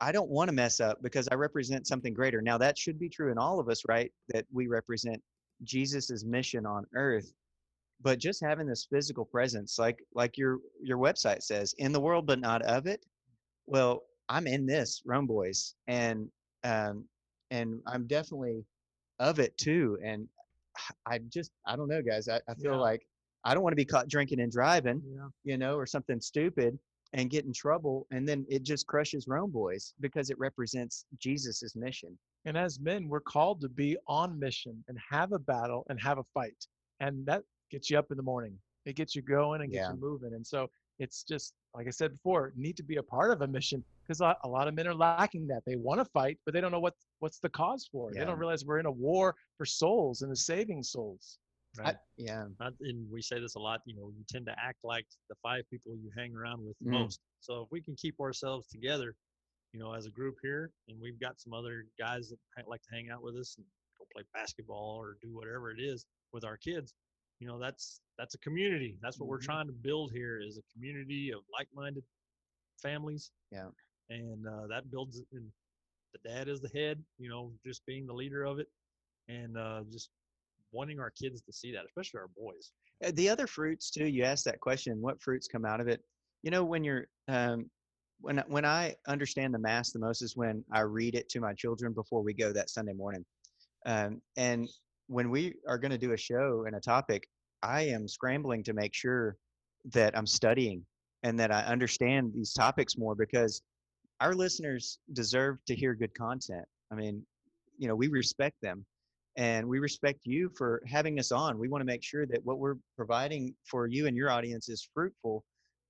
I 0.00 0.12
don't 0.12 0.30
want 0.30 0.48
to 0.48 0.54
mess 0.54 0.80
up 0.80 1.02
because 1.02 1.28
I 1.30 1.34
represent 1.34 1.86
something 1.86 2.14
greater. 2.14 2.42
Now 2.42 2.58
that 2.58 2.78
should 2.78 2.98
be 2.98 3.08
true 3.08 3.30
in 3.30 3.38
all 3.38 3.60
of 3.60 3.68
us, 3.68 3.82
right? 3.88 4.12
That 4.28 4.46
we 4.52 4.66
represent 4.66 5.22
Jesus's 5.62 6.24
mission 6.24 6.66
on 6.66 6.86
earth. 6.94 7.32
But 8.02 8.18
just 8.18 8.42
having 8.42 8.66
this 8.66 8.86
physical 8.90 9.24
presence, 9.24 9.78
like 9.78 10.04
like 10.14 10.36
your 10.36 10.58
your 10.82 10.98
website 10.98 11.42
says, 11.42 11.74
in 11.78 11.92
the 11.92 12.00
world 12.00 12.26
but 12.26 12.40
not 12.40 12.60
of 12.62 12.86
it. 12.86 13.04
Well, 13.66 14.02
I'm 14.28 14.46
in 14.46 14.66
this 14.66 15.00
Rome 15.06 15.26
Boys, 15.26 15.74
and 15.86 16.28
um, 16.64 17.04
and 17.50 17.80
I'm 17.86 18.06
definitely 18.06 18.64
of 19.20 19.38
it 19.38 19.56
too. 19.56 19.98
And 20.04 20.28
I 21.06 21.18
just 21.18 21.52
I 21.66 21.76
don't 21.76 21.88
know, 21.88 22.02
guys. 22.02 22.28
I, 22.28 22.40
I 22.48 22.54
feel 22.54 22.72
Yeah. 22.72 22.78
like 22.78 23.06
I 23.44 23.54
don't 23.54 23.62
want 23.62 23.72
to 23.72 23.76
be 23.76 23.84
caught 23.84 24.08
drinking 24.08 24.40
and 24.40 24.50
driving, 24.50 25.02
Yeah. 25.04 25.28
you 25.44 25.58
know, 25.58 25.76
or 25.76 25.86
something 25.86 26.20
stupid 26.20 26.78
and 27.12 27.30
get 27.30 27.44
in 27.44 27.52
trouble, 27.52 28.06
and 28.10 28.26
then 28.28 28.44
it 28.48 28.64
just 28.64 28.86
crushes 28.88 29.28
Rome 29.28 29.52
Boys 29.52 29.94
because 30.00 30.30
it 30.30 30.38
represents 30.38 31.04
Jesus's 31.18 31.76
mission. 31.76 32.18
And 32.44 32.56
as 32.58 32.80
men, 32.80 33.08
we're 33.08 33.20
called 33.20 33.60
to 33.60 33.68
be 33.68 33.96
on 34.08 34.38
mission 34.38 34.82
and 34.88 34.98
have 35.10 35.32
a 35.32 35.38
battle 35.38 35.86
and 35.88 36.00
have 36.00 36.18
a 36.18 36.24
fight. 36.34 36.66
And 37.00 37.24
that 37.26 37.42
gets 37.70 37.88
you 37.88 37.98
up 37.98 38.10
in 38.10 38.16
the 38.16 38.22
morning. 38.22 38.58
It 38.84 38.96
gets 38.96 39.14
you 39.14 39.22
going 39.22 39.60
and 39.62 39.70
gets 39.70 39.86
Yeah. 39.86 39.92
you 39.92 40.00
moving. 40.00 40.34
And 40.34 40.44
so 40.46 40.68
it's 40.98 41.24
just, 41.24 41.54
like 41.74 41.86
I 41.86 41.90
said 41.90 42.12
before, 42.12 42.52
need 42.56 42.76
to 42.76 42.82
be 42.82 42.96
a 42.96 43.02
part 43.02 43.30
of 43.32 43.42
a 43.42 43.46
mission 43.46 43.82
because 44.06 44.20
a 44.20 44.36
a 44.44 44.48
lot 44.48 44.68
of 44.68 44.74
men 44.74 44.86
are 44.86 44.94
lacking 44.94 45.46
that. 45.48 45.62
They 45.66 45.76
want 45.76 46.00
to 46.00 46.04
fight, 46.06 46.38
but 46.44 46.54
they 46.54 46.60
don't 46.60 46.70
know 46.72 46.80
what, 46.80 46.94
what's 47.18 47.38
the 47.38 47.48
cause 47.48 47.88
for 47.90 48.10
it. 48.10 48.14
They 48.18 48.24
don't 48.24 48.38
realize 48.38 48.64
we're 48.64 48.78
in 48.78 48.86
a 48.86 48.90
war 48.92 49.34
for 49.56 49.64
souls 49.64 50.22
and 50.22 50.32
is 50.32 50.46
saving 50.46 50.82
souls. 50.82 51.38
I, 51.84 51.94
yeah, 52.16 52.44
I, 52.60 52.68
and 52.82 53.10
we 53.10 53.20
say 53.20 53.40
this 53.40 53.56
a 53.56 53.58
lot, 53.58 53.80
you 53.84 53.96
know, 53.96 54.12
you 54.16 54.24
tend 54.28 54.46
to 54.46 54.54
act 54.56 54.78
like 54.84 55.06
the 55.28 55.34
five 55.42 55.68
people 55.68 55.96
you 55.96 56.10
hang 56.16 56.34
around 56.36 56.64
with 56.64 56.76
Mm. 56.84 56.92
most. 56.92 57.18
So 57.40 57.62
if 57.62 57.68
we 57.72 57.80
can 57.80 57.96
keep 57.96 58.20
ourselves 58.20 58.68
together, 58.68 59.16
you 59.72 59.80
know, 59.80 59.92
as 59.92 60.06
a 60.06 60.10
group 60.10 60.36
here, 60.40 60.70
and 60.88 61.00
we've 61.00 61.18
got 61.18 61.40
some 61.40 61.52
other 61.52 61.86
guys 61.98 62.28
that 62.28 62.68
like 62.68 62.82
to 62.82 62.94
hang 62.94 63.10
out 63.10 63.22
with 63.24 63.34
us 63.34 63.56
and 63.56 63.66
go 63.98 64.06
play 64.14 64.22
basketball 64.32 64.96
or 65.00 65.16
do 65.20 65.34
whatever 65.34 65.72
it 65.72 65.80
is 65.80 66.06
with 66.32 66.44
our 66.44 66.56
kids, 66.56 66.94
you 67.40 67.46
know, 67.46 67.58
that's 67.58 68.00
that's 68.18 68.34
a 68.34 68.38
community. 68.38 68.96
That's 69.02 69.18
what 69.18 69.28
we're 69.28 69.38
Mhm. 69.38 69.44
trying 69.44 69.66
to 69.66 69.72
build 69.72 70.12
here 70.12 70.40
is 70.40 70.58
a 70.58 70.62
community 70.72 71.32
of 71.32 71.40
like-minded 71.52 72.04
families. 72.80 73.32
Yeah. 73.50 73.70
And 74.10 74.46
uh, 74.46 74.66
that 74.68 74.90
builds, 74.90 75.22
and 75.32 75.50
the 76.12 76.28
dad 76.28 76.48
is 76.48 76.60
the 76.60 76.68
head, 76.68 77.02
you 77.18 77.28
know, 77.28 77.52
just 77.66 77.84
being 77.86 78.06
the 78.06 78.12
leader 78.12 78.44
of 78.44 78.58
it, 78.58 78.68
and 79.28 79.56
uh, 79.56 79.82
just 79.90 80.10
wanting 80.72 81.00
our 81.00 81.10
kids 81.10 81.40
to 81.42 81.52
see 81.52 81.72
that, 81.72 81.84
especially 81.86 82.20
our 82.20 82.28
boys. 82.28 82.72
Uh, 83.04 83.10
the 83.14 83.28
other 83.28 83.46
fruits 83.46 83.90
too 83.90 84.06
you 84.06 84.22
asked 84.22 84.44
that 84.44 84.60
question 84.60 85.00
what 85.00 85.20
fruits 85.20 85.48
come 85.48 85.64
out 85.64 85.80
of 85.80 85.88
it 85.88 86.00
you 86.42 86.50
know 86.50 86.64
when 86.64 86.84
you're 86.84 87.06
um 87.28 87.68
when 88.20 88.38
I- 88.38 88.44
when 88.46 88.64
i 88.64 88.94
understand 89.08 89.52
the 89.52 89.58
mass 89.58 89.90
the 89.90 89.98
most 89.98 90.22
is 90.22 90.36
when 90.36 90.64
i 90.72 90.80
read 90.80 91.14
it 91.16 91.28
to 91.30 91.40
my 91.40 91.52
children 91.54 91.92
before 91.92 92.22
we 92.22 92.32
go 92.32 92.52
that 92.52 92.70
sunday 92.70 92.92
morning 92.92 93.24
um 93.84 94.22
and 94.36 94.68
when 95.06 95.30
we 95.30 95.54
are 95.68 95.78
going 95.78 95.90
to 95.90 95.98
do 95.98 96.12
a 96.12 96.16
show 96.16 96.64
and 96.66 96.76
a 96.76 96.80
topic 96.80 97.28
i 97.62 97.82
am 97.82 98.08
scrambling 98.08 98.62
to 98.62 98.72
make 98.72 98.94
sure 98.94 99.36
that 99.92 100.16
i'm 100.16 100.26
studying 100.26 100.84
and 101.24 101.40
that 101.40 101.50
I 101.50 101.62
understand 101.62 102.32
these 102.32 102.52
topics 102.52 102.96
more 102.96 103.14
because 103.14 103.62
our 104.20 104.34
listeners 104.34 104.98
deserve 105.14 105.56
to 105.66 105.74
hear 105.74 105.94
good 105.94 106.14
content. 106.14 106.64
I 106.92 106.94
mean, 106.94 107.24
you 107.78 107.88
know, 107.88 107.96
we 107.96 108.08
respect 108.08 108.56
them 108.62 108.84
and 109.36 109.66
we 109.66 109.78
respect 109.78 110.20
you 110.24 110.50
for 110.56 110.82
having 110.86 111.18
us 111.18 111.32
on. 111.32 111.58
We 111.58 111.68
want 111.68 111.80
to 111.80 111.86
make 111.86 112.04
sure 112.04 112.26
that 112.26 112.44
what 112.44 112.58
we're 112.58 112.76
providing 112.94 113.54
for 113.64 113.86
you 113.86 114.06
and 114.06 114.14
your 114.16 114.30
audience 114.30 114.68
is 114.68 114.86
fruitful. 114.94 115.42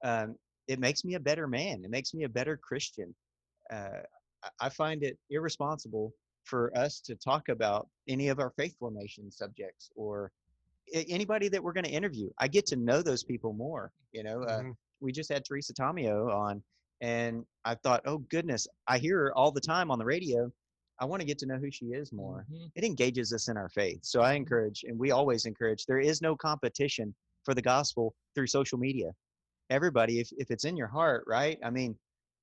Um, 0.05 0.37
it 0.69 0.79
makes 0.79 1.05
me 1.05 1.15
a 1.15 1.21
better 1.21 1.49
man. 1.49 1.83
It 1.85 1.91
makes 1.91 2.15
me 2.15 2.23
a 2.23 2.29
better 2.29 2.57
Christian. 2.57 3.15
Uh, 3.73 4.03
I 4.61 4.69
find 4.69 5.03
it 5.03 5.19
irresponsible 5.31 6.13
for 6.45 6.71
us 6.77 7.01
to 7.01 7.15
talk 7.15 7.49
about 7.49 7.89
any 8.09 8.29
of 8.29 8.39
our 8.39 8.51
faith 8.51 8.77
formation 8.79 9.31
subjects 9.31 9.91
or 9.97 10.31
anybody 10.93 11.49
that 11.49 11.63
we're 11.63 11.73
going 11.73 11.85
to 11.85 11.91
interview. 11.91 12.29
I 12.39 12.49
get 12.49 12.67
to 12.67 12.77
know 12.77 13.03
those 13.03 13.25
people 13.25 13.53
more. 13.53 13.91
You 14.13 14.23
know, 14.23 14.43
uh, 14.43 14.61
mm-hmm. 14.61 14.71
we 15.01 15.13
just 15.13 15.33
had 15.33 15.45
Teresa 15.45 15.73
Tomeo 15.73 16.33
on, 16.33 16.63
and 17.01 17.45
I 17.65 17.75
thought, 17.75 18.03
oh 18.07 18.19
goodness, 18.19 18.69
I 18.87 18.99
hear 18.99 19.19
her 19.19 19.35
all 19.35 19.51
the 19.51 19.61
time 19.61 19.91
on 19.91 19.99
the 19.99 20.05
radio. 20.05 20.53
I 21.01 21.07
want 21.07 21.21
to 21.21 21.27
get 21.27 21.39
to 21.39 21.47
know 21.47 21.57
who 21.57 21.71
she 21.71 21.87
is 21.87 22.13
more. 22.13 22.47
Mm-hmm. 22.53 22.67
It 22.77 22.85
engages 22.85 23.33
us 23.33 23.49
in 23.49 23.57
our 23.57 23.69
faith. 23.69 24.01
So 24.03 24.21
I 24.21 24.35
encourage, 24.35 24.85
and 24.87 24.99
we 24.99 25.11
always 25.11 25.47
encourage, 25.47 25.87
there 25.87 25.99
is 25.99 26.23
no 26.23 26.37
competition 26.37 27.15
for 27.45 27.55
the 27.55 27.63
gospel 27.63 28.15
through 28.35 28.47
social 28.47 28.79
media. 28.79 29.11
Everybody, 29.71 30.21
if, 30.21 30.31
if 30.37 30.51
it's 30.51 30.65
in 30.65 30.77
your 30.77 30.87
heart, 30.87 31.25
right? 31.27 31.59
I 31.65 31.71
mean, 31.71 31.97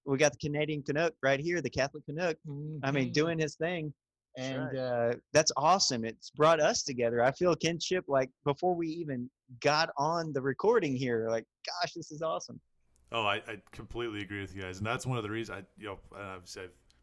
we 0.05 0.17
got 0.17 0.31
the 0.31 0.37
Canadian 0.37 0.83
Canuck 0.83 1.13
right 1.21 1.39
here, 1.39 1.61
the 1.61 1.69
Catholic 1.69 2.05
Canuck. 2.05 2.37
Mm-hmm. 2.47 2.83
I 2.83 2.91
mean, 2.91 3.05
mm-hmm. 3.05 3.13
doing 3.13 3.39
his 3.39 3.55
thing. 3.55 3.93
And 4.37 4.63
right. 4.63 4.77
uh, 4.77 5.13
that's 5.33 5.51
awesome. 5.57 6.05
It's 6.05 6.29
brought 6.31 6.61
us 6.61 6.83
together. 6.83 7.21
I 7.21 7.31
feel 7.31 7.55
kinship 7.55 8.05
like 8.07 8.29
before 8.45 8.73
we 8.75 8.87
even 8.87 9.29
got 9.59 9.89
on 9.97 10.31
the 10.31 10.41
recording 10.41 10.95
here. 10.95 11.27
Like, 11.29 11.45
gosh, 11.65 11.93
this 11.93 12.11
is 12.11 12.21
awesome. 12.21 12.59
Oh, 13.11 13.23
I, 13.23 13.35
I 13.47 13.61
completely 13.73 14.21
agree 14.21 14.39
with 14.39 14.55
you 14.55 14.61
guys, 14.61 14.77
and 14.77 14.87
that's 14.87 15.05
one 15.05 15.17
of 15.17 15.23
the 15.23 15.29
reasons 15.29 15.59
I, 15.59 15.63
you 15.77 15.87
know, 15.87 15.99
I've, 16.15 16.43
I've 16.43 16.55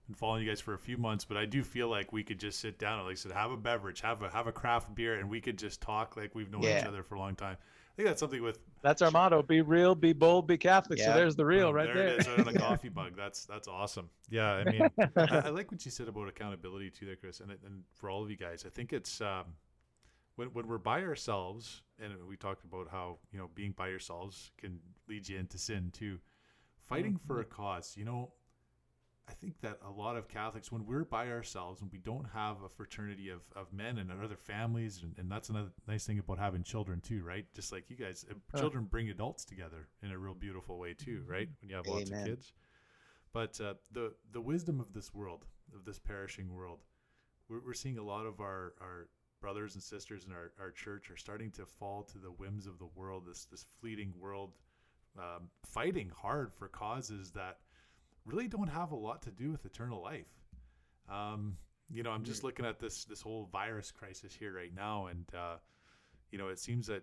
been 0.07 0.15
following 0.15 0.43
you 0.43 0.49
guys 0.49 0.59
for 0.59 0.73
a 0.73 0.79
few 0.79 0.97
months, 0.97 1.27
but 1.27 1.37
I 1.37 1.45
do 1.45 1.63
feel 1.63 1.89
like 1.89 2.15
we 2.15 2.23
could 2.23 2.41
just 2.41 2.61
sit 2.61 2.79
down 2.79 2.99
and, 2.99 3.07
like 3.07 3.13
I 3.13 3.17
said, 3.17 3.33
have 3.33 3.51
a 3.51 3.59
beverage, 3.59 4.01
have 4.01 4.23
a 4.23 4.31
have 4.31 4.47
a 4.47 4.53
craft 4.53 4.95
beer, 4.95 5.17
and 5.19 5.29
we 5.29 5.43
could 5.43 5.59
just 5.59 5.83
talk 5.83 6.17
like 6.17 6.35
we've 6.35 6.51
known 6.51 6.63
yeah. 6.63 6.81
each 6.81 6.87
other 6.87 7.03
for 7.03 7.17
a 7.17 7.19
long 7.19 7.35
time 7.35 7.59
think 7.99 8.09
that's 8.09 8.21
something 8.21 8.43
with. 8.43 8.61
That's 8.81 9.03
our 9.03 9.11
motto: 9.11 9.43
be 9.43 9.61
real, 9.61 9.97
be 9.97 10.13
bold, 10.13 10.47
be 10.47 10.57
Catholic. 10.57 11.01
Yeah. 11.01 11.07
So 11.07 11.15
there's 11.15 11.35
the 11.35 11.45
real 11.45 11.73
right 11.75 11.93
there. 11.93 11.95
There 11.95 12.09
it 12.15 12.21
is 12.21 12.29
on 12.29 12.47
a 12.47 12.53
coffee 12.59 12.91
mug. 12.91 13.15
That's 13.17 13.45
that's 13.45 13.67
awesome. 13.67 14.09
Yeah, 14.31 14.53
I 14.53 14.65
mean, 14.65 14.83
I, 14.99 15.11
I, 15.17 15.49
like 15.49 15.73
what 15.73 15.85
you 15.85 15.91
said 15.91 16.07
about 16.07 16.29
accountability 16.29 16.91
too, 16.91 17.07
there, 17.07 17.17
Chris, 17.17 17.41
and 17.41 17.51
and 17.51 17.83
for 17.95 18.09
all 18.09 18.23
of 18.23 18.31
you 18.31 18.37
guys, 18.37 18.65
I 18.65 18.69
think 18.69 18.93
it's 18.93 19.21
um, 19.21 19.47
when 20.37 20.49
when 20.53 20.69
we're 20.69 20.79
by 20.79 21.03
ourselves, 21.03 21.83
and 22.01 22.13
we 22.29 22.37
talked 22.37 22.63
about 22.63 22.89
how 22.89 23.19
you 23.33 23.39
know 23.39 23.51
being 23.57 23.73
by 23.73 23.89
yourselves 23.89 24.53
can 24.59 24.79
lead 25.09 25.29
you 25.29 25.37
into 25.37 25.59
sin 25.59 25.91
too. 25.93 26.19
Fighting 26.87 27.15
mm-hmm. 27.15 27.27
for 27.27 27.41
a 27.41 27.45
cause, 27.45 27.97
you 27.99 28.05
know, 28.05 28.33
I 29.29 29.33
think 29.33 29.61
that 29.61 29.79
a 29.87 29.91
lot 29.91 30.17
of 30.17 30.29
Catholics, 30.29 30.73
when 30.73 30.87
we're 30.87 31.05
by 31.05 31.29
ourselves 31.29 31.83
and 31.83 31.93
we 31.93 31.99
don't 31.99 32.27
have 32.33 32.63
a 32.63 32.69
fraternity 32.69 33.29
of, 33.29 33.41
of 33.55 33.73
men 33.73 33.99
and 33.99 34.11
other 34.11 34.37
families, 34.37 35.03
and, 35.03 35.15
and 35.19 35.31
that's 35.31 35.51
another 35.51 35.71
nice 35.87 36.07
thing 36.07 36.19
about 36.19 36.39
having 36.39 36.63
children 36.63 37.01
too, 37.01 37.23
right? 37.23 37.45
Just 37.55 37.71
like 37.71 37.91
you 37.91 37.97
guys, 37.97 38.25
uh, 38.31 38.59
children 38.59 38.85
bring 38.85 39.11
adults 39.11 39.45
together 39.45 39.89
in 40.03 40.11
a 40.11 40.19
real 40.19 40.35
beautiful 40.35 40.79
way 40.79 40.95
too, 40.95 41.21
mm-hmm. 41.21 41.31
right? 41.31 41.49
When 41.61 41.69
you 41.69 41.77
have 41.77 41.87
Amen. 41.87 41.99
lots 41.99 42.11
of 42.11 42.25
kids. 42.25 42.53
But 43.33 43.61
uh, 43.61 43.75
the 43.93 44.15
the 44.33 44.41
wisdom 44.41 44.81
of 44.81 44.95
this 44.95 45.13
world, 45.13 45.45
of 45.75 45.85
this 45.85 45.99
perishing 45.99 46.55
world, 46.55 46.81
we're, 47.49 47.61
we're 47.65 47.75
seeing 47.75 47.99
a 47.99 48.03
lot 48.03 48.25
of 48.25 48.41
our, 48.41 48.73
our 48.81 49.09
brothers 49.41 49.75
and 49.75 49.83
sisters 49.83 50.25
in 50.25 50.33
our, 50.33 50.53
our 50.59 50.71
church 50.71 51.11
are 51.11 51.17
starting 51.17 51.51
to 51.53 51.67
fall 51.67 52.03
to 52.05 52.19
the 52.19 52.31
whims 52.31 52.67
of 52.67 52.79
the 52.79 52.89
world, 52.95 53.25
this 53.27 53.45
this 53.45 53.67
fleeting 53.81 54.15
world, 54.19 54.53
um, 55.19 55.51
fighting 55.67 56.11
hard 56.17 56.53
for 56.55 56.69
causes 56.69 57.31
that 57.33 57.59
really 58.29 58.49
don't 58.49 58.69
have 58.69 58.93
a 58.93 58.97
lot 58.97 59.23
to 59.23 59.31
do 59.31 59.51
with 59.51 59.65
eternal 59.65 60.03
life. 60.03 60.27
Um, 61.11 61.57
you 61.91 62.03
know, 62.03 62.11
I'm 62.11 62.25
just 62.25 62.45
looking 62.45 62.67
at 62.67 62.79
this 62.79 63.05
this 63.05 63.23
whole 63.23 63.49
virus 63.51 63.91
crisis 63.91 64.35
here 64.35 64.55
right 64.55 64.75
now, 64.75 65.07
and 65.07 65.25
uh, 65.35 65.57
you 66.31 66.39
know, 66.39 66.49
it 66.49 66.59
seems 66.59 66.87
that 66.89 67.03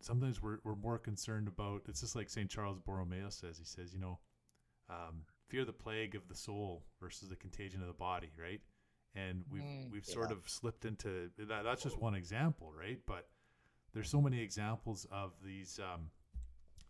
sometimes 0.00 0.42
we're 0.42 0.58
we're 0.64 0.74
more 0.74 0.98
concerned 0.98 1.48
about. 1.48 1.82
It's 1.88 2.00
just 2.00 2.16
like 2.16 2.28
Saint 2.28 2.50
Charles 2.50 2.78
Borromeo 2.78 3.30
says. 3.30 3.58
He 3.58 3.64
says, 3.64 3.94
you 3.94 4.00
know, 4.00 4.18
um, 4.90 5.22
fear 5.48 5.64
the 5.64 5.72
plague 5.72 6.14
of 6.14 6.28
the 6.28 6.34
soul 6.34 6.84
versus 7.00 7.28
the 7.28 7.36
contagion 7.36 7.80
of 7.80 7.86
the 7.86 7.92
body, 7.92 8.32
right? 8.40 8.60
And 9.14 9.44
we've 9.50 9.62
mm, 9.62 9.90
we've 9.90 10.06
yeah. 10.08 10.14
sort 10.14 10.32
of 10.32 10.48
slipped 10.48 10.84
into 10.84 11.30
that. 11.38 11.62
That's 11.64 11.82
just 11.82 12.00
one 12.00 12.14
example, 12.14 12.72
right? 12.76 12.98
But 13.06 13.28
there's 13.94 14.10
so 14.10 14.20
many 14.20 14.40
examples 14.40 15.06
of 15.12 15.32
these 15.44 15.78
um, 15.78 16.10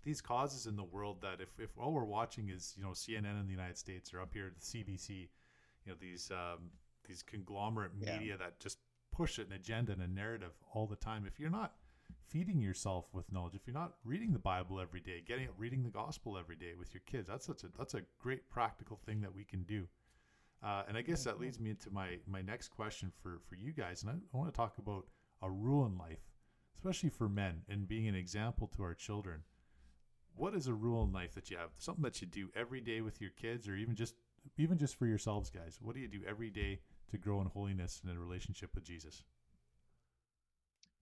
these 0.09 0.23
causes 0.23 0.67
in 0.67 0.75
the 0.75 0.85
world 0.85 1.21
that 1.21 1.39
if, 1.39 1.51
if 1.59 1.69
all 1.77 1.93
we're 1.93 2.03
watching 2.03 2.49
is 2.49 2.73
you 2.79 2.83
know 2.83 2.93
CNN 2.93 3.39
in 3.39 3.45
the 3.45 3.53
United 3.53 3.77
States 3.77 4.15
or 4.15 4.23
up 4.23 4.33
here 4.33 4.51
the 4.59 4.61
CBC, 4.61 5.11
you 5.11 5.93
know 5.93 5.95
these 6.01 6.31
um, 6.31 6.71
these 7.07 7.23
conglomerate 7.23 7.95
media 7.95 8.19
yeah. 8.31 8.37
that 8.39 8.59
just 8.59 8.79
push 9.13 9.37
an 9.37 9.53
agenda 9.55 9.93
and 9.93 10.01
a 10.01 10.09
narrative 10.09 10.53
all 10.73 10.87
the 10.87 10.97
time. 10.97 11.25
If 11.27 11.39
you're 11.39 11.51
not 11.51 11.75
feeding 12.27 12.63
yourself 12.63 13.05
with 13.13 13.31
knowledge, 13.31 13.55
if 13.55 13.67
you're 13.67 13.75
not 13.75 13.97
reading 14.03 14.33
the 14.33 14.39
Bible 14.39 14.81
every 14.81 15.01
day, 15.01 15.23
getting 15.27 15.47
reading 15.59 15.83
the 15.83 15.91
gospel 15.91 16.39
every 16.39 16.57
day 16.57 16.73
with 16.79 16.95
your 16.95 17.03
kids, 17.05 17.29
that's 17.29 17.45
such 17.45 17.63
a 17.65 17.67
that's 17.77 17.93
a 17.93 18.01
great 18.19 18.49
practical 18.49 18.99
thing 19.05 19.21
that 19.21 19.35
we 19.35 19.45
can 19.45 19.63
do. 19.65 19.87
Uh, 20.65 20.85
and 20.89 20.97
I 20.97 21.03
guess 21.03 21.23
that 21.25 21.39
leads 21.39 21.61
me 21.61 21.69
into 21.69 21.91
my 21.91 22.17
my 22.27 22.41
next 22.41 22.69
question 22.69 23.13
for 23.23 23.41
for 23.47 23.57
you 23.57 23.73
guys, 23.73 24.05
and 24.05 24.11
I, 24.11 24.15
I 24.15 24.37
want 24.39 24.51
to 24.51 24.57
talk 24.57 24.79
about 24.79 25.05
a 25.43 25.51
rule 25.51 25.85
in 25.85 25.99
life, 25.99 26.31
especially 26.79 27.11
for 27.11 27.29
men, 27.29 27.61
and 27.69 27.87
being 27.87 28.09
an 28.09 28.15
example 28.15 28.71
to 28.75 28.83
our 28.83 28.95
children 28.95 29.43
what 30.39 30.55
is 30.55 30.69
a 30.69 30.75
rule 30.75 31.03
in 31.03 31.13
life 31.13 31.35
that 31.35 31.51
you 31.51 31.57
have? 31.57 31.71
Something 31.79 32.05
that 32.05 32.21
you 32.21 32.27
do 32.27 32.49
every 32.55 32.81
day 32.81 33.01
with 33.01 33.21
your 33.21 33.31
kids 33.31 33.69
or 33.69 33.75
even 33.75 33.95
just 33.95 34.15
even 34.57 34.79
just 34.79 34.97
for 34.97 35.07
yourselves 35.07 35.51
guys. 35.51 35.79
What 35.83 35.95
do 35.95 36.01
you 36.01 36.09
do 36.09 36.21
every 36.27 36.51
day 36.51 36.81
to 37.11 37.19
grow 37.19 37.41
in 37.41 37.49
holiness 37.49 38.01
and 38.03 38.11
in 38.11 38.17
a 38.17 38.21
relationship 38.21 38.71
with 38.75 38.85
jesus? 38.85 39.25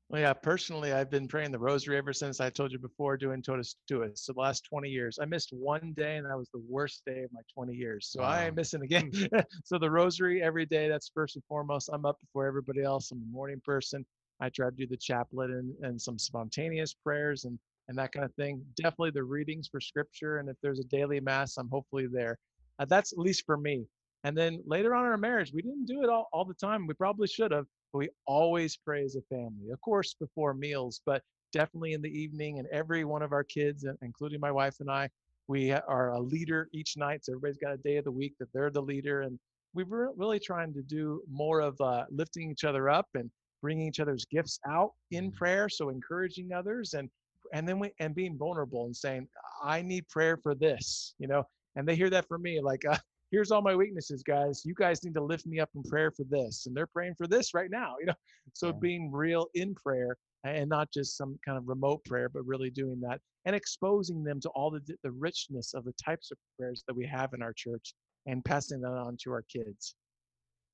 Well 0.09 0.20
yeah 0.20 0.33
personally 0.33 0.92
i've 0.92 1.11
been 1.11 1.27
praying 1.27 1.51
the 1.51 1.59
rosary 1.59 1.96
ever 1.96 2.12
since 2.12 2.40
i 2.40 2.49
told 2.49 2.70
you 2.70 2.79
before 2.79 3.16
doing 3.16 3.42
totus 3.42 3.75
tuus 3.90 4.18
so 4.18 4.33
the 4.33 4.40
last 4.40 4.64
20 4.64 4.88
years. 4.88 5.18
I 5.20 5.25
missed 5.25 5.53
one 5.53 5.92
day 5.96 6.16
and 6.16 6.31
that 6.31 6.38
was 6.38 6.49
the 6.51 6.62
worst 6.68 7.03
day 7.05 7.25
of 7.25 7.33
my 7.33 7.40
20 7.53 7.75
years. 7.75 8.09
So 8.09 8.22
wow. 8.22 8.29
i 8.29 8.46
ain't 8.46 8.57
missing 8.57 8.83
again. 8.83 9.11
Hmm. 9.12 9.40
So 9.64 9.79
the 9.79 9.90
rosary 9.90 10.42
every 10.42 10.64
day 10.64 10.88
that's 10.88 11.11
first 11.12 11.37
and 11.37 11.44
foremost 11.44 11.90
i'm 11.92 12.07
up 12.07 12.20
before 12.20 12.46
everybody 12.46 12.83
else. 12.83 13.11
I'm 13.11 13.22
a 13.22 13.33
morning 13.33 13.61
person. 13.64 14.07
I 14.40 14.49
try 14.49 14.70
to 14.70 14.77
do 14.77 14.87
the 14.87 14.99
chaplet 14.99 15.51
and, 15.51 15.75
and 15.83 16.01
some 16.01 16.18
spontaneous 16.18 16.94
prayers 16.94 17.44
and 17.46 17.59
and 17.88 17.96
that 17.99 18.12
kind 18.12 18.25
of 18.25 18.35
thing. 18.35 18.62
Definitely 18.77 19.11
the 19.11 19.25
readings 19.25 19.68
for 19.68 19.81
scripture. 19.81 20.38
And 20.38 20.49
if 20.49 20.57
there's 20.62 20.81
a 20.81 20.85
daily 20.85 21.20
mass, 21.20 21.57
I'm 21.57 21.68
hopefully 21.68 22.07
there. 22.11 22.38
Uh, 22.79 22.85
that's 22.85 23.12
at 23.12 23.18
least 23.18 23.44
for 23.46 23.57
me. 23.57 23.87
And 24.25 24.37
then 24.37 24.61
later 24.66 24.94
on 24.94 25.05
in 25.05 25.11
our 25.11 25.16
marriage, 25.16 25.53
we 25.53 25.62
didn't 25.62 25.87
do 25.87 26.03
it 26.03 26.09
all, 26.09 26.29
all 26.33 26.44
the 26.44 26.55
time. 26.55 26.87
We 26.87 26.94
probably 26.94 27.29
should 27.29 27.53
have, 27.53 27.66
but 27.92 28.01
we 28.01 28.09
always 28.27 28.77
pray 28.77 29.05
as 29.05 29.16
a 29.16 29.22
family. 29.22 29.70
Of 29.72 29.81
course, 29.81 30.14
before 30.18 30.53
meals, 30.53 31.01
but 31.07 31.22
definitely 31.53 31.92
in 31.92 32.03
the 32.03 32.11
evening. 32.11 32.59
And 32.59 32.66
every 32.72 33.05
one 33.05 33.22
of 33.22 33.33
our 33.33 33.44
kids, 33.44 33.87
including 34.03 34.40
my 34.40 34.51
wife 34.51 34.77
and 34.81 34.90
I, 34.90 35.09
we 35.49 35.70
are 35.70 36.11
a 36.11 36.20
leader 36.20 36.68
each 36.72 36.96
night. 36.96 37.25
So 37.25 37.33
everybody's 37.33 37.59
got 37.59 37.72
a 37.72 37.79
day 37.79 37.99
of 37.99 38.05
the 38.05 38.11
week 38.11 38.35
that 38.40 38.49
they're 38.53 38.70
the 38.70 38.83
leader. 38.83 39.22
And 39.22 39.38
we 39.75 39.85
are 39.85 40.11
really 40.16 40.40
trying 40.40 40.75
to 40.75 40.83
do 40.83 41.22
more 41.31 41.61
of 41.61 41.81
uh, 41.81 42.05
lifting 42.11 42.51
each 42.51 42.64
other 42.64 42.90
up 42.90 43.07
and 43.14 43.31
bringing 43.62 43.87
each 43.87 44.01
other's 44.01 44.25
gifts 44.25 44.59
out 44.68 44.92
in 45.12 45.27
mm-hmm. 45.27 45.37
prayer. 45.37 45.68
So 45.68 45.90
encouraging 45.90 46.53
others 46.53 46.94
and 46.94 47.09
and 47.52 47.68
then 47.68 47.78
we 47.78 47.90
and 48.00 48.14
being 48.14 48.37
vulnerable 48.37 48.87
and 48.87 48.96
saying 48.96 49.26
i 49.62 49.82
need 49.82 50.06
prayer 50.09 50.37
for 50.37 50.54
this 50.54 51.14
you 51.18 51.28
know 51.28 51.44
and 51.76 51.87
they 51.87 51.94
hear 51.94 52.11
that 52.11 52.26
from 52.26 52.42
me 52.42 52.61
like 52.61 52.85
uh, 52.85 52.96
here's 53.30 53.50
all 53.50 53.62
my 53.62 53.74
weaknesses 53.74 54.22
guys. 54.22 54.62
You 54.64 54.74
guys 54.74 55.04
need 55.04 55.14
to 55.14 55.22
lift 55.22 55.46
me 55.46 55.61
up 55.61 55.70
in 55.74 55.82
prayer 55.82 56.11
for 56.11 56.24
this 56.24 56.66
and 56.66 56.76
they're 56.76 56.87
praying 56.87 57.14
for 57.16 57.26
this 57.26 57.54
right 57.54 57.70
now 57.70 57.96
you 58.00 58.06
know? 58.06 58.14
So 58.52 58.68
yeah. 58.68 58.72
being 58.80 59.12
real 59.12 59.48
in 59.54 59.74
prayer 59.74 60.16
and 60.44 60.68
not 60.68 60.92
just 60.92 61.16
some 61.16 61.38
kind 61.44 61.59
of 61.59 61.68
remote 61.68 62.04
prayer 62.04 62.28
but 62.28 62.46
really 62.46 62.70
doing 62.70 63.00
that 63.00 63.20
and 63.44 63.56
exposing 63.56 64.22
them 64.24 64.40
to 64.40 64.48
all 64.50 64.70
the 64.70 64.80
the 65.02 65.11
richness 65.11 65.74
of 65.74 65.85
the 65.85 65.94
types 66.04 66.30
of 66.30 66.38
prayers 66.59 66.85
that 66.87 66.94
we 66.94 67.06
have 67.06 67.35
in 67.35 67.42
our 67.42 67.52
church 67.52 67.94
and 68.26 68.44
passing 68.44 68.80
that 68.80 68.88
on 68.88 69.16
to 69.22 69.30
our 69.30 69.42
kids. 69.42 69.94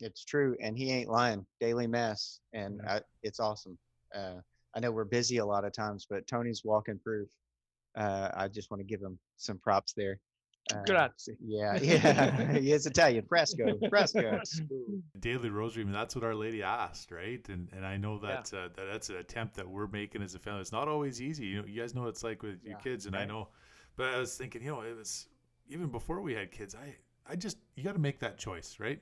It's 0.00 0.24
true 0.24 0.56
and 0.61 0.76
he 0.76 0.90
ain't 0.90 1.11
lying 1.11 1.46
daily 1.61 1.87
mass 1.87 2.40
and 2.52 2.80
I, 2.87 3.00
it's 3.23 3.40
awesome 3.40 3.79
uh, 4.14 4.40
I 4.75 4.81
know 4.81 4.90
we're 4.90 5.04
busy 5.04 5.38
a 5.38 5.46
lot 5.46 5.64
of 5.64 5.73
times, 5.73 6.06
but 6.08 6.27
Tony's 6.27 6.62
walking 6.64 6.98
proof. 7.02 7.29
Uh, 7.96 8.31
I 8.35 8.48
just 8.48 8.70
want 8.70 8.81
to 8.81 8.87
give 8.87 9.00
him 9.00 9.18
some 9.37 9.58
props 9.58 9.92
there. 9.94 10.18
Uh, 10.73 10.83
Grazie. 10.87 11.37
Yeah, 11.44 11.77
yeah. 11.83 12.52
he 12.58 12.73
is 12.73 12.87
Italian. 12.87 13.25
Fresco, 13.29 13.79
fresco. 13.88 14.40
Daily 15.20 15.50
Rosary. 15.50 15.83
I 15.83 15.85
mean, 15.85 15.92
that's 15.92 16.14
what 16.14 16.25
Our 16.25 16.35
Lady 16.35 16.62
asked, 16.62 17.10
right? 17.10 17.46
And 17.48 17.68
and 17.73 17.85
I 17.85 17.96
know 17.96 18.18
that, 18.18 18.50
yeah. 18.52 18.60
uh, 18.60 18.68
that 18.77 18.87
that's 18.90 19.10
an 19.10 19.16
attempt 19.16 19.56
that 19.56 19.68
we're 19.68 19.88
making 19.88 20.23
as 20.23 20.35
a 20.35 20.38
family. 20.38 20.60
It's 20.60 20.73
not 20.73 20.88
always 20.88 21.20
easy. 21.20 21.46
You 21.46 21.62
know, 21.62 21.66
you 21.66 21.81
guys 21.81 21.94
know 21.94 22.02
what 22.02 22.10
it's 22.10 22.25
like 22.25 22.42
with 22.42 22.62
your 22.64 22.79
kids, 22.79 23.06
and 23.06 23.14
right. 23.14 23.23
I 23.23 23.27
know. 23.27 23.48
But 23.96 24.14
I 24.14 24.18
was 24.18 24.37
thinking, 24.37 24.62
you 24.62 24.70
know, 24.70 24.81
it 24.83 24.96
was 24.96 25.27
even 25.68 25.88
before 25.88 26.20
we 26.20 26.35
had 26.35 26.50
kids. 26.50 26.75
I 26.75 26.94
I 27.27 27.37
just 27.37 27.58
you 27.77 27.83
got 27.83 27.94
to 27.94 28.00
make 28.00 28.20
that 28.20 28.38
choice, 28.38 28.77
right? 28.79 29.00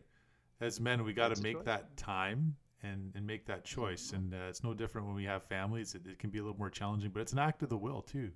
As 0.60 0.80
men, 0.80 1.04
we 1.04 1.12
got 1.12 1.34
to 1.34 1.42
make 1.42 1.64
that 1.64 1.96
time 1.96 2.56
and 2.82 3.12
and 3.14 3.26
make 3.26 3.46
that 3.46 3.64
choice. 3.64 4.12
And 4.12 4.34
uh, 4.34 4.48
it's 4.48 4.64
no 4.64 4.74
different 4.74 5.06
when 5.06 5.16
we 5.16 5.24
have 5.24 5.42
families. 5.44 5.94
It, 5.94 6.06
it, 6.06 6.18
can 6.18 6.30
be 6.30 6.38
a 6.38 6.42
little 6.42 6.58
more 6.58 6.70
challenging, 6.70 7.10
but 7.10 7.20
it's 7.20 7.32
an 7.32 7.38
act 7.38 7.62
of 7.62 7.68
the 7.68 7.76
will 7.76 8.02
too. 8.02 8.30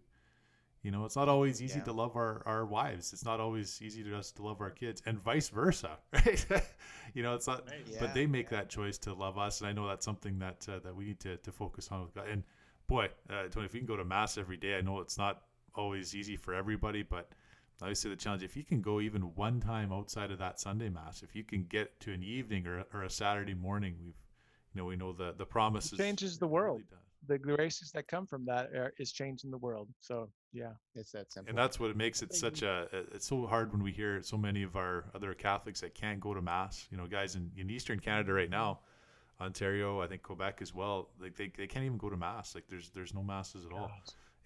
You 0.82 0.90
know, 0.90 1.06
it's 1.06 1.16
not 1.16 1.30
always 1.30 1.62
easy 1.62 1.78
Yeah. 1.78 1.84
to 1.86 1.92
love 1.92 2.14
our, 2.14 2.42
our 2.44 2.66
wives. 2.66 3.14
It's 3.14 3.24
not 3.24 3.40
always 3.40 3.80
easy 3.80 4.04
to 4.04 4.18
us 4.18 4.30
to 4.32 4.42
love 4.42 4.60
our 4.60 4.70
kids, 4.70 5.02
and 5.06 5.18
vice 5.18 5.48
versa, 5.48 5.96
right? 6.12 6.46
you 7.14 7.22
know, 7.22 7.34
it's 7.34 7.46
not. 7.46 7.66
Right. 7.66 7.86
Yeah, 7.90 8.00
but 8.00 8.12
they 8.12 8.26
make 8.26 8.50
yeah. 8.50 8.58
that 8.58 8.68
choice 8.68 8.98
to 8.98 9.14
love 9.14 9.38
us, 9.38 9.60
and 9.60 9.68
I 9.68 9.72
know 9.72 9.88
that's 9.88 10.04
something 10.04 10.38
that 10.40 10.66
uh, 10.68 10.80
that 10.80 10.94
we 10.94 11.06
need 11.06 11.20
to, 11.20 11.38
to 11.38 11.50
focus 11.52 11.88
on 11.90 12.02
with 12.02 12.14
God. 12.14 12.28
And 12.28 12.42
boy, 12.86 13.08
uh, 13.30 13.48
Tony, 13.50 13.64
if 13.64 13.72
you 13.72 13.80
can 13.80 13.86
go 13.86 13.96
to 13.96 14.04
mass 14.04 14.36
every 14.36 14.58
day, 14.58 14.76
I 14.76 14.82
know 14.82 15.00
it's 15.00 15.16
not 15.16 15.42
always 15.74 16.14
easy 16.14 16.36
for 16.36 16.52
everybody, 16.52 17.02
but 17.02 17.30
I 17.80 17.86
always 17.86 17.98
say 17.98 18.10
the 18.10 18.16
challenge: 18.16 18.42
if 18.42 18.54
you 18.54 18.62
can 18.62 18.82
go 18.82 19.00
even 19.00 19.22
one 19.22 19.60
time 19.60 19.90
outside 19.90 20.30
of 20.30 20.38
that 20.40 20.60
Sunday 20.60 20.90
mass, 20.90 21.22
if 21.22 21.34
you 21.34 21.44
can 21.44 21.64
get 21.64 21.98
to 22.00 22.12
an 22.12 22.22
evening 22.22 22.66
or, 22.66 22.84
or 22.92 23.04
a 23.04 23.10
Saturday 23.10 23.54
morning, 23.54 23.96
we've 24.04 24.20
you 24.74 24.80
know 24.80 24.86
we 24.86 24.96
know 24.96 25.12
the 25.12 25.34
the 25.36 25.46
promises 25.46 25.98
changes 25.98 26.38
the 26.38 26.46
world. 26.46 26.82
The 27.26 27.38
graces 27.38 27.90
that 27.92 28.06
come 28.06 28.26
from 28.26 28.44
that 28.46 28.66
are, 28.74 28.92
is 28.98 29.10
changing 29.10 29.50
the 29.50 29.56
world. 29.56 29.88
So 30.00 30.28
yeah, 30.52 30.72
It's 30.94 31.12
that 31.12 31.32
simple. 31.32 31.48
and 31.48 31.56
that's 31.58 31.80
what 31.80 31.88
it 31.88 31.96
makes 31.96 32.22
it 32.22 32.34
such 32.34 32.60
a 32.62 32.86
it's 33.14 33.26
so 33.26 33.46
hard 33.46 33.72
when 33.72 33.82
we 33.82 33.92
hear 33.92 34.20
so 34.22 34.36
many 34.36 34.62
of 34.62 34.76
our 34.76 35.06
other 35.14 35.32
catholics 35.32 35.80
that 35.80 35.94
can't 35.94 36.20
go 36.20 36.34
to 36.34 36.42
mass. 36.42 36.86
You 36.90 36.98
know 36.98 37.06
guys 37.06 37.34
in, 37.34 37.50
in 37.56 37.70
eastern 37.70 37.98
canada 37.98 38.32
right 38.32 38.50
now 38.50 38.80
ontario 39.40 40.00
i 40.00 40.06
think 40.06 40.22
quebec 40.22 40.62
as 40.62 40.72
well 40.72 41.08
like 41.20 41.34
they, 41.36 41.50
they 41.58 41.66
can't 41.66 41.84
even 41.84 41.98
go 41.98 42.10
to 42.10 42.16
mass. 42.16 42.54
Like 42.54 42.64
there's 42.68 42.90
there's 42.90 43.14
no 43.14 43.22
masses 43.22 43.64
at 43.64 43.72
all. 43.72 43.90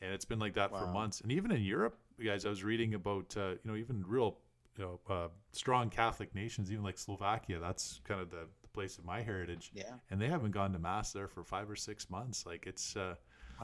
And 0.00 0.12
it's 0.14 0.24
been 0.24 0.38
like 0.38 0.54
that 0.54 0.70
for 0.70 0.86
months. 0.86 1.20
And 1.20 1.32
even 1.32 1.50
in 1.50 1.62
europe 1.62 1.98
guys 2.24 2.46
i 2.46 2.48
was 2.48 2.62
reading 2.64 2.94
about 2.94 3.36
uh, 3.36 3.50
you 3.50 3.66
know 3.70 3.76
even 3.76 4.04
real 4.06 4.38
you 4.76 4.84
know 4.84 5.00
uh, 5.10 5.28
strong 5.52 5.90
catholic 5.90 6.34
nations 6.34 6.70
even 6.72 6.84
like 6.84 6.98
slovakia 6.98 7.58
that's 7.60 8.00
kind 8.04 8.20
of 8.20 8.30
the, 8.30 8.46
the 8.62 8.67
place 8.78 8.98
of 8.98 9.04
my 9.04 9.20
heritage 9.22 9.72
yeah. 9.74 9.94
and 10.10 10.20
they 10.20 10.28
haven't 10.28 10.52
gone 10.52 10.72
to 10.72 10.78
mass 10.78 11.12
there 11.12 11.28
for 11.28 11.42
five 11.42 11.68
or 11.68 11.76
six 11.76 12.08
months 12.10 12.46
like 12.46 12.66
it's 12.72 12.96
uh 12.96 13.14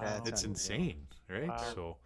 That's 0.00 0.28
it's 0.30 0.42
unreal. 0.42 0.50
insane 0.52 1.06
right 1.28 1.48
Wow. 1.48 1.72
so 1.74 1.96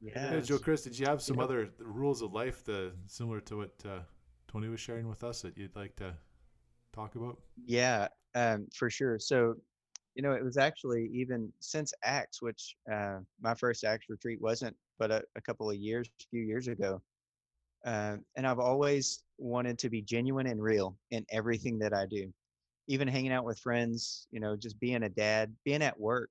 Yeah. 0.00 0.32
yeah, 0.34 0.40
Joe 0.40 0.58
Chris, 0.58 0.82
did 0.82 0.98
you 0.98 1.06
have 1.06 1.22
some 1.22 1.36
Yep. 1.38 1.44
other 1.44 1.70
rules 1.78 2.22
of 2.22 2.32
life 2.32 2.64
the 2.64 2.92
similar 3.06 3.40
to 3.48 3.56
what 3.58 3.74
uh, 3.84 4.00
Tony 4.48 4.68
was 4.68 4.80
sharing 4.80 5.08
with 5.08 5.22
us 5.22 5.42
that 5.42 5.56
you'd 5.56 5.76
like 5.76 5.94
to 5.96 6.14
talk 6.92 7.14
about? 7.14 7.38
Yeah, 7.66 8.08
um, 8.34 8.66
for 8.74 8.90
sure. 8.90 9.18
So, 9.18 9.54
you 10.16 10.22
know, 10.22 10.32
it 10.32 10.44
was 10.44 10.56
actually 10.56 11.08
even 11.14 11.52
since 11.60 11.94
Acts, 12.02 12.42
which 12.42 12.74
uh, 12.92 13.18
my 13.40 13.54
first 13.54 13.84
Acts 13.84 14.06
retreat 14.08 14.40
wasn't, 14.40 14.76
but 14.98 15.10
a, 15.10 15.22
a 15.36 15.40
couple 15.40 15.70
of 15.70 15.76
years, 15.76 16.08
a 16.20 16.24
few 16.30 16.42
years 16.42 16.68
ago. 16.68 17.00
Uh, 17.84 18.16
and 18.36 18.46
I've 18.46 18.58
always 18.58 19.24
wanted 19.38 19.78
to 19.80 19.90
be 19.90 20.02
genuine 20.02 20.46
and 20.46 20.62
real 20.62 20.96
in 21.10 21.26
everything 21.30 21.78
that 21.80 21.92
I 21.92 22.06
do, 22.06 22.32
even 22.88 23.08
hanging 23.08 23.32
out 23.32 23.44
with 23.44 23.58
friends, 23.58 24.28
you 24.30 24.40
know, 24.40 24.56
just 24.56 24.78
being 24.78 25.02
a 25.02 25.08
dad, 25.08 25.54
being 25.64 25.82
at 25.82 25.98
work, 25.98 26.30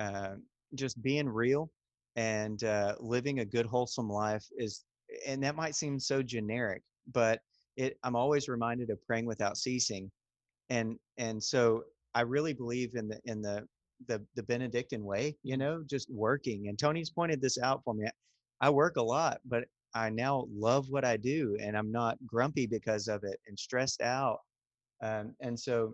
uh, 0.00 0.34
just 0.74 1.00
being 1.02 1.28
real 1.28 1.70
and 2.16 2.64
uh, 2.64 2.94
living 3.00 3.40
a 3.40 3.44
good, 3.44 3.66
wholesome 3.66 4.08
life 4.08 4.44
is, 4.58 4.84
and 5.26 5.42
that 5.42 5.56
might 5.56 5.74
seem 5.74 5.98
so 5.98 6.22
generic, 6.22 6.82
but 7.12 7.40
it, 7.76 7.98
I'm 8.02 8.16
always 8.16 8.48
reminded 8.48 8.90
of 8.90 9.04
praying 9.06 9.26
without 9.26 9.56
ceasing. 9.56 10.10
And 10.70 10.98
and 11.18 11.42
so 11.42 11.84
i 12.14 12.20
really 12.20 12.52
believe 12.52 12.94
in 12.94 13.08
the 13.08 13.20
in 13.24 13.42
the 13.42 13.66
the, 14.08 14.24
the 14.34 14.42
benedictine 14.42 15.04
way 15.04 15.36
you 15.42 15.56
know 15.56 15.82
just 15.88 16.10
working. 16.10 16.68
And 16.68 16.78
tony's 16.78 17.10
pointed 17.10 17.40
this 17.40 17.58
out 17.58 17.82
for 17.84 17.94
me. 17.94 18.08
I 18.60 18.70
work 18.70 18.96
a 18.96 19.02
lot 19.02 19.40
but 19.44 19.64
i 19.94 20.08
now 20.08 20.46
love 20.52 20.88
what 20.88 21.04
i 21.04 21.16
do 21.16 21.56
and 21.60 21.76
i'm 21.76 21.92
not 21.92 22.16
grumpy 22.26 22.66
because 22.66 23.08
of 23.08 23.24
it 23.24 23.38
and 23.46 23.58
stressed 23.58 24.02
out 24.02 24.38
um, 25.02 25.34
and 25.40 25.58
so 25.58 25.92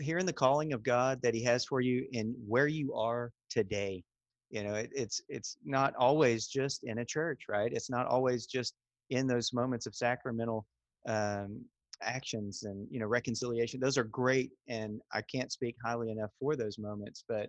hearing 0.00 0.26
the 0.26 0.32
calling 0.32 0.72
of 0.72 0.82
god 0.82 1.20
that 1.22 1.34
he 1.34 1.42
has 1.42 1.64
for 1.64 1.80
you 1.80 2.06
in 2.12 2.34
where 2.46 2.66
you 2.66 2.94
are 2.94 3.32
today 3.50 4.02
you 4.50 4.62
know 4.62 4.74
it, 4.74 4.90
it's 4.94 5.20
it's 5.28 5.56
not 5.64 5.94
always 5.96 6.46
just 6.46 6.84
in 6.84 6.98
a 6.98 7.04
church 7.04 7.42
right? 7.48 7.72
It's 7.72 7.90
not 7.90 8.06
always 8.06 8.46
just 8.46 8.74
in 9.10 9.26
those 9.26 9.52
moments 9.52 9.86
of 9.86 9.94
sacramental 9.94 10.66
um, 11.08 11.64
actions 12.02 12.64
and 12.64 12.86
you 12.90 13.00
know 13.00 13.06
reconciliation. 13.06 13.80
Those 13.80 13.98
are 13.98 14.04
great 14.04 14.52
and 14.68 15.00
i 15.12 15.22
can't 15.22 15.52
speak 15.52 15.76
highly 15.84 16.10
enough 16.10 16.30
for 16.38 16.56
those 16.56 16.78
moments 16.78 17.24
but 17.28 17.48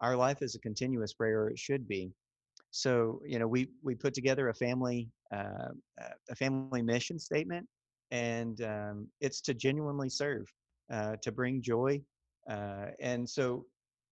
our 0.00 0.16
life 0.16 0.42
is 0.42 0.54
a 0.54 0.60
continuous 0.60 1.12
prayer 1.12 1.48
it 1.48 1.58
should 1.58 1.86
be 1.86 2.10
so 2.74 3.20
you 3.24 3.38
know 3.38 3.46
we 3.46 3.68
we 3.82 3.94
put 3.94 4.14
together 4.14 4.48
a 4.48 4.54
family 4.54 5.08
uh, 5.32 5.70
uh, 6.00 6.14
a 6.30 6.34
family 6.34 6.82
mission 6.82 7.18
statement 7.18 7.66
and 8.10 8.62
um, 8.62 9.06
it's 9.20 9.40
to 9.40 9.54
genuinely 9.54 10.08
serve 10.08 10.46
uh, 10.92 11.14
to 11.22 11.30
bring 11.30 11.62
joy 11.62 12.00
uh, 12.50 12.86
and 13.00 13.28
so 13.28 13.64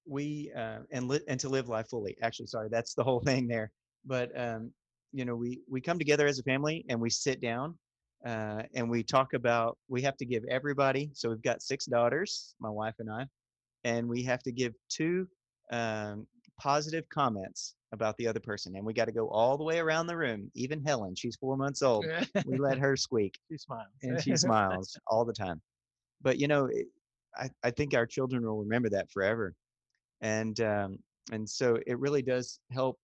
we 0.07 0.53
uh, 0.57 0.79
and 0.93 1.09
li- 1.09 1.25
and 1.29 1.39
to 1.41 1.49
live 1.49 1.69
life 1.69 1.89
fully. 1.89 2.17
Actually 2.23 2.47
sorry 2.47 2.69
that's 2.71 2.95
the 2.95 3.03
whole 3.03 3.21
thing 3.27 3.47
there. 3.49 3.71
But 4.05 4.31
um, 4.39 4.73
you 5.13 5.25
know 5.25 5.35
we 5.35 5.61
we 5.69 5.81
come 5.81 5.99
together 5.99 6.27
as 6.27 6.39
a 6.39 6.43
family 6.45 6.85
and 6.89 7.01
we 7.01 7.11
sit 7.11 7.41
down 7.41 7.77
uh, 8.27 8.63
and 8.75 8.89
we 8.89 9.03
talk 9.03 9.35
about 9.35 9.77
we 9.89 10.03
have 10.03 10.17
to 10.19 10.25
give 10.25 10.45
everybody 10.49 11.11
so 11.15 11.29
we've 11.31 11.43
got 11.43 11.63
six 11.63 11.85
daughters 11.87 12.55
my 12.61 12.71
wife 12.71 12.95
and 12.99 13.11
i 13.11 13.27
and 13.85 14.09
we 14.09 14.23
have 14.23 14.43
to 14.43 14.53
give 14.53 14.73
two 14.89 15.27
um, 15.71 16.27
positive 16.59 17.09
comments 17.09 17.75
about 17.93 18.17
the 18.17 18.27
other 18.27 18.41
person 18.41 18.75
and 18.77 18.85
we 18.85 18.93
got 18.93 19.05
to 19.07 19.13
go 19.13 19.29
all 19.29 19.57
the 19.57 19.65
way 19.65 19.79
around 19.79 20.07
the 20.07 20.17
room 20.17 20.51
even 20.55 20.83
helen 20.85 21.15
she's 21.15 21.37
four 21.37 21.57
months 21.57 21.83
old 21.83 22.07
we 22.47 22.59
let 22.59 22.79
her 22.79 22.97
squeak 22.97 23.39
she 23.51 23.59
smiles. 23.59 23.87
and 24.03 24.21
she 24.23 24.37
smiles 24.37 24.99
all 25.07 25.25
the 25.25 25.33
time 25.33 25.61
but 26.23 26.39
you 26.39 26.49
know 26.49 26.69
I, 27.37 27.49
I 27.63 27.71
think 27.71 27.95
our 27.95 28.07
children 28.07 28.45
will 28.45 28.59
remember 28.59 28.91
that 28.91 29.11
forever 29.11 29.55
and 30.21 30.59
um, 30.61 30.99
and 31.31 31.49
so 31.49 31.79
it 31.87 31.99
really 31.99 32.23
does 32.23 32.61
help 32.71 32.99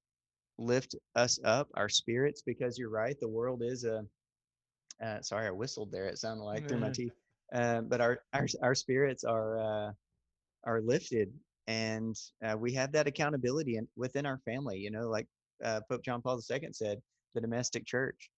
lift 0.59 0.95
us 1.15 1.39
up 1.45 1.69
our 1.75 1.89
spirits 1.89 2.43
because 2.45 2.79
you're 2.79 2.91
right 2.91 3.19
the 3.21 3.29
world 3.29 3.63
is 3.65 3.85
a 3.85 4.05
uh, 5.05 5.21
sorry 5.23 5.47
i 5.47 5.51
whistled 5.51 5.93
there 5.93 6.07
it 6.07 6.19
sounded 6.19 6.43
like 6.43 6.67
through 6.69 6.79
my 6.79 6.91
teeth 6.95 7.13
uh, 7.55 7.81
but 7.83 8.01
our, 8.01 8.21
our 8.33 8.47
our 8.63 8.75
spirits 8.75 9.25
are 9.25 9.59
uh, 9.59 9.93
are 10.65 10.81
lifted 10.81 11.33
and 11.69 12.17
uh, 12.45 12.57
we 12.59 12.73
have 12.73 12.91
that 12.93 13.07
accountability 13.07 13.77
in, 13.77 13.87
within 13.97 14.25
our 14.27 14.39
family 14.45 14.77
you 14.79 14.91
know 14.91 15.09
like 15.09 15.27
uh, 15.65 15.81
pope 15.89 16.03
john 16.05 16.21
paul 16.21 16.41
ii 16.51 16.69
said 16.73 16.99
the 17.35 17.41
domestic 17.41 17.85
church 17.87 18.31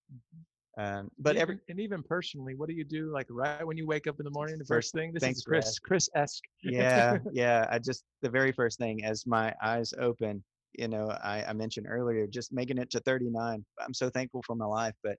um, 0.78 1.08
but 1.18 1.30
And 1.30 1.38
every 1.42 1.54
even- 1.56 1.64
and 1.70 1.80
even 1.80 2.02
personally, 2.02 2.54
what 2.54 2.68
do 2.68 2.74
you 2.76 2.84
do? 2.84 3.10
Like 3.12 3.26
right 3.28 3.66
when 3.66 3.76
you 3.76 3.86
wake 3.88 4.06
up 4.06 4.20
in 4.20 4.24
the 4.24 4.30
morning, 4.30 4.56
the 4.56 4.64
First- 4.64 4.92
first 4.92 4.94
thing. 4.94 5.12
This 5.12 5.22
thanks 5.24 5.38
is 5.40 5.44
Chris. 5.44 5.78
Chris 5.80 6.08
esque. 6.14 6.44
yeah 6.62 7.18
yeah 7.32 7.66
i 7.70 7.76
just 7.78 8.04
the 8.22 8.30
very 8.30 8.52
first 8.52 8.78
thing 8.78 9.04
as 9.04 9.26
my 9.26 9.52
eyes 9.62 9.92
open 9.98 10.42
you 10.82 10.86
know 10.88 11.06
i, 11.24 11.36
I 11.44 11.52
mentioned 11.54 11.86
earlier 11.88 12.26
just 12.28 12.52
making 12.52 12.78
it 12.78 12.88
to 12.92 13.00
39 13.00 13.64
i'm 13.84 13.94
so 13.94 14.08
thankful 14.10 14.42
for 14.46 14.54
my 14.54 14.64
life 14.66 14.94
but 15.02 15.16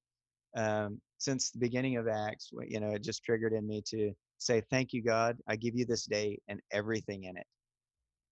um, 0.55 0.99
since 1.17 1.51
the 1.51 1.59
beginning 1.59 1.97
of 1.97 2.07
acts 2.07 2.45
you 2.73 2.79
know 2.79 2.91
it 2.91 3.03
just 3.03 3.23
triggered 3.23 3.53
in 3.53 3.67
me 3.67 3.81
to 3.87 4.13
say 4.37 4.61
thank 4.71 4.93
you 4.93 5.01
god 5.03 5.37
i 5.47 5.55
give 5.55 5.75
you 5.75 5.85
this 5.85 6.05
day 6.05 6.39
and 6.47 6.59
everything 6.71 7.25
in 7.25 7.35
it 7.37 7.45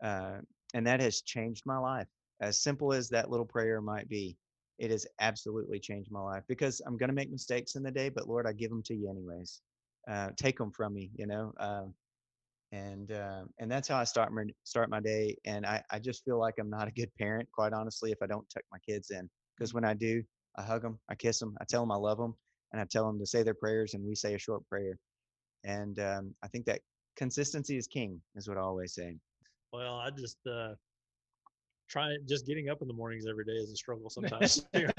uh, 0.03 0.37
and 0.73 0.85
that 0.85 0.99
has 0.99 1.21
changed 1.21 1.63
my 1.65 1.77
life 1.77 2.07
as 2.41 2.61
simple 2.61 2.93
as 2.93 3.09
that 3.09 3.29
little 3.29 3.45
prayer 3.45 3.81
might 3.81 4.07
be 4.09 4.37
it 4.77 4.91
has 4.91 5.05
absolutely 5.19 5.79
changed 5.79 6.11
my 6.11 6.21
life 6.21 6.43
because 6.47 6.81
i'm 6.85 6.97
going 6.97 7.09
to 7.09 7.15
make 7.15 7.31
mistakes 7.31 7.75
in 7.75 7.83
the 7.83 7.91
day 7.91 8.09
but 8.09 8.27
lord 8.27 8.47
i 8.47 8.53
give 8.53 8.69
them 8.69 8.83
to 8.83 8.95
you 8.95 9.09
anyways 9.09 9.61
uh, 10.09 10.29
take 10.37 10.57
them 10.57 10.71
from 10.71 10.93
me 10.93 11.11
you 11.15 11.27
know 11.27 11.53
um, 11.59 11.93
and 12.71 13.11
uh, 13.11 13.43
and 13.59 13.71
that's 13.71 13.87
how 13.87 13.97
I 13.97 14.03
start 14.03 14.31
my 14.31 14.43
start 14.63 14.89
my 14.89 14.99
day. 14.99 15.35
And 15.45 15.65
I 15.65 15.83
I 15.91 15.99
just 15.99 16.23
feel 16.23 16.39
like 16.39 16.55
I'm 16.59 16.69
not 16.69 16.87
a 16.87 16.91
good 16.91 17.13
parent, 17.17 17.49
quite 17.51 17.73
honestly, 17.73 18.11
if 18.11 18.19
I 18.21 18.27
don't 18.27 18.47
tuck 18.49 18.63
my 18.71 18.79
kids 18.87 19.11
in. 19.11 19.29
Because 19.57 19.73
when 19.73 19.85
I 19.85 19.93
do, 19.93 20.23
I 20.57 20.63
hug 20.63 20.83
them, 20.83 20.99
I 21.09 21.15
kiss 21.15 21.39
them, 21.39 21.57
I 21.59 21.65
tell 21.65 21.81
them 21.81 21.91
I 21.91 21.95
love 21.95 22.17
them, 22.17 22.35
and 22.71 22.81
I 22.81 22.85
tell 22.85 23.05
them 23.07 23.19
to 23.19 23.25
say 23.25 23.43
their 23.43 23.55
prayers, 23.55 23.93
and 23.93 24.05
we 24.05 24.15
say 24.15 24.35
a 24.35 24.39
short 24.39 24.65
prayer. 24.67 24.97
And 25.65 25.99
um, 25.99 26.35
I 26.43 26.47
think 26.47 26.65
that 26.65 26.81
consistency 27.17 27.77
is 27.77 27.87
king, 27.87 28.21
is 28.35 28.47
what 28.47 28.57
I 28.57 28.61
always 28.61 28.93
say. 28.93 29.17
Well, 29.71 29.95
I 29.95 30.09
just 30.09 30.37
uh, 30.47 30.73
try 31.87 32.15
just 32.27 32.45
getting 32.45 32.69
up 32.69 32.81
in 32.81 32.87
the 32.87 32.93
mornings 32.93 33.25
every 33.29 33.45
day 33.45 33.53
is 33.53 33.71
a 33.71 33.75
struggle 33.75 34.09
sometimes. 34.09 34.65
too. 34.73 34.87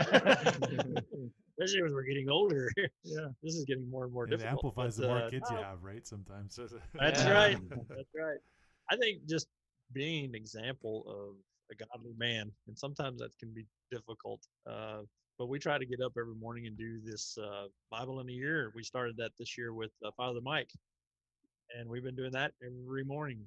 Especially 1.61 1.83
when 1.83 1.93
we're 1.93 2.05
getting 2.05 2.29
older. 2.31 2.71
Yeah. 3.05 3.27
This 3.43 3.55
is 3.55 3.65
getting 3.67 3.89
more 3.91 4.05
and 4.05 4.13
more 4.13 4.25
It 4.25 4.31
difficult. 4.31 4.65
amplifies 4.65 4.97
but, 4.97 5.03
the 5.03 5.09
more 5.09 5.19
uh, 5.19 5.31
kids 5.31 5.51
you 5.51 5.57
have, 5.57 5.83
right? 5.83 6.07
Sometimes. 6.07 6.57
That's 6.95 7.25
Yeah. 7.25 7.33
right. 7.33 7.59
That's 7.89 8.09
right. 8.15 8.39
I 8.91 8.97
think 8.97 9.27
just 9.29 9.49
being 9.93 10.25
an 10.27 10.35
example 10.35 11.05
of 11.07 11.37
a 11.71 11.75
godly 11.85 12.15
man, 12.17 12.51
and 12.67 12.79
sometimes 12.79 13.21
that 13.21 13.31
can 13.39 13.53
be 13.53 13.67
difficult. 13.91 14.41
Uh, 14.67 15.03
but 15.39 15.47
we 15.49 15.59
try 15.59 15.79
to 15.79 15.87
get 15.87 16.01
up 16.01 16.13
every 16.19 16.35
morning 16.35 16.67
and 16.67 16.77
do 16.77 17.01
this 17.05 17.37
uh, 17.39 17.67
Bible 17.91 18.21
in 18.21 18.29
a 18.29 18.33
year. 18.33 18.73
We 18.75 18.83
started 18.83 19.17
that 19.19 19.33
this 19.39 19.57
year 19.59 19.73
with 19.75 19.91
uh, 20.05 20.11
Father 20.17 20.41
Mike, 20.43 20.71
and 21.79 21.89
we've 21.89 22.03
been 22.05 22.17
doing 22.17 22.33
that 22.33 22.53
every 22.65 23.05
morning. 23.05 23.45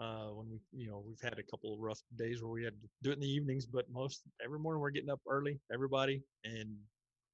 Uh, 0.00 0.28
when 0.28 0.46
we, 0.50 0.58
you 0.72 0.88
know, 0.88 1.04
we've 1.06 1.20
had 1.20 1.38
a 1.38 1.42
couple 1.42 1.74
of 1.74 1.80
rough 1.80 2.00
days 2.16 2.42
where 2.42 2.50
we 2.50 2.64
had 2.64 2.72
to 2.80 2.88
do 3.02 3.10
it 3.10 3.14
in 3.14 3.20
the 3.20 3.30
evenings, 3.30 3.66
but 3.66 3.84
most 3.92 4.22
every 4.42 4.58
morning 4.58 4.80
we're 4.80 4.90
getting 4.90 5.10
up 5.10 5.20
early, 5.28 5.60
everybody, 5.72 6.22
and 6.44 6.74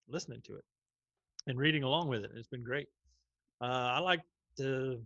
listening 0.09 0.41
to 0.45 0.57
it 0.57 0.65
and 1.47 1.59
reading 1.59 1.85
along 1.85 2.09
with 2.09 2.25
it. 2.25 2.33
It's 2.35 2.49
been 2.49 2.65
great. 2.65 2.89
Uh, 3.61 3.67
I 3.95 3.99
like 4.01 4.21
to 4.59 5.01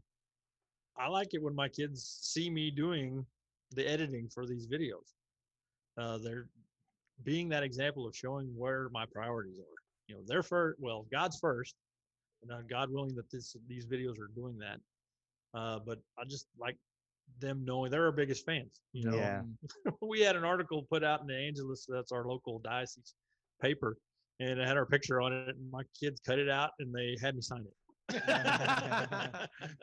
I 0.98 1.08
like 1.08 1.34
it 1.34 1.42
when 1.42 1.54
my 1.54 1.68
kids 1.68 2.18
see 2.22 2.50
me 2.50 2.70
doing 2.70 3.24
the 3.72 3.86
editing 3.86 4.28
for 4.28 4.46
these 4.46 4.66
videos. 4.66 5.14
Uh, 5.98 6.18
they're 6.18 6.46
being 7.24 7.48
that 7.50 7.62
example 7.62 8.06
of 8.06 8.16
showing 8.16 8.48
where 8.56 8.88
my 8.90 9.04
priorities 9.12 9.58
are. 9.58 9.80
You 10.08 10.16
know, 10.16 10.22
they're 10.26 10.42
first. 10.42 10.80
Well, 10.80 11.06
God's 11.12 11.38
first, 11.38 11.74
and 12.42 12.50
uh, 12.52 12.62
God 12.68 12.90
willing 12.90 13.14
that 13.16 13.30
this 13.30 13.54
these 13.68 13.86
videos 13.86 14.18
are 14.18 14.30
doing 14.34 14.58
that. 14.58 14.80
Uh, 15.52 15.78
but 15.84 15.98
I 16.18 16.24
just 16.24 16.46
like 16.58 16.76
them 17.38 17.64
knowing 17.64 17.90
they're 17.90 18.04
our 18.06 18.12
biggest 18.12 18.44
fans. 18.44 18.80
You 18.92 19.10
know, 19.10 19.16
Yeah. 19.16 19.42
we 20.02 20.20
had 20.20 20.36
an 20.36 20.44
article 20.44 20.84
put 20.90 21.04
out 21.04 21.20
in 21.20 21.26
the 21.26 21.36
Angelus, 21.36 21.86
that's 21.88 22.12
our 22.12 22.24
local 22.26 22.58
diocese 22.58 23.14
paper, 23.62 23.96
and 24.40 24.58
it 24.58 24.66
had 24.66 24.76
our 24.76 24.86
picture 24.86 25.20
on 25.20 25.32
it. 25.32 25.48
And 25.56 25.70
my 25.70 25.82
kids 25.98 26.20
cut 26.26 26.38
it 26.38 26.48
out 26.48 26.70
and 26.80 26.94
they 26.94 27.16
had 27.20 27.34
me 27.36 27.42
sign 27.42 27.60
it. 27.66 27.74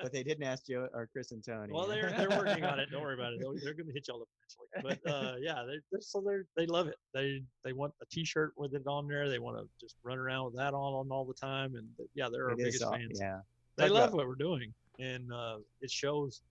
but 0.02 0.12
they 0.12 0.22
didn't 0.24 0.44
ask 0.44 0.66
Joe 0.68 0.88
or 0.94 1.08
Chris 1.14 1.32
and 1.32 1.42
Tony. 1.44 1.72
well, 1.72 1.88
they're 1.88 2.12
they're 2.18 2.30
working 2.30 2.66
on 2.66 2.78
it. 2.80 2.90
Don't 2.92 3.02
worry 3.02 3.14
about 3.14 3.32
it. 3.34 3.40
They're, 3.42 3.54
they're 3.64 3.74
going 3.74 3.88
to 3.88 3.94
hit 3.94 4.08
y'all 4.10 4.22
up 4.22 4.28
eventually. 4.76 5.00
But 5.06 5.12
uh, 5.12 5.36
yeah, 5.42 5.64
they 5.66 5.80
they're, 5.92 6.02
so 6.02 6.22
they 6.22 6.62
they 6.62 6.68
love 6.68 6.88
it. 6.88 6.96
They 7.14 7.42
they 7.64 7.72
want 7.74 7.94
a 8.02 8.06
T-shirt 8.12 8.52
with 8.58 8.74
it 8.74 8.84
on 8.86 9.08
there. 9.08 9.30
They 9.30 9.40
want 9.40 9.58
to 9.58 9.66
just 9.80 9.96
run 10.04 10.18
around 10.18 10.46
with 10.46 10.56
that 10.58 10.74
on, 10.74 10.94
on 10.94 11.08
all 11.10 11.24
the 11.26 11.34
time. 11.34 11.76
And 11.76 11.88
yeah, 12.16 12.28
they're 12.32 12.46
our 12.46 12.52
It 12.52 12.58
biggest 12.58 12.84
fans. 12.84 13.18
Yeah. 13.22 13.40
They 13.78 13.84
Talk 13.86 13.92
love 13.94 14.04
about- 14.10 14.18
what 14.18 14.28
we're 14.28 14.36
doing, 14.36 14.74
and 15.00 15.32
uh, 15.32 15.58
it 15.82 15.90
shows 15.92 16.42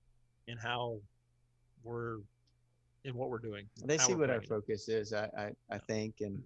in 0.49 0.59
how 0.59 1.01
we're 1.83 2.19
in 3.05 3.15
what 3.15 3.31
we're 3.31 3.39
doing. 3.39 3.67
They 3.85 3.99
see 3.99 4.15
what 4.15 4.31
our 4.31 4.43
focus 4.43 4.89
is, 4.89 5.13
I, 5.13 5.29
I, 5.39 5.51
I 5.71 5.79
think, 5.79 6.17
and 6.21 6.43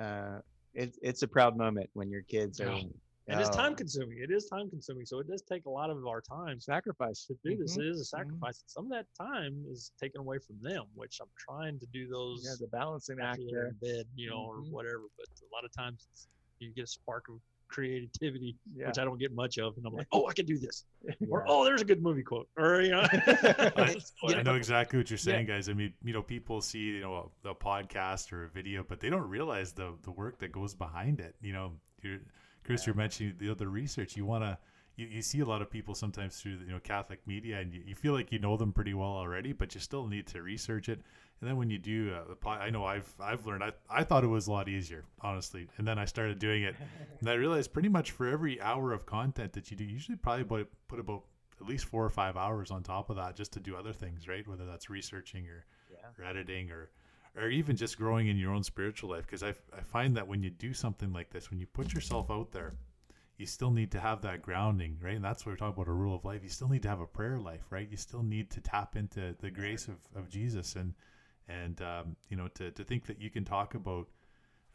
uh, 0.00 0.38
it, 0.74 0.96
it's 1.02 1.22
a 1.22 1.28
proud 1.28 1.56
moment 1.56 1.90
when 1.92 2.10
your 2.10 2.22
kids 2.22 2.60
are. 2.60 2.72
Yeah. 2.72 2.82
And 3.30 3.38
it's 3.38 3.54
time 3.54 3.72
oh, 3.72 3.76
consuming. 3.76 4.20
It 4.22 4.30
is 4.30 4.46
time 4.46 4.70
consuming. 4.70 5.04
So 5.04 5.18
it 5.18 5.28
does 5.28 5.42
take 5.42 5.66
a 5.66 5.70
lot 5.70 5.90
of 5.90 6.06
our 6.06 6.22
time 6.22 6.58
Sacrifice. 6.60 7.26
to 7.26 7.34
do 7.44 7.58
this. 7.58 7.76
Mhm. 7.76 7.80
It 7.82 7.86
is 7.88 8.00
a 8.00 8.04
sacrifice. 8.06 8.62
Some 8.64 8.86
of 8.86 8.90
that 8.92 9.04
time 9.20 9.66
is 9.70 9.92
taken 10.00 10.22
away 10.22 10.38
from 10.38 10.56
them, 10.62 10.84
which 10.94 11.18
I'm 11.20 11.28
trying 11.38 11.78
to 11.78 11.86
do 11.92 12.08
those 12.08 12.42
Yeah, 12.46 12.54
the 12.58 12.68
balancing 12.68 13.18
act 13.20 13.40
after 13.40 13.42
they're 13.50 13.72
there. 13.82 13.96
in 13.98 13.98
bed, 13.98 14.06
you 14.14 14.30
know, 14.30 14.44
or 14.44 14.62
Mhm. 14.62 14.70
whatever. 14.70 15.02
But 15.18 15.26
a 15.42 15.54
lot 15.54 15.66
of 15.66 15.72
times 15.72 16.08
you 16.58 16.72
get 16.72 16.84
a 16.84 16.86
spark 16.86 17.28
of 17.28 17.38
creativity, 17.68 18.56
Yeah. 18.74 18.88
which 18.88 18.98
I 18.98 19.04
don't 19.04 19.18
get 19.18 19.32
much 19.32 19.58
of, 19.58 19.76
and 19.76 19.86
I'm 19.86 19.94
like, 19.94 20.08
oh, 20.12 20.26
I 20.26 20.32
can 20.32 20.46
do 20.46 20.58
this, 20.58 20.84
or 21.28 21.44
oh, 21.46 21.64
there's 21.64 21.82
a 21.82 21.84
good 21.84 22.02
movie 22.02 22.22
quote, 22.22 22.48
or 22.56 22.80
you 22.80 22.90
know. 22.90 23.00
I, 23.12 23.96
I 24.26 24.42
know 24.42 24.54
exactly 24.54 24.98
what 24.98 25.10
you're 25.10 25.18
saying, 25.18 25.46
guys. 25.46 25.68
I 25.68 25.72
mean, 25.74 25.92
you 26.04 26.12
know, 26.12 26.22
people 26.22 26.60
see 26.60 26.78
you 26.78 27.00
know 27.00 27.30
a, 27.44 27.50
a 27.50 27.54
podcast 27.54 28.32
or 28.32 28.44
a 28.44 28.48
video, 28.48 28.84
but 28.86 29.00
they 29.00 29.10
don't 29.10 29.28
realize 29.28 29.72
the 29.72 29.94
the 30.02 30.10
work 30.10 30.38
that 30.38 30.52
goes 30.52 30.74
behind 30.74 31.20
it. 31.20 31.34
You 31.40 31.52
know, 31.52 31.72
you're, 32.02 32.18
Chris, 32.64 32.86
you're 32.86 32.94
mentioning 32.96 33.34
the 33.38 33.50
other 33.50 33.68
research. 33.68 34.16
You 34.16 34.24
want 34.24 34.44
to. 34.44 34.58
You, 34.98 35.06
you 35.06 35.22
see 35.22 35.40
a 35.40 35.44
lot 35.46 35.62
of 35.62 35.70
people 35.70 35.94
sometimes 35.94 36.40
through 36.40 36.58
you 36.66 36.72
know 36.72 36.80
Catholic 36.80 37.20
media, 37.26 37.60
and 37.60 37.72
you, 37.72 37.80
you 37.86 37.94
feel 37.94 38.12
like 38.12 38.32
you 38.32 38.38
know 38.40 38.56
them 38.56 38.72
pretty 38.72 38.92
well 38.94 39.08
already, 39.12 39.52
but 39.52 39.74
you 39.74 39.80
still 39.80 40.06
need 40.06 40.26
to 40.26 40.42
research 40.42 40.88
it. 40.88 41.00
And 41.40 41.48
then 41.48 41.56
when 41.56 41.70
you 41.70 41.78
do, 41.78 42.12
uh, 42.44 42.48
I 42.48 42.68
know 42.70 42.84
I've 42.84 43.08
I've 43.20 43.46
learned. 43.46 43.62
I 43.62 43.72
I 43.88 44.02
thought 44.04 44.24
it 44.24 44.28
was 44.28 44.48
a 44.48 44.52
lot 44.52 44.68
easier, 44.68 45.04
honestly. 45.20 45.68
And 45.78 45.86
then 45.86 45.98
I 46.00 46.04
started 46.04 46.38
doing 46.40 46.64
it, 46.64 46.74
and 47.20 47.30
I 47.30 47.34
realized 47.34 47.72
pretty 47.72 47.88
much 47.88 48.10
for 48.10 48.26
every 48.26 48.60
hour 48.60 48.92
of 48.92 49.06
content 49.06 49.52
that 49.52 49.70
you 49.70 49.76
do, 49.76 49.84
you 49.84 49.92
usually 49.92 50.16
probably 50.16 50.42
about, 50.42 50.66
put 50.88 50.98
about 50.98 51.22
at 51.60 51.66
least 51.66 51.84
four 51.86 52.04
or 52.04 52.10
five 52.10 52.36
hours 52.36 52.70
on 52.72 52.82
top 52.82 53.08
of 53.10 53.16
that 53.16 53.36
just 53.36 53.52
to 53.52 53.60
do 53.60 53.76
other 53.76 53.92
things, 53.92 54.26
right? 54.28 54.46
Whether 54.46 54.66
that's 54.66 54.90
researching 54.90 55.46
or, 55.48 55.64
Yeah. 55.90 56.06
or 56.18 56.24
editing 56.24 56.70
or 56.72 56.90
or 57.36 57.48
even 57.50 57.76
just 57.76 57.96
growing 57.98 58.26
in 58.26 58.36
your 58.36 58.52
own 58.52 58.64
spiritual 58.64 59.10
life. 59.10 59.24
Because 59.26 59.44
I, 59.44 59.50
I 59.76 59.82
find 59.82 60.16
that 60.16 60.26
when 60.26 60.42
you 60.42 60.50
do 60.50 60.72
something 60.74 61.12
like 61.12 61.30
this, 61.30 61.50
when 61.50 61.60
you 61.60 61.66
put 61.66 61.92
yourself 61.94 62.32
out 62.32 62.50
there, 62.50 62.74
you 63.38 63.46
still 63.46 63.70
need 63.70 63.92
to 63.92 64.00
have 64.00 64.20
that 64.22 64.42
grounding, 64.42 64.98
right? 65.00 65.14
And 65.14 65.24
that's 65.24 65.46
what 65.46 65.52
we're 65.52 65.56
talking 65.56 65.80
about 65.80 65.90
a 65.90 65.94
rule 65.94 66.14
of 66.14 66.24
life. 66.24 66.42
You 66.42 66.50
still 66.50 66.68
need 66.68 66.82
to 66.82 66.88
have 66.88 67.00
a 67.00 67.06
prayer 67.06 67.38
life, 67.38 67.64
right? 67.70 67.88
You 67.88 67.96
still 67.96 68.22
need 68.22 68.50
to 68.50 68.60
tap 68.60 68.96
into 68.96 69.34
the 69.40 69.50
grace 69.50 69.86
of, 69.86 69.96
of 70.14 70.28
Jesus 70.28 70.74
and 70.74 70.92
and 71.48 71.80
um, 71.80 72.16
you 72.28 72.36
know 72.36 72.48
to, 72.48 72.70
to 72.72 72.84
think 72.84 73.06
that 73.06 73.20
you 73.20 73.30
can 73.30 73.44
talk 73.44 73.74
about 73.74 74.08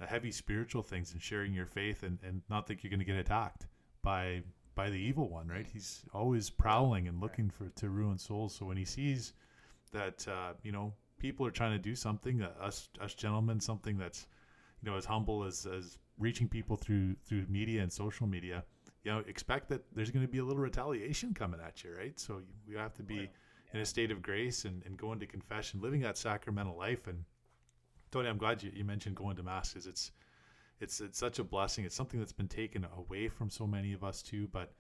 uh, 0.01 0.07
heavy 0.07 0.32
spiritual 0.32 0.82
things 0.82 1.14
and 1.14 1.22
sharing 1.22 1.53
your 1.53 1.66
faith 1.66 2.03
and, 2.03 2.18
and 2.24 2.41
not 2.49 2.68
think 2.68 2.84
you're 2.84 2.89
going 2.89 2.99
to 2.99 3.05
get 3.05 3.16
attacked 3.16 3.68
by 4.01 4.41
by 4.76 4.89
the 4.89 4.97
evil 4.97 5.30
one 5.30 5.47
right 5.47 5.68
he's 5.72 6.03
always 6.14 6.49
prowling 6.49 7.07
and 7.07 7.22
looking 7.22 7.49
for 7.49 7.70
to 7.76 7.89
ruin 7.89 8.18
souls 8.18 8.55
so 8.55 8.66
when 8.66 8.78
he 8.78 8.86
sees 8.86 9.34
that 9.91 10.28
uh, 10.28 10.53
you 10.64 10.72
know 10.72 10.93
people 11.20 11.45
are 11.45 11.51
trying 11.51 11.74
to 11.74 11.80
do 11.80 11.95
something 11.95 12.41
uh, 12.41 12.51
us 12.59 12.89
us 12.99 13.14
gentlemen 13.14 13.59
something 13.59 13.97
that's 13.97 14.26
you 14.82 14.89
know 14.89 14.97
as 14.97 15.05
humble 15.05 15.43
as 15.43 15.68
as 15.68 15.99
reaching 16.18 16.47
people 16.47 16.76
through 16.76 17.16
through 17.28 17.45
media 17.49 17.82
and 17.82 17.91
social 17.91 18.28
media 18.28 18.64
you 19.03 19.11
know 19.11 19.20
expect 19.28 19.70
that 19.70 19.82
there's 19.95 20.11
going 20.11 20.26
to 20.26 20.32
be 20.32 20.39
a 20.39 20.43
little 20.43 20.61
retaliation 20.61 21.34
coming 21.34 21.59
at 21.66 21.84
you 21.84 21.91
right 21.95 22.20
so 22.20 22.38
you, 22.38 22.53
we 22.68 22.76
have 22.76 22.93
to 22.93 23.03
be 23.03 23.30
in 23.74 23.80
a 23.80 23.86
state 23.86 24.11
of 24.11 24.22
grace 24.22 24.66
and, 24.66 24.84
and 24.86 24.97
going 24.97 25.20
to 25.20 25.26
confession 25.26 25.82
living 25.82 26.01
that 26.01 26.18
sacramental 26.18 26.78
life 26.78 27.07
and 27.07 27.24
Tony, 28.14 28.30
I'm 28.30 28.38
glad 28.38 28.61
you, 28.61 28.72
you 28.76 28.86
mentioned 28.86 29.16
going 29.16 29.36
to 29.38 29.43
mass 29.43 29.74
because 29.74 29.88
it's 29.88 30.11
it's 30.80 31.01
it's 31.01 31.18
such 31.18 31.39
a 31.39 31.43
blessing. 31.43 31.84
It's 31.84 31.95
something 31.95 32.20
that's 32.20 32.32
been 32.32 32.47
taken 32.47 32.86
away 32.95 33.28
from 33.28 33.49
so 33.49 33.66
many 33.66 33.91
of 33.91 34.03
us 34.03 34.22
too. 34.22 34.47
But 34.51 34.72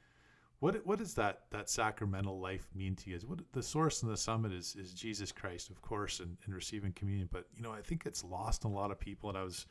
what 0.59 0.85
what 0.85 0.99
does 0.99 1.15
that 1.15 1.45
that 1.49 1.67
sacramental 1.67 2.39
life 2.39 2.69
mean 2.75 2.95
to 2.97 3.09
you? 3.09 3.15
Is 3.15 3.25
what 3.25 3.39
the 3.51 3.63
source 3.63 4.03
and 4.03 4.11
the 4.11 4.17
summit 4.17 4.53
is 4.53 4.75
is 4.75 4.93
Jesus 4.93 5.31
Christ, 5.31 5.71
of 5.71 5.81
course, 5.81 6.19
and, 6.19 6.37
and 6.45 6.53
receiving 6.53 6.91
communion. 6.91 7.27
But 7.31 7.47
you 7.55 7.63
know, 7.63 7.71
I 7.71 7.81
think 7.81 8.05
it's 8.05 8.23
lost 8.23 8.65
on 8.65 8.71
a 8.71 8.75
lot 8.75 8.91
of 8.91 8.99
people. 8.99 9.29
And 9.29 9.37
I 9.37 9.43
was 9.43 9.65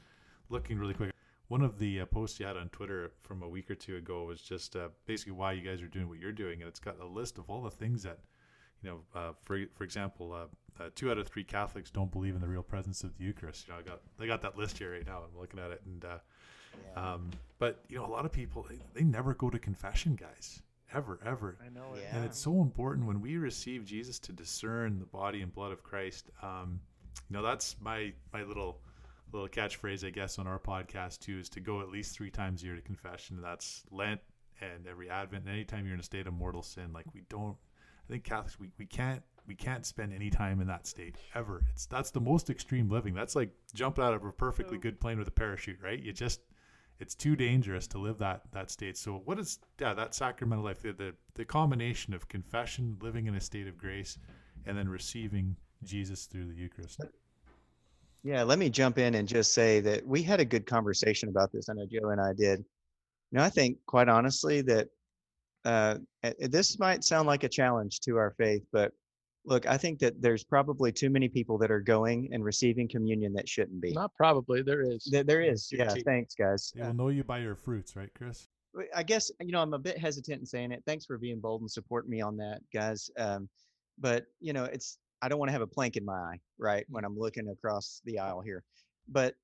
looking 0.48 0.76
really 0.76 0.94
quick. 0.94 1.12
One 1.52 1.60
of 1.60 1.78
the 1.78 2.00
uh, 2.00 2.06
posts 2.06 2.40
you 2.40 2.46
had 2.46 2.56
on 2.56 2.70
Twitter 2.70 3.10
from 3.20 3.42
a 3.42 3.46
week 3.46 3.70
or 3.70 3.74
two 3.74 3.96
ago 3.96 4.24
was 4.24 4.40
just 4.40 4.74
uh, 4.74 4.88
basically 5.04 5.34
why 5.34 5.52
you 5.52 5.60
guys 5.60 5.82
are 5.82 5.86
doing 5.86 6.08
what 6.08 6.18
you're 6.18 6.32
doing, 6.32 6.62
and 6.62 6.66
it's 6.66 6.80
got 6.80 6.98
a 6.98 7.04
list 7.04 7.36
of 7.36 7.50
all 7.50 7.60
the 7.60 7.70
things 7.70 8.02
that 8.04 8.20
you 8.82 8.88
know, 8.88 9.00
uh, 9.14 9.32
for 9.44 9.60
for 9.74 9.84
example, 9.84 10.32
uh, 10.32 10.82
uh, 10.82 10.88
two 10.94 11.10
out 11.10 11.18
of 11.18 11.28
three 11.28 11.44
Catholics 11.44 11.90
don't 11.90 12.10
believe 12.10 12.34
in 12.34 12.40
the 12.40 12.48
real 12.48 12.62
presence 12.62 13.04
of 13.04 13.18
the 13.18 13.24
Eucharist. 13.24 13.68
You 13.68 13.74
know, 13.74 13.80
I 13.80 13.82
got 13.82 14.00
they 14.16 14.26
got 14.26 14.40
that 14.40 14.56
list 14.56 14.78
here 14.78 14.92
right 14.92 15.04
now. 15.06 15.24
I'm 15.30 15.38
looking 15.38 15.60
at 15.60 15.70
it, 15.72 15.82
and 15.84 16.02
uh, 16.02 16.18
Yeah. 16.94 17.12
um, 17.12 17.30
but 17.58 17.84
you 17.90 17.98
know, 17.98 18.06
a 18.06 18.12
lot 18.16 18.24
of 18.24 18.32
people 18.32 18.66
they, 18.66 18.78
they 18.94 19.04
never 19.04 19.34
go 19.34 19.50
to 19.50 19.58
confession, 19.58 20.16
guys, 20.16 20.62
ever, 20.94 21.20
ever. 21.22 21.58
I 21.62 21.68
know 21.68 21.92
it. 21.96 22.00
Yeah. 22.02 22.16
And 22.16 22.24
it's 22.24 22.38
so 22.38 22.62
important 22.62 23.06
when 23.06 23.20
we 23.20 23.36
receive 23.36 23.84
Jesus 23.84 24.18
to 24.20 24.32
discern 24.32 24.98
the 25.00 25.04
body 25.04 25.42
and 25.42 25.54
blood 25.54 25.72
of 25.72 25.82
Christ. 25.82 26.30
Um, 26.42 26.80
you 27.28 27.36
know, 27.36 27.42
that's 27.42 27.76
my 27.78 28.14
my 28.32 28.42
little 28.42 28.80
little 29.32 29.48
catchphrase, 29.48 30.06
I 30.06 30.10
guess, 30.10 30.38
on 30.38 30.46
our 30.46 30.58
podcast 30.58 31.20
too, 31.20 31.38
is 31.38 31.48
to 31.50 31.60
go 31.60 31.80
at 31.80 31.88
least 31.88 32.14
three 32.14 32.30
times 32.30 32.62
a 32.62 32.66
year 32.66 32.76
to 32.76 32.82
confession. 32.82 33.36
And 33.36 33.44
that's 33.44 33.84
Lent 33.90 34.20
and 34.60 34.86
every 34.86 35.10
Advent. 35.10 35.44
And 35.44 35.52
anytime 35.52 35.84
you're 35.84 35.94
in 35.94 36.00
a 36.00 36.04
state 36.04 36.26
of 36.26 36.34
mortal 36.34 36.62
sin, 36.62 36.92
like 36.92 37.06
we 37.14 37.22
don't. 37.28 37.56
I 38.08 38.12
think 38.12 38.24
Catholics 38.24 38.58
we, 38.58 38.70
we 38.78 38.86
can't 38.86 39.22
we 39.46 39.54
can't 39.54 39.86
spend 39.86 40.12
any 40.12 40.30
time 40.30 40.60
in 40.60 40.66
that 40.68 40.86
state 40.86 41.16
ever. 41.34 41.62
It's 41.72 41.86
that's 41.86 42.10
the 42.10 42.20
most 42.20 42.50
extreme 42.50 42.88
living. 42.88 43.14
That's 43.14 43.36
like 43.36 43.50
jumping 43.74 44.04
out 44.04 44.14
of 44.14 44.24
a 44.24 44.32
perfectly 44.32 44.76
oh. 44.76 44.80
good 44.80 45.00
plane 45.00 45.18
with 45.18 45.28
a 45.28 45.32
parachute, 45.32 45.78
right? 45.82 46.00
You 46.00 46.12
just 46.12 46.40
it's 46.98 47.14
too 47.14 47.34
dangerous 47.34 47.86
to 47.88 47.98
live 47.98 48.18
that 48.18 48.42
that 48.52 48.70
state. 48.70 48.96
So 48.96 49.22
what 49.24 49.38
is 49.38 49.58
yeah 49.80 49.94
that 49.94 50.14
sacramental 50.14 50.64
life? 50.64 50.82
The, 50.82 50.92
the 50.92 51.14
the 51.34 51.44
combination 51.44 52.14
of 52.14 52.28
confession, 52.28 52.98
living 53.00 53.26
in 53.26 53.34
a 53.34 53.40
state 53.40 53.66
of 53.66 53.76
grace, 53.78 54.18
and 54.66 54.76
then 54.76 54.88
receiving 54.88 55.56
Jesus 55.82 56.26
through 56.26 56.46
the 56.46 56.54
Eucharist. 56.54 57.00
Yeah, 58.24 58.44
let 58.44 58.58
me 58.58 58.70
jump 58.70 58.98
in 58.98 59.14
and 59.14 59.26
just 59.26 59.52
say 59.52 59.80
that 59.80 60.06
we 60.06 60.22
had 60.22 60.40
a 60.40 60.44
good 60.44 60.66
conversation 60.66 61.28
about 61.28 61.50
this. 61.52 61.68
I 61.68 61.74
know 61.74 61.86
Joe 61.90 62.10
and 62.10 62.20
I 62.20 62.32
did. 62.32 62.60
You 63.30 63.38
know, 63.38 63.42
I 63.44 63.48
think 63.48 63.78
quite 63.86 64.08
honestly 64.08 64.62
that 64.62 64.88
uh, 65.64 65.98
this 66.38 66.78
might 66.78 67.02
sound 67.02 67.26
like 67.26 67.44
a 67.44 67.48
challenge 67.48 68.00
to 68.00 68.16
our 68.16 68.34
faith, 68.38 68.64
but 68.72 68.92
look, 69.44 69.66
I 69.66 69.76
think 69.76 69.98
that 70.00 70.20
there's 70.20 70.44
probably 70.44 70.92
too 70.92 71.10
many 71.10 71.28
people 71.28 71.58
that 71.58 71.70
are 71.70 71.80
going 71.80 72.28
and 72.32 72.44
receiving 72.44 72.88
communion 72.88 73.32
that 73.34 73.48
shouldn't 73.48 73.80
be. 73.80 73.92
Not 73.92 74.14
probably. 74.14 74.62
There 74.62 74.82
is. 74.82 75.08
There, 75.10 75.24
there 75.24 75.42
is. 75.42 75.68
Yeah, 75.72 75.78
Guaranteed. 75.78 76.04
thanks, 76.04 76.34
guys. 76.34 76.72
They 76.74 76.82
will 76.82 76.94
know 76.94 77.08
you 77.08 77.24
by 77.24 77.38
your 77.38 77.56
fruits, 77.56 77.96
right, 77.96 78.10
Chris? 78.14 78.46
I 78.94 79.02
guess 79.02 79.30
you 79.40 79.52
know 79.52 79.60
I'm 79.60 79.74
a 79.74 79.78
bit 79.78 79.98
hesitant 79.98 80.40
in 80.40 80.46
saying 80.46 80.72
it. 80.72 80.82
Thanks 80.86 81.04
for 81.04 81.18
being 81.18 81.40
bold 81.40 81.60
and 81.60 81.70
supporting 81.70 82.10
me 82.10 82.22
on 82.22 82.36
that, 82.38 82.60
guys. 82.72 83.10
Um, 83.18 83.48
but 83.98 84.24
you 84.40 84.52
know, 84.52 84.64
it's 84.64 84.98
I 85.22 85.28
don't 85.28 85.38
want 85.38 85.48
to 85.48 85.52
have 85.52 85.62
a 85.62 85.66
plank 85.66 85.96
in 85.96 86.04
my 86.04 86.14
eye, 86.14 86.40
right, 86.58 86.84
when 86.88 87.04
I'm 87.04 87.16
looking 87.18 87.48
across 87.48 88.02
the 88.04 88.18
aisle 88.18 88.40
here. 88.42 88.64
But 89.08 89.36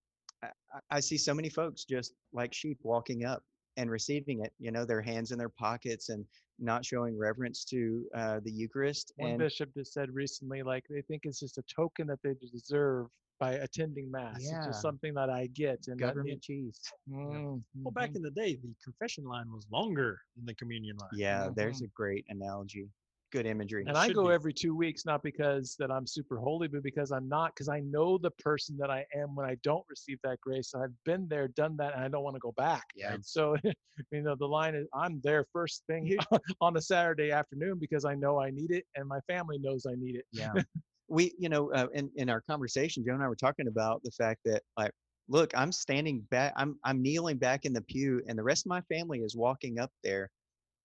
I, 0.42 0.50
I- 0.90 1.00
see 1.00 1.18
so 1.18 1.34
many 1.34 1.48
folks 1.48 1.84
just 1.84 2.14
like 2.32 2.52
sheep 2.54 2.78
walking 2.82 3.24
up 3.24 3.44
and 3.76 3.90
receiving 3.90 4.42
it. 4.44 4.52
You 4.58 4.72
know, 4.72 4.84
their 4.84 5.02
hands 5.02 5.30
in 5.32 5.38
their 5.38 5.48
pockets 5.48 6.08
and 6.10 6.24
not 6.58 6.84
showing 6.84 7.16
reverence 7.16 7.64
to 7.66 8.08
uh, 8.14 8.40
the 8.44 8.50
Eucharist. 8.50 9.12
One 9.16 9.30
and 9.30 9.38
bishop 9.38 9.72
just 9.74 9.92
said 9.92 10.10
recently, 10.12 10.62
like 10.62 10.84
they 10.90 11.02
think 11.02 11.22
it's 11.24 11.40
just 11.40 11.58
a 11.58 11.62
token 11.62 12.06
that 12.08 12.20
they 12.22 12.34
deserve 12.34 13.06
by 13.38 13.52
attending 13.54 14.10
mass. 14.10 14.36
It's 14.36 14.50
Yeah. 14.50 14.64
just 14.64 14.80
something 14.80 15.14
that 15.14 15.30
I 15.30 15.46
get. 15.46 15.86
And 15.86 15.98
government 15.98 16.42
cheese. 16.42 16.80
Mm, 17.08 17.62
Well, 17.84 17.92
back 17.92 18.10
mhm. 18.10 18.16
in 18.16 18.22
the 18.22 18.30
day, 18.32 18.56
the 18.56 18.74
confession 18.82 19.24
line 19.24 19.50
was 19.52 19.66
longer 19.70 20.18
than 20.36 20.44
the 20.46 20.54
communion 20.54 20.96
line. 20.96 21.08
Yeah, 21.18 21.50
there's 21.54 21.80
Mhm. 21.80 21.84
a 21.84 21.88
great 21.88 22.26
analogy. 22.28 22.90
Good 23.30 23.46
imagery. 23.46 23.84
And 23.86 23.96
I 23.96 24.08
go 24.08 24.28
be. 24.28 24.34
every 24.34 24.52
two 24.52 24.74
weeks, 24.74 25.04
not 25.04 25.22
because 25.22 25.76
that 25.78 25.90
I'm 25.90 26.06
super 26.06 26.38
holy, 26.38 26.68
but 26.68 26.82
because 26.82 27.10
I'm 27.10 27.28
not, 27.28 27.54
because 27.54 27.68
I 27.68 27.80
know 27.80 28.18
the 28.18 28.30
person 28.32 28.76
that 28.78 28.90
I 28.90 29.04
am 29.14 29.34
when 29.34 29.48
I 29.48 29.56
don't 29.62 29.84
receive 29.88 30.18
that 30.24 30.40
grace. 30.40 30.72
And 30.74 30.82
I've 30.82 30.94
been 31.04 31.28
there, 31.28 31.48
done 31.48 31.76
that, 31.76 31.94
and 31.94 32.02
I 32.02 32.08
don't 32.08 32.24
want 32.24 32.36
to 32.36 32.40
go 32.40 32.52
back. 32.52 32.84
Yeah. 32.96 33.16
So, 33.22 33.56
you 34.12 34.22
know, 34.22 34.34
the 34.34 34.46
line 34.46 34.74
is 34.74 34.86
I'm 34.94 35.20
there 35.22 35.44
first 35.52 35.84
thing 35.86 36.16
on 36.60 36.76
a 36.76 36.80
Saturday 36.80 37.30
afternoon 37.30 37.78
because 37.78 38.04
I 38.04 38.14
know 38.14 38.40
I 38.40 38.50
need 38.50 38.70
it 38.70 38.84
and 38.96 39.06
my 39.06 39.20
family 39.26 39.58
knows 39.58 39.86
I 39.86 39.94
need 39.94 40.16
it. 40.16 40.24
yeah 40.32 40.52
we 41.10 41.32
you 41.38 41.48
know 41.48 41.72
uh, 41.72 41.86
in 41.94 42.10
in 42.16 42.28
our 42.28 42.42
conversation 42.42 43.02
joe 43.02 43.14
and 43.14 43.22
i 43.22 43.26
were 43.26 43.34
talking 43.34 43.66
about 43.66 44.02
the 44.02 44.10
fact 44.10 44.40
that 44.44 44.62
like 44.76 44.92
look, 45.28 45.52
I'm 45.54 45.72
standing 45.72 46.20
back, 46.30 46.52
I'm 46.56 46.78
I'm 46.84 47.02
kneeling 47.02 47.36
back 47.36 47.64
in 47.64 47.72
the 47.72 47.82
pew, 47.82 48.22
and 48.26 48.38
the 48.38 48.42
rest 48.42 48.66
of 48.66 48.70
my 48.70 48.80
family 48.82 49.20
is 49.20 49.36
walking 49.36 49.78
up 49.78 49.92
there 50.02 50.30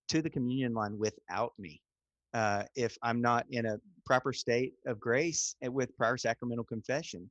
to 0.09 0.21
the 0.21 0.29
communion 0.29 0.73
line 0.73 0.97
without 0.97 1.53
me. 1.57 1.81
Uh, 2.33 2.63
if 2.75 2.97
I'm 3.03 3.21
not 3.21 3.45
in 3.51 3.65
a 3.65 3.77
proper 4.05 4.33
state 4.33 4.73
of 4.85 4.99
grace 4.99 5.55
and 5.61 5.73
with 5.73 5.95
prior 5.95 6.17
sacramental 6.17 6.65
confession. 6.65 7.29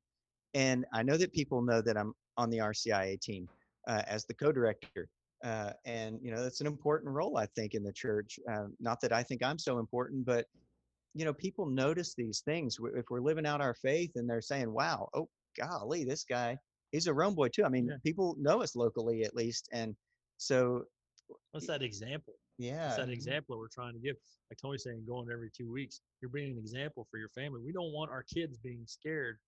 And 0.55 0.85
I 0.93 1.03
know 1.03 1.17
that 1.17 1.33
people 1.33 1.63
know 1.63 1.81
that 1.83 1.97
I'm 1.97 2.15
on 2.37 2.51
the 2.51 2.59
RCIA 2.59 3.21
team 3.21 3.49
uh, 3.89 4.03
as 4.07 4.25
the 4.25 4.35
co-director. 4.35 5.09
Uh, 5.45 5.73
and 5.85 6.21
you 6.23 6.31
know 6.31 6.41
that's 6.41 6.61
an 6.61 6.69
important 6.69 7.13
role 7.13 7.37
I 7.37 7.47
think 7.47 7.75
in 7.75 7.83
the 7.83 7.93
church. 7.93 8.39
Uh, 8.49 8.67
not 8.79 9.01
that 9.01 9.13
I 9.13 9.25
think 9.25 9.43
I'm 9.43 9.59
so 9.59 9.81
important, 9.81 10.25
but 10.25 10.47
you 11.15 11.25
know 11.25 11.35
people 11.35 11.67
notice 11.67 12.15
these 12.15 12.43
things 12.45 12.79
if 12.95 13.07
we're 13.11 13.21
living 13.21 13.45
out 13.45 13.61
our 13.61 13.75
faith 13.75 14.13
and 14.15 14.31
they're 14.31 14.41
saying, 14.41 14.73
"Wow, 14.73 15.09
oh 15.15 15.29
golly, 15.59 16.05
this 16.05 16.25
guy, 16.25 16.57
he's 16.93 17.09
a 17.09 17.13
Rome 17.13 17.35
boy 17.35 17.49
too." 17.49 17.65
I 17.65 17.71
mean, 17.71 17.89
Yeah. 17.89 17.97
people 18.05 18.37
know 18.39 18.63
us 18.63 18.77
locally 18.77 19.25
at 19.25 19.35
least, 19.35 19.69
and 19.73 19.97
so 20.37 20.85
What's 21.51 21.67
that 21.67 21.83
example? 21.83 22.35
Yeah, 22.59 22.85
That's 22.85 22.97
that 22.97 23.09
example 23.11 23.55
that 23.55 23.59
we're 23.61 23.69
trying 23.69 23.95
to 23.95 24.01
give. 24.01 24.17
Like 24.51 24.59
Tony's 24.59 24.85
saying, 24.85 25.05
going 25.07 25.29
every 25.33 25.51
two 25.51 25.71
weeks, 25.71 26.01
you're 26.21 26.31
being 26.31 26.53
an 26.53 26.59
example 26.59 27.07
for 27.11 27.19
your 27.19 27.29
family. 27.31 27.61
We 27.65 27.73
don't 27.73 27.93
want 27.93 28.11
our 28.11 28.23
kids 28.23 28.59
being 28.59 28.87
scared 28.87 29.39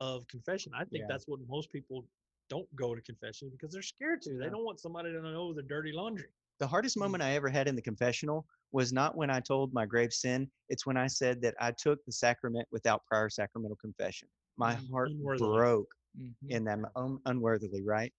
of 0.00 0.26
confession. 0.28 0.72
I 0.74 0.84
think 0.84 1.02
Yeah. 1.02 1.06
that's 1.08 1.26
what 1.26 1.40
most 1.48 1.70
people 1.72 2.06
don't 2.48 2.68
go 2.76 2.94
to 2.94 3.00
confession 3.02 3.50
because 3.50 3.72
they're 3.72 3.82
scared 3.82 4.22
to. 4.22 4.38
They 4.38 4.44
Yeah. 4.44 4.50
don't 4.50 4.64
want 4.64 4.80
somebody 4.80 5.12
to 5.12 5.20
know 5.20 5.52
their 5.52 5.62
dirty 5.64 5.92
laundry. 5.92 6.28
the 6.58 6.66
hardest 6.66 6.96
Mm. 6.96 7.00
moment 7.00 7.22
I 7.22 7.32
ever 7.32 7.50
had 7.50 7.68
in 7.68 7.76
the 7.76 7.82
confessional 7.82 8.46
was 8.72 8.90
not 8.92 9.14
when 9.16 9.30
I 9.30 9.40
told 9.40 9.74
my 9.74 9.84
grave 9.84 10.12
sin. 10.12 10.50
It's 10.70 10.86
when 10.86 10.96
I 10.96 11.06
said 11.06 11.42
that 11.42 11.54
I 11.60 11.72
took 11.72 12.02
the 12.06 12.12
sacrament 12.12 12.66
without 12.70 13.04
prior 13.06 13.28
sacramental 13.28 13.76
confession. 13.76 14.28
My 14.56 14.72
Mm, 14.72 14.88
heart 14.90 15.10
broke 15.38 15.94
Mhm. 16.18 16.34
in 16.48 16.64
them 16.64 16.86
un- 16.96 17.20
unworthily, 17.26 17.82
right? 17.82 18.12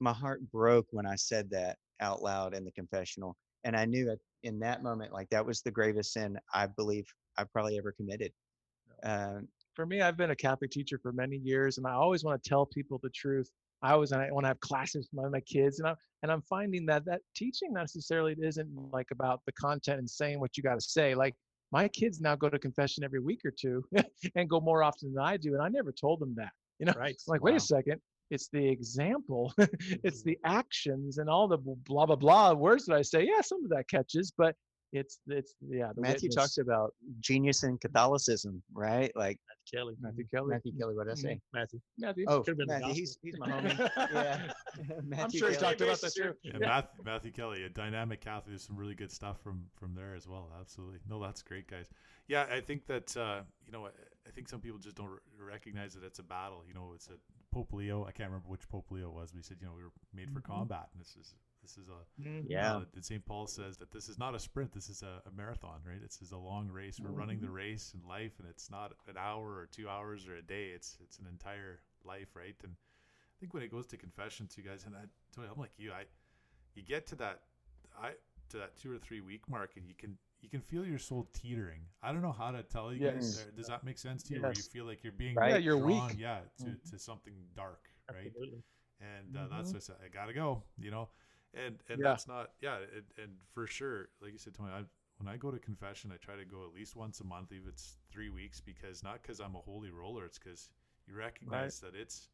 My 0.00 0.12
heart 0.12 0.40
broke 0.52 0.86
when 0.92 1.06
I 1.06 1.16
said 1.16 1.50
that 1.50 1.78
out 2.00 2.22
loud 2.22 2.54
in 2.54 2.64
the 2.64 2.70
confessional. 2.72 3.36
And 3.64 3.76
I 3.76 3.84
knew 3.84 4.10
at, 4.10 4.18
in 4.42 4.58
that 4.60 4.82
moment, 4.82 5.12
like 5.12 5.28
that 5.30 5.44
was 5.44 5.62
the 5.62 5.70
gravest 5.70 6.12
sin 6.12 6.38
I 6.54 6.66
believe 6.66 7.06
I 7.36 7.44
probably 7.44 7.78
ever 7.78 7.92
committed. 7.92 8.32
Um, 9.02 9.48
for 9.74 9.86
me, 9.86 10.00
I've 10.00 10.16
been 10.16 10.30
a 10.30 10.36
Catholic 10.36 10.70
teacher 10.70 10.98
for 11.02 11.12
many 11.12 11.36
years, 11.36 11.78
and 11.78 11.86
I 11.86 11.92
always 11.92 12.24
want 12.24 12.42
to 12.42 12.48
tell 12.48 12.66
people 12.66 13.00
the 13.02 13.10
truth. 13.10 13.50
I 13.82 13.92
always 13.92 14.12
want 14.12 14.44
to 14.44 14.48
have 14.48 14.60
classes 14.60 15.08
with 15.10 15.22
my, 15.24 15.28
my 15.28 15.40
kids, 15.40 15.78
and 15.78 15.88
I'm 15.88 15.96
and 16.22 16.30
I'm 16.30 16.42
finding 16.42 16.84
that 16.86 17.04
that 17.06 17.22
teaching 17.34 17.72
necessarily 17.72 18.36
isn't 18.38 18.68
like 18.92 19.06
about 19.10 19.40
the 19.46 19.52
content 19.52 20.00
and 20.00 20.10
saying 20.10 20.38
what 20.38 20.56
you 20.56 20.62
got 20.62 20.74
to 20.74 20.80
say. 20.80 21.14
Like 21.14 21.34
my 21.72 21.88
kids 21.88 22.20
now 22.20 22.36
go 22.36 22.50
to 22.50 22.58
confession 22.58 23.04
every 23.04 23.20
week 23.20 23.40
or 23.44 23.50
two, 23.50 23.82
and 24.34 24.50
go 24.50 24.60
more 24.60 24.82
often 24.82 25.14
than 25.14 25.24
I 25.24 25.36
do, 25.36 25.54
and 25.54 25.62
I 25.62 25.68
never 25.68 25.92
told 25.92 26.20
them 26.20 26.34
that. 26.36 26.50
You 26.78 26.86
know, 26.86 26.94
Right. 26.96 27.16
I'm 27.26 27.32
like, 27.32 27.42
wait 27.42 27.56
a 27.56 27.60
second. 27.60 28.00
It's 28.30 28.48
the 28.52 28.66
example, 28.68 29.52
it's 29.58 30.22
the 30.22 30.38
actions, 30.44 31.18
and 31.18 31.28
all 31.28 31.48
the 31.48 31.58
blah 31.58 32.06
blah 32.06 32.16
blah 32.16 32.52
words 32.52 32.86
that 32.86 32.96
I 32.96 33.02
say. 33.02 33.24
Yeah, 33.26 33.40
some 33.40 33.64
of 33.64 33.70
that 33.70 33.88
catches, 33.88 34.32
but 34.36 34.54
it's 34.92 35.18
it's 35.28 35.54
yeah. 35.68 35.90
The 35.94 36.00
Matthew 36.00 36.28
witness. 36.28 36.34
talks 36.34 36.58
about 36.58 36.94
genius 37.20 37.62
in 37.62 37.78
Catholicism, 37.78 38.60
right? 38.72 39.12
Like 39.14 39.38
Matthew 39.48 39.78
Kelly. 39.78 39.94
Matthew 40.00 40.24
Kelly. 40.34 40.48
Matthew 40.50 40.72
Kelly, 40.78 40.94
what 40.96 41.06
did 41.06 41.12
I 41.12 41.14
Mhm. 41.14 41.22
say? 41.22 41.40
Matthew. 41.52 41.80
Matthew. 41.98 42.24
Oh, 42.28 42.40
Could've 42.40 42.58
been 42.58 42.66
Matthew, 42.66 42.94
he's, 42.94 43.18
he's 43.22 43.38
my 43.38 43.48
homie. 43.50 43.90
Yeah. 44.12 44.52
I'm 44.98 45.08
Matthew 45.08 45.38
sure 45.40 45.50
he 45.50 45.56
talked 45.56 45.80
about 45.80 46.00
that 46.00 46.12
too. 46.12 46.32
Yeah, 46.42 46.58
Matthew, 46.58 47.04
Matthew 47.04 47.30
Kelly, 47.32 47.62
a 47.64 47.68
dynamic 47.68 48.20
Catholic. 48.20 48.46
There's 48.48 48.62
some 48.62 48.76
really 48.76 48.94
good 48.96 49.12
stuff 49.12 49.40
from 49.42 49.64
from 49.76 49.94
there 49.94 50.14
as 50.16 50.26
well. 50.26 50.50
Absolutely. 50.60 50.98
No, 51.08 51.20
that's 51.22 51.42
great, 51.42 51.68
guys. 51.68 51.86
Yeah, 52.26 52.46
I 52.52 52.60
think 52.60 52.86
that 52.86 53.16
uh, 53.16 53.42
you 53.64 53.70
know, 53.72 53.86
I, 53.86 53.90
I 54.26 54.30
think 54.32 54.48
some 54.48 54.60
people 54.60 54.78
just 54.80 54.96
don't 54.96 55.06
r- 55.08 55.22
recognize 55.38 55.94
that 55.94 56.02
it's 56.04 56.18
a 56.18 56.24
battle. 56.24 56.64
You 56.66 56.74
know, 56.74 56.92
it's 56.96 57.06
a 57.08 57.14
Pope 57.50 57.72
Leo. 57.72 58.04
I 58.04 58.12
can't 58.12 58.28
remember 58.30 58.48
which 58.48 58.68
Pope 58.68 58.90
Leo 58.90 59.08
it 59.08 59.14
was, 59.14 59.30
but 59.32 59.38
he 59.38 59.42
said, 59.42 59.58
you 59.60 59.66
know, 59.66 59.74
we 59.74 59.82
were 59.82 59.92
made 60.12 60.30
for 60.32 60.40
Mhm. 60.40 60.44
combat, 60.44 60.88
and 60.92 61.00
this 61.00 61.16
is 61.16 61.34
this 61.62 61.76
is 61.76 61.88
a 61.90 62.06
Mhm. 62.20 62.46
Yeah. 62.48 62.76
uh, 62.76 62.84
and 62.94 63.04
St. 63.04 63.22
Paul 63.24 63.46
says 63.46 63.76
that 63.78 63.90
this 63.90 64.08
is 64.08 64.16
not 64.18 64.34
a 64.34 64.38
sprint. 64.38 64.72
This 64.72 64.88
is 64.88 65.02
a, 65.02 65.22
a 65.26 65.30
marathon, 65.30 65.82
right? 65.84 66.00
This 66.00 66.22
is 66.22 66.32
a 66.32 66.38
long 66.38 66.68
race. 66.70 66.98
We're 66.98 67.10
running 67.10 67.40
the 67.40 67.50
race 67.50 67.92
in 67.92 68.02
life, 68.08 68.38
and 68.38 68.48
it's 68.48 68.70
not 68.70 68.94
an 69.06 69.18
hour 69.18 69.56
or 69.58 69.66
two 69.66 69.86
hours 69.88 70.26
or 70.26 70.36
a 70.36 70.42
day. 70.42 70.70
It's 70.70 70.96
it's 71.00 71.18
an 71.18 71.26
entire 71.26 71.82
life, 72.02 72.34
right? 72.34 72.56
And 72.64 72.72
I 72.76 73.36
think 73.38 73.52
when 73.52 73.62
it 73.62 73.68
goes 73.70 73.86
to 73.88 73.98
confession, 73.98 74.48
too, 74.48 74.62
guys, 74.62 74.84
and 74.86 74.96
I, 74.96 75.04
Tony, 75.32 75.48
I'm 75.48 75.58
like 75.58 75.78
you. 75.78 75.92
I 75.92 76.06
you 76.74 76.82
get 76.82 77.06
to 77.08 77.16
that 77.16 77.42
I 77.94 78.14
to 78.48 78.56
that 78.58 78.76
two 78.78 78.90
or 78.90 78.98
three 78.98 79.20
week 79.20 79.46
mark, 79.48 79.76
and 79.76 79.86
you 79.86 79.94
can 79.94 80.18
you 80.42 80.48
can 80.48 80.60
feel 80.60 80.84
your 80.84 80.98
soul 80.98 81.28
teetering. 81.32 81.80
I 82.02 82.12
don't 82.12 82.22
know 82.22 82.32
how 82.32 82.50
to 82.50 82.62
tell 82.62 82.92
you 82.92 83.00
guys. 83.00 83.14
Yes. 83.38 83.46
uh, 83.46 83.56
Does 83.56 83.66
that 83.68 83.84
make 83.84 83.98
sense 83.98 84.22
to 84.24 84.34
you? 84.34 84.42
Where 84.42 84.52
you 84.52 84.62
feel 84.62 84.84
like 84.84 85.02
you're 85.04 85.12
being 85.12 85.36
Right. 85.36 85.50
Yeah, 85.52 85.56
you're 85.58 85.76
weak. 85.78 86.02
yeah, 86.18 86.40
to, 86.58 86.64
Mhm. 86.64 86.90
to 86.90 86.98
something 86.98 87.34
dark, 87.54 87.88
right? 88.12 88.26
Absolutely. 88.26 88.62
and 89.00 89.36
uh, 89.36 89.48
that's 89.48 89.68
what 89.72 89.76
I 89.76 89.80
said. 89.80 89.96
I 90.04 90.08
gotta 90.08 90.32
go, 90.34 90.62
you 90.78 90.90
know, 90.90 91.08
and 91.54 91.82
and 91.88 92.00
Yeah. 92.00 92.10
that's 92.10 92.26
not 92.26 92.52
yeah, 92.60 92.78
and, 92.94 93.04
and 93.16 93.38
for 93.52 93.66
sure, 93.66 94.08
like 94.20 94.32
you 94.32 94.38
said, 94.38 94.54
Tony, 94.54 94.70
I, 94.72 94.84
when 95.18 95.28
I 95.28 95.36
go 95.36 95.50
to 95.50 95.58
confession, 95.58 96.10
I 96.12 96.16
try 96.16 96.36
to 96.36 96.44
go 96.44 96.64
at 96.66 96.74
least 96.74 96.96
once 96.96 97.20
a 97.20 97.24
month, 97.24 97.52
even 97.52 97.68
if 97.68 97.74
it's 97.74 97.98
three 98.10 98.28
weeks, 98.30 98.60
because 98.60 99.02
not 99.02 99.22
because 99.22 99.40
I'm 99.40 99.54
a 99.56 99.60
holy 99.60 99.90
roller, 99.90 100.24
it's 100.24 100.38
because 100.38 100.68
you 101.06 101.14
recognize 101.14 101.80
that 101.80 101.94
it's 101.94 102.28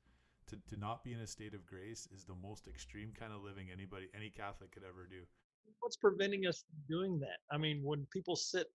to, 0.46 0.56
to 0.70 0.76
not 0.76 1.02
be 1.02 1.12
in 1.12 1.20
a 1.20 1.26
state 1.26 1.54
of 1.54 1.66
grace 1.66 2.08
is 2.14 2.24
the 2.24 2.34
most 2.34 2.68
extreme 2.68 3.12
kind 3.12 3.32
of 3.32 3.42
living 3.42 3.68
anybody 3.72 4.08
any 4.14 4.30
Catholic 4.30 4.70
could 4.70 4.84
ever 4.84 5.06
do. 5.08 5.22
What's 5.80 5.96
preventing 5.96 6.46
us 6.46 6.64
from 6.68 6.78
doing 6.88 7.18
that? 7.20 7.38
I 7.50 7.58
mean, 7.58 7.82
when 7.82 8.06
people 8.12 8.36
sit 8.36 8.66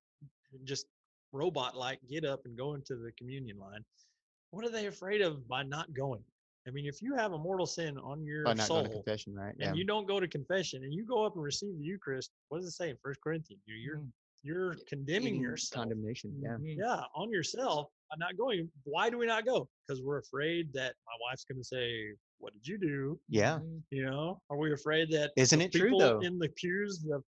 just 0.66 0.86
robot 1.34 1.76
like 1.78 2.00
get 2.10 2.26
up 2.26 2.42
and 2.46 2.58
go 2.58 2.74
into 2.74 2.96
the 2.96 3.12
communion 3.18 3.58
line, 3.60 3.84
what 4.52 4.66
are 4.66 4.70
they 4.72 4.88
afraid 4.88 5.22
of 5.22 5.48
by 5.48 5.64
not 5.64 5.94
going? 5.94 6.24
I 6.68 6.72
mean, 6.72 6.86
if 6.86 7.02
you 7.02 7.16
have 7.16 7.34
a 7.34 7.38
mortal 7.38 7.66
sin 7.66 7.98
on 7.98 8.24
your 8.24 8.44
By 8.44 8.54
not 8.54 8.70
going 8.70 8.84
to 8.86 8.90
soul 8.92 9.02
confession, 9.04 9.34
right? 9.34 9.56
Yeah. 9.58 9.70
and 9.70 9.78
you 9.78 9.84
don't 9.86 10.08
go 10.08 10.20
to 10.20 10.28
confession 10.28 10.84
and 10.84 10.94
you 10.94 11.06
go 11.06 11.26
up 11.26 11.34
and 11.36 11.44
receive 11.44 11.76
the 11.78 11.84
Eucharist, 11.84 12.32
what 12.50 12.60
does 12.60 12.68
it 12.68 12.72
say 12.74 12.90
in 12.92 12.98
First 13.04 13.20
Corinthians? 13.22 13.62
You- 13.66 13.76
You're 13.76 13.98
Mhm. 13.98 14.12
you're 14.44 14.76
condemning 14.88 15.36
Eating 15.36 15.42
yourself. 15.42 15.82
Condemnation. 15.84 16.36
Yeah. 16.42 16.58
Mhm. 16.58 16.78
yeah, 16.78 17.04
on 17.16 17.30
yourself 17.32 17.92
by 18.10 18.16
not 18.18 18.38
going. 18.38 18.72
Why 18.84 19.10
do 19.10 19.18
we 19.20 19.26
not 19.28 19.46
go? 19.46 19.70
Because 19.88 20.02
we're 20.02 20.18
afraid 20.18 20.72
that 20.74 20.96
my 21.06 21.14
wife's 21.22 21.46
going 21.46 21.60
to 21.60 21.64
say, 21.64 22.16
"What 22.42 22.54
did 22.54 22.68
you 22.68 22.78
do?" 22.78 23.20
Yeah. 23.30 23.60
Mhm. 23.60 23.84
You 23.92 24.06
know, 24.06 24.42
are 24.50 24.58
we 24.58 24.74
afraid 24.74 25.10
that 25.12 25.32
Isn't 25.38 25.62
it 25.62 25.72
true 25.72 25.86
people 25.86 26.00
though? 26.00 26.20
in 26.22 26.38
the 26.40 26.50
pews, 26.50 27.02
the 27.04 27.24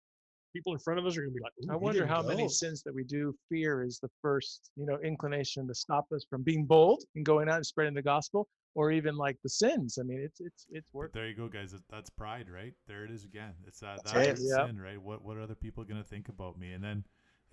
people 0.53 0.73
in 0.73 0.79
front 0.79 0.99
of 0.99 1.05
us 1.05 1.17
are 1.17 1.21
going 1.21 1.33
to 1.33 1.39
be 1.39 1.41
like, 1.41 1.53
I 1.69 1.75
wonder 1.75 2.05
how 2.05 2.21
many 2.21 2.47
sins 2.47 2.83
that 2.83 2.93
we 2.93 3.03
do 3.03 3.35
fear 3.49 3.83
is 3.83 3.99
the 3.99 4.09
first, 4.21 4.71
you 4.75 4.85
know, 4.85 4.99
inclination 4.99 5.67
to 5.67 5.73
stop 5.73 6.11
us 6.11 6.23
from 6.29 6.43
being 6.43 6.65
bold 6.65 7.03
and 7.15 7.25
going 7.25 7.49
out 7.49 7.55
and 7.55 7.65
spreading 7.65 7.93
the 7.95 8.03
gospel, 8.03 8.47
or 8.75 8.91
even 8.91 9.15
like 9.15 9.37
the 9.43 9.49
sins. 9.49 9.97
I 9.99 10.03
mean, 10.03 10.19
it's 10.19 10.39
it's 10.41 10.65
it's 10.69 10.91
But 10.93 10.99
worth. 10.99 11.11
there 11.13 11.27
you 11.27 11.35
go, 11.35 11.47
guys. 11.47 11.75
That's 11.89 12.09
pride, 12.09 12.49
right? 12.49 12.73
There 12.87 13.03
it 13.03 13.11
is 13.11 13.23
again. 13.23 13.53
It's 13.67 13.79
that 13.79 14.03
That's 14.03 14.13
that 14.13 14.27
it. 14.27 14.33
is 14.39 14.49
Yeah. 14.49 14.65
sin, 14.65 14.79
right? 14.79 15.01
What 15.01 15.23
what 15.23 15.37
are 15.37 15.41
other 15.41 15.55
people 15.55 15.83
going 15.83 16.01
to 16.01 16.07
think 16.07 16.29
about 16.29 16.57
me? 16.57 16.73
And 16.73 16.83
then 16.83 17.03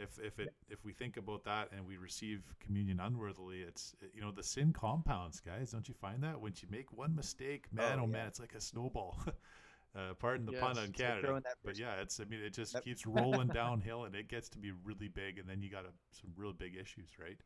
if 0.00 0.18
if 0.18 0.38
it 0.38 0.54
if 0.68 0.84
we 0.84 0.92
think 0.92 1.16
about 1.16 1.44
that 1.44 1.68
and 1.72 1.86
we 1.86 1.96
receive 1.96 2.42
communion 2.58 3.00
unworthily, 3.00 3.60
it's 3.60 3.94
you 4.14 4.20
know 4.20 4.32
the 4.32 4.42
sin 4.42 4.72
compounds, 4.72 5.40
guys. 5.40 5.70
Don't 5.72 5.88
you 5.88 5.94
find 5.94 6.22
that 6.22 6.40
when 6.40 6.52
you 6.60 6.68
make 6.70 6.92
one 6.92 7.14
mistake, 7.14 7.66
man, 7.72 7.98
oh, 8.00 8.04
Oh, 8.04 8.06
man, 8.06 8.26
it's 8.26 8.40
like 8.40 8.54
a 8.54 8.60
snowball. 8.60 9.18
uh, 9.96 10.14
pardon 10.18 10.46
the 10.46 10.52
pun 10.52 10.70
on 10.70 10.70
it's 10.70 10.78
like 10.78 10.94
Canada, 10.94 11.42
but 11.64 11.78
yeah, 11.78 12.00
it's 12.00 12.18
I 12.20 12.24
mean 12.24 12.40
it 12.40 12.54
just 12.54 12.72
That- 12.72 12.84
keeps 12.84 13.06
rolling 13.06 13.48
downhill 13.62 14.04
and 14.04 14.14
it 14.14 14.28
gets 14.28 14.48
to 14.50 14.58
be 14.58 14.72
really 14.84 15.08
big, 15.08 15.38
and 15.38 15.48
then 15.48 15.62
you 15.62 15.70
got 15.70 15.84
a, 15.84 15.92
some 16.12 16.30
real 16.36 16.52
big 16.52 16.76
issues, 16.76 17.10
right? 17.18 17.38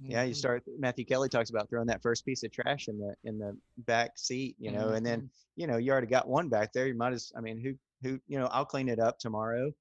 Yeah, 0.00 0.22
you 0.24 0.32
Mhm. 0.32 0.36
start. 0.36 0.64
Matthew 0.78 1.04
Kelly 1.04 1.28
talks 1.28 1.50
about 1.50 1.68
throwing 1.68 1.86
that 1.86 2.02
first 2.02 2.24
piece 2.24 2.42
of 2.42 2.50
trash 2.50 2.88
in 2.88 2.98
the 2.98 3.14
in 3.24 3.38
the 3.38 3.56
back 3.78 4.18
seat, 4.18 4.56
you 4.58 4.72
know, 4.72 4.94
and 4.94 5.04
then 5.06 5.30
you 5.54 5.66
know 5.66 5.76
you 5.76 5.92
already 5.92 6.08
got 6.08 6.26
one 6.28 6.48
back 6.48 6.72
there. 6.72 6.86
You 6.88 6.94
might 6.94 7.12
as, 7.12 7.32
I 7.36 7.40
mean, 7.40 7.58
who 7.60 7.74
who 8.02 8.20
you 8.26 8.38
know, 8.38 8.46
I'll 8.46 8.64
clean 8.64 8.88
it 8.88 8.98
up 8.98 9.18
tomorrow, 9.18 9.72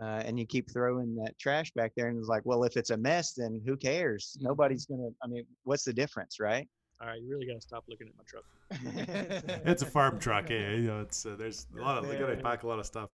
uh, 0.00 0.22
and 0.24 0.38
you 0.38 0.46
keep 0.46 0.70
throwing 0.70 1.14
that 1.16 1.38
trash 1.38 1.70
back 1.72 1.92
there, 1.96 2.08
and 2.08 2.18
it's 2.18 2.28
like, 2.28 2.42
well, 2.44 2.64
if 2.64 2.76
it's 2.76 2.90
a 2.90 2.96
mess, 2.96 3.32
then 3.32 3.60
who 3.66 3.76
cares? 3.76 4.36
Mhm. 4.38 4.44
Nobody's 4.44 4.86
gonna. 4.86 5.08
I 5.22 5.26
mean, 5.26 5.44
what's 5.64 5.84
the 5.84 5.92
difference, 5.92 6.38
right? 6.40 6.68
All 7.00 7.06
right, 7.08 7.20
you 7.20 7.30
really 7.30 7.46
got 7.46 7.54
to 7.54 7.60
stop 7.62 7.84
looking 7.88 8.08
at 8.08 8.14
my 8.16 8.24
truck. 8.26 8.44
It's 9.66 9.82
a 9.82 9.86
farm 9.86 10.18
truck, 10.18 10.50
yeah. 10.50 10.72
You 10.72 10.82
know, 10.88 11.00
it's 11.00 11.24
uh, 11.24 11.34
there's 11.36 11.66
a 11.76 11.80
lot 11.80 11.96
of 11.98 12.06
they 12.06 12.18
got 12.18 12.26
to 12.26 12.34
Yeah. 12.34 12.42
pack 12.42 12.62
a 12.62 12.68
lot 12.68 12.78
of 12.78 12.84
stuff. 12.86 13.08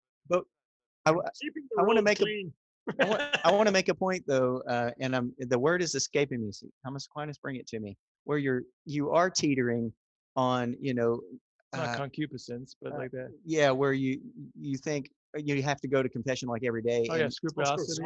I, 1.04 1.10
w- 1.10 1.26
Keeping 1.40 1.64
I 1.78 1.82
wanna 1.82 2.00
make 2.02 2.20
a- 2.20 2.22
clean. 2.22 2.52
I 3.00 3.04
want, 3.06 3.22
I 3.44 3.50
want 3.52 3.66
to 3.66 3.72
make 3.80 3.88
a 3.88 3.94
point 3.94 4.22
though, 4.26 4.62
uh, 4.68 4.90
and 5.00 5.16
I'm 5.16 5.32
the 5.38 5.58
word 5.58 5.82
is 5.82 5.94
escaping 5.96 6.40
me. 6.44 6.52
See, 6.52 6.68
Thomas 6.84 7.06
Aquinas, 7.06 7.38
bring 7.38 7.56
it 7.56 7.66
to 7.68 7.80
me. 7.80 7.96
Where 8.24 8.38
you're 8.38 8.62
you 8.86 9.10
are 9.10 9.28
teetering 9.30 9.92
on, 10.36 10.76
you 10.80 10.94
know, 10.94 11.20
not 11.74 11.88
uh, 11.88 11.96
concupiscence, 11.96 12.76
but 12.80 12.92
uh, 12.92 12.98
like 12.98 13.10
that. 13.12 13.32
yeah, 13.44 13.70
where 13.72 13.92
you 13.92 14.20
you 14.60 14.78
think 14.78 15.10
you 15.36 15.62
have 15.62 15.80
to 15.80 15.88
go 15.88 16.02
to 16.02 16.08
confession 16.08 16.48
like 16.48 16.62
every 16.64 16.82
day. 16.82 17.06
Oh 17.10 17.14
yeah, 17.14 17.28
scrupulosity. 17.28 18.02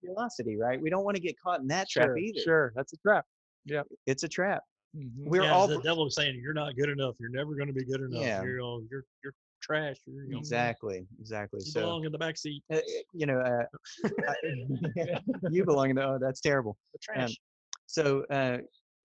scrupulosity, 0.00 0.56
right? 0.56 0.80
We 0.80 0.90
don't 0.90 1.04
want 1.04 1.16
to 1.16 1.22
get 1.22 1.34
caught 1.42 1.60
in 1.60 1.66
that 1.68 1.88
trap 1.88 2.08
Sure, 2.08 2.18
either. 2.18 2.40
sure, 2.40 2.72
that's 2.74 2.92
a 2.92 2.96
trap. 2.98 3.24
Yeah, 3.64 3.82
it's 4.06 4.22
a 4.22 4.28
trap. 4.28 4.62
Mhm. 4.96 5.10
We're 5.18 5.42
yeah, 5.44 5.52
all 5.52 5.68
the 5.68 5.80
devil 5.80 6.06
is 6.06 6.14
saying 6.14 6.40
you're 6.42 6.54
not 6.54 6.74
good 6.76 6.88
enough. 6.88 7.14
You're 7.20 7.30
never 7.30 7.54
going 7.54 7.68
to 7.68 7.72
be 7.72 7.84
good 7.84 8.00
enough. 8.00 8.22
Yeah. 8.22 8.42
You're, 8.42 8.52
you 8.52 8.58
know, 8.58 8.82
you're 8.90 9.04
you're 9.22 9.34
trash. 9.62 9.96
You're, 10.06 10.24
you 10.24 10.32
know, 10.32 10.38
exactly, 10.38 11.06
exactly. 11.20 11.60
you 11.64 11.70
So 11.70 11.80
belong 11.80 12.04
in 12.04 12.12
the 12.12 12.18
back 12.18 12.36
seat. 12.36 12.62
uh, 12.72 12.80
you 13.12 13.26
know, 13.26 13.38
uh, 13.38 13.64
you 15.50 15.64
belong 15.64 15.90
in 15.90 15.96
the. 15.96 16.04
Oh, 16.04 16.18
that's 16.20 16.40
terrible. 16.40 16.76
The 16.92 16.98
trash. 17.00 17.38
So 17.86 18.24
uh, 18.30 18.58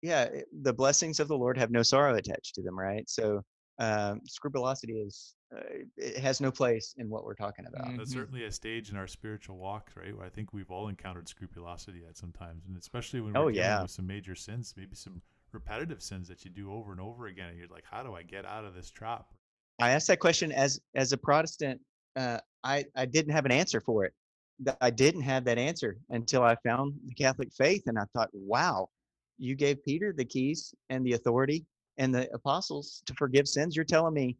yeah, 0.02 0.28
the 0.62 0.72
blessings 0.72 1.20
of 1.20 1.28
the 1.28 1.36
Lord 1.36 1.58
have 1.58 1.70
no 1.70 1.82
sorrow 1.82 2.14
attached 2.14 2.54
to 2.56 2.62
them, 2.62 2.78
right? 2.78 3.08
So 3.08 3.42
um, 3.78 4.20
scrupulosity 4.26 4.94
is 4.94 5.34
uh, 5.43 5.43
it 5.96 6.18
has 6.18 6.40
no 6.40 6.50
place 6.50 6.94
in 6.98 7.08
what 7.08 7.24
we're 7.24 7.34
talking 7.34 7.66
about. 7.66 7.86
Mm. 7.86 7.98
That's 7.98 8.12
certainly 8.12 8.44
a 8.44 8.52
stage 8.52 8.90
in 8.90 8.96
our 8.96 9.06
spiritual 9.06 9.56
walk, 9.56 9.90
right? 9.96 10.16
Where 10.16 10.26
I 10.26 10.28
think 10.28 10.52
we've 10.52 10.70
all 10.70 10.88
encountered 10.88 11.28
scrupulosity 11.28 12.02
at 12.08 12.16
some 12.16 12.32
times, 12.32 12.64
and 12.66 12.76
especially 12.76 13.20
when 13.20 13.36
Oh, 13.36 13.46
we're 13.46 13.52
dealing 13.52 13.68
yeah. 13.68 13.82
with 13.82 13.90
some 13.90 14.06
major 14.06 14.34
sins, 14.34 14.74
maybe 14.76 14.94
some 14.94 15.22
repetitive 15.52 16.02
sins 16.02 16.28
that 16.28 16.44
you 16.44 16.50
do 16.50 16.72
over 16.72 16.92
and 16.92 17.00
over 17.00 17.26
again, 17.26 17.48
and 17.48 17.58
you're 17.58 17.68
like, 17.68 17.84
"How 17.84 18.02
do 18.02 18.14
I 18.14 18.22
get 18.22 18.44
out 18.44 18.64
of 18.64 18.74
this 18.74 18.90
trap?" 18.90 19.32
I 19.78 19.90
asked 19.90 20.08
that 20.08 20.20
question 20.20 20.52
as 20.52 20.80
as 20.94 21.12
a 21.12 21.16
Protestant. 21.16 21.80
Uh, 22.16 22.38
I 22.62 22.84
I 22.94 23.06
didn't 23.06 23.32
have 23.32 23.44
an 23.44 23.52
answer 23.52 23.80
for 23.80 24.04
it. 24.04 24.14
I 24.80 24.90
didn't 24.90 25.22
have 25.22 25.44
that 25.44 25.58
answer 25.58 25.98
until 26.10 26.42
I 26.42 26.56
found 26.64 26.94
the 27.06 27.14
Catholic 27.14 27.52
faith, 27.52 27.82
and 27.86 27.98
I 27.98 28.04
thought, 28.14 28.30
wow, 28.32 28.88
you 29.38 29.56
gave 29.56 29.82
Peter 29.82 30.12
the 30.12 30.24
keys 30.24 30.74
and 30.90 31.04
the 31.04 31.14
authority 31.14 31.66
and 31.98 32.14
the 32.14 32.32
apostles 32.32 33.02
to 33.06 33.14
forgive 33.14 33.48
sins. 33.48 33.74
You're 33.74 33.84
telling 33.84 34.14
me 34.14 34.36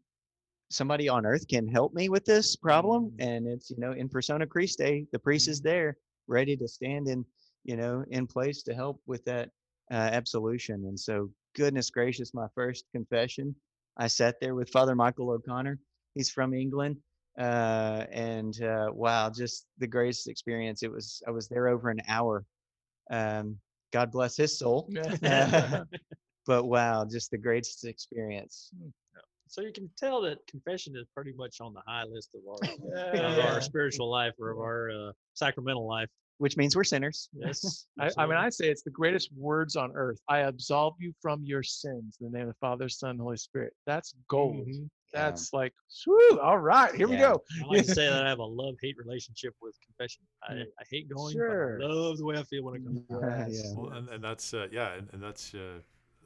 somebody 0.74 1.08
on 1.08 1.24
earth 1.24 1.46
can 1.48 1.68
help 1.68 1.94
me 1.94 2.08
with 2.08 2.24
this 2.24 2.56
problem, 2.56 3.12
and 3.18 3.46
it's 3.46 3.70
you 3.70 3.78
know 3.78 3.92
in 3.92 4.08
persona 4.08 4.46
Christi, 4.46 5.06
the 5.12 5.18
priest 5.18 5.48
is 5.48 5.60
there, 5.60 5.96
ready 6.26 6.56
to 6.56 6.68
stand 6.68 7.08
in 7.08 7.24
you 7.64 7.76
know 7.76 8.04
in 8.10 8.26
place 8.26 8.62
to 8.64 8.74
help 8.74 9.00
with 9.06 9.24
that 9.24 9.50
uh, 9.90 9.94
absolution. 9.94 10.84
And 10.86 10.98
so, 10.98 11.30
goodness 11.56 11.90
gracious, 11.90 12.34
my 12.34 12.46
first 12.54 12.84
confession. 12.92 13.54
I 13.96 14.08
sat 14.08 14.36
there 14.40 14.54
with 14.54 14.70
Father 14.70 14.94
Michael 14.94 15.30
O'Connor. 15.30 15.78
He's 16.14 16.30
from 16.30 16.54
England. 16.54 16.96
Uh, 17.38 18.04
and 18.12 18.60
uh, 18.62 18.86
wow, 18.92 19.30
just 19.30 19.66
the 19.78 19.86
greatest 19.86 20.28
experience. 20.28 20.82
It 20.82 20.90
was, 20.90 21.22
I 21.26 21.30
was 21.30 21.48
there 21.48 21.68
over 21.68 21.90
an 21.90 22.00
hour. 22.08 22.44
Um, 23.10 23.58
God 23.92 24.10
bless 24.10 24.36
his 24.36 24.58
soul. 24.58 24.88
but 26.46 26.64
wow, 26.64 27.04
just 27.04 27.30
the 27.30 27.38
greatest 27.38 27.84
experience. 27.84 28.70
So 29.54 29.60
you 29.60 29.72
can 29.72 29.88
tell 29.96 30.20
that 30.22 30.44
confession 30.48 30.96
is 30.96 31.06
pretty 31.14 31.32
much 31.36 31.60
on 31.60 31.72
the 31.74 31.80
high 31.86 32.02
list 32.02 32.34
of 32.34 32.40
our, 32.48 33.20
of 33.24 33.38
our 33.38 33.60
spiritual 33.60 34.10
life 34.10 34.32
or 34.40 34.50
of 34.50 34.58
our 34.58 34.90
uh, 34.90 35.12
sacramental 35.34 35.86
life. 35.86 36.08
Which 36.38 36.56
means 36.56 36.74
we're 36.74 36.82
sinners. 36.82 37.28
Yes. 37.32 37.86
I, 38.00 38.10
I 38.18 38.26
mean. 38.26 38.36
I 38.36 38.48
say 38.48 38.68
it's 38.68 38.82
the 38.82 38.90
greatest 38.90 39.30
words 39.36 39.76
on 39.76 39.92
earth. 39.94 40.18
I 40.28 40.38
absolve 40.40 40.94
you 40.98 41.12
from 41.22 41.44
your 41.44 41.62
sins 41.62 42.16
in 42.20 42.32
the 42.32 42.36
name 42.36 42.48
of 42.48 42.54
the 42.54 42.58
Father, 42.58 42.88
Son, 42.88 43.16
Holy 43.16 43.36
Spirit. 43.36 43.72
That's 43.86 44.16
gold. 44.26 44.66
Mhm. 44.66 44.88
Yeah. 45.12 45.28
That's 45.28 45.52
like, 45.52 45.72
whew, 46.04 46.40
all 46.42 46.58
right, 46.58 46.92
here 46.92 47.06
we 47.06 47.16
go. 47.16 47.40
I 47.62 47.66
like 47.68 47.86
to 47.86 47.94
say 47.94 48.08
that 48.10 48.26
I 48.26 48.28
have 48.28 48.40
a 48.40 48.44
love-hate 48.44 48.96
relationship 48.98 49.54
with 49.62 49.76
confession. 49.86 50.22
I, 50.42 50.54
Mm. 50.54 50.64
I 50.80 50.84
hate 50.90 51.08
going, 51.08 51.32
Sure. 51.36 51.78
but 51.78 51.88
I 51.88 51.92
love 51.92 52.18
the 52.18 52.24
way 52.24 52.36
I 52.36 52.42
feel 52.42 52.64
when 52.64 52.74
I 52.74 52.78
come. 52.78 53.22
Yes. 53.38 53.50
Yes. 53.52 53.72
Well, 53.76 53.90
and, 53.92 54.08
and 54.08 54.24
that's 54.24 54.52
uh, 54.52 54.66
yeah, 54.72 54.94
and, 54.94 55.08
and 55.12 55.22
that's 55.22 55.54
uh, 55.54 55.78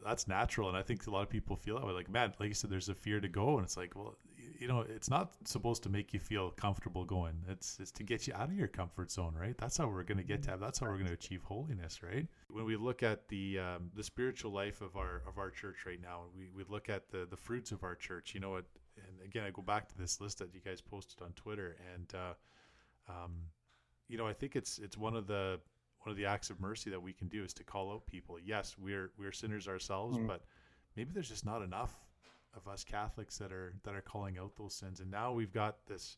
that's 0.05 0.29
natural, 0.29 0.69
and 0.69 0.77
I 0.77 0.83
think 0.83 1.07
a 1.07 1.11
lot 1.11 1.23
of 1.23 1.31
people 1.31 1.57
feel 1.57 1.79
that 1.79 1.87
way. 1.87 1.93
Like, 1.93 2.11
man, 2.11 2.33
like 2.39 2.49
you 2.49 2.55
said, 2.55 2.71
there's 2.71 2.89
a 2.89 2.95
fear 2.95 3.21
to 3.21 3.29
go, 3.29 3.57
and 3.57 3.65
it's 3.65 3.77
like, 3.77 3.95
well, 3.97 4.17
you 4.59 4.67
know, 4.67 4.81
it's 4.81 5.09
not 5.09 5.33
supposed 5.45 5.83
to 5.85 5.89
make 5.89 6.13
you 6.13 6.19
feel 6.19 6.51
comfortable 6.51 7.05
going. 7.05 7.35
It's 7.49 7.79
it's 7.81 7.93
to 7.93 8.03
get 8.03 8.27
you 8.27 8.35
out 8.35 8.49
of 8.49 8.55
your 8.55 8.67
comfort 8.67 9.11
zone, 9.11 9.35
right? 9.39 9.57
That's 9.57 9.77
how 9.77 9.87
we're 9.89 10.03
going 10.03 10.19
to 10.19 10.25
get 10.25 10.43
to 10.45 10.51
have. 10.51 10.61
That's 10.61 10.81
how 10.81 10.87
we're 10.87 10.97
going 10.97 11.07
to 11.07 11.13
achieve 11.13 11.43
holiness, 11.45 12.03
right? 12.03 12.27
When 12.51 12.65
we 12.65 12.77
look 12.77 13.03
at 13.03 13.29
the 13.29 13.61
um, 13.61 13.91
the 13.95 14.03
spiritual 14.03 14.53
life 14.53 14.81
of 14.81 14.97
our 14.97 15.23
of 15.27 15.39
our 15.39 15.51
church 15.51 15.87
right 15.87 16.01
now, 16.01 16.23
we, 16.37 16.49
we 16.55 16.65
look 16.69 16.89
at 16.89 17.11
the 17.11 17.27
the 17.31 17.37
fruits 17.37 17.71
of 17.71 17.85
our 17.85 17.95
church. 17.95 18.35
You 18.35 18.41
know, 18.41 18.57
it, 18.57 18.65
and 18.97 19.23
again, 19.25 19.45
I 19.45 19.51
go 19.51 19.63
back 19.63 19.89
to 19.89 19.99
this 19.99 20.21
list 20.21 20.39
that 20.39 20.53
you 20.53 20.61
guys 20.61 20.81
posted 20.81 21.23
on 21.23 21.33
Twitter, 21.33 21.77
and 21.95 22.13
uh, 22.15 23.13
um, 23.13 23.35
you 24.09 24.19
know, 24.19 24.27
I 24.27 24.33
think 24.33 24.57
it's 24.57 24.79
it's 24.79 24.97
one 24.97 25.15
of 25.15 25.27
the 25.27 25.61
one 26.09 26.13
of 26.13 26.17
the 26.17 26.25
acts 26.27 26.49
of 26.49 26.59
mercy 26.59 26.89
that 26.89 27.03
we 27.03 27.13
can 27.13 27.29
do 27.29 27.45
is 27.45 27.53
to 27.53 27.65
call 27.65 27.93
out 27.93 28.07
people. 28.07 28.39
Yes, 28.43 28.77
we're 28.79 29.11
we're 29.19 29.33
sinners 29.33 29.69
ourselves, 29.69 30.17
Mm. 30.17 30.27
but 30.27 30.43
maybe 30.97 31.11
there's 31.13 31.29
just 31.29 31.45
not 31.45 31.61
enough 31.63 31.95
of 32.57 32.67
us 32.67 32.83
Catholics 32.83 33.37
that 33.39 33.53
are 33.53 33.75
that 33.85 33.95
are 33.95 34.01
calling 34.01 34.39
out 34.39 34.57
those 34.57 34.75
sins. 34.75 35.01
And 35.01 35.11
now 35.11 35.33
we've 35.33 35.53
got 35.53 35.87
this 35.87 36.17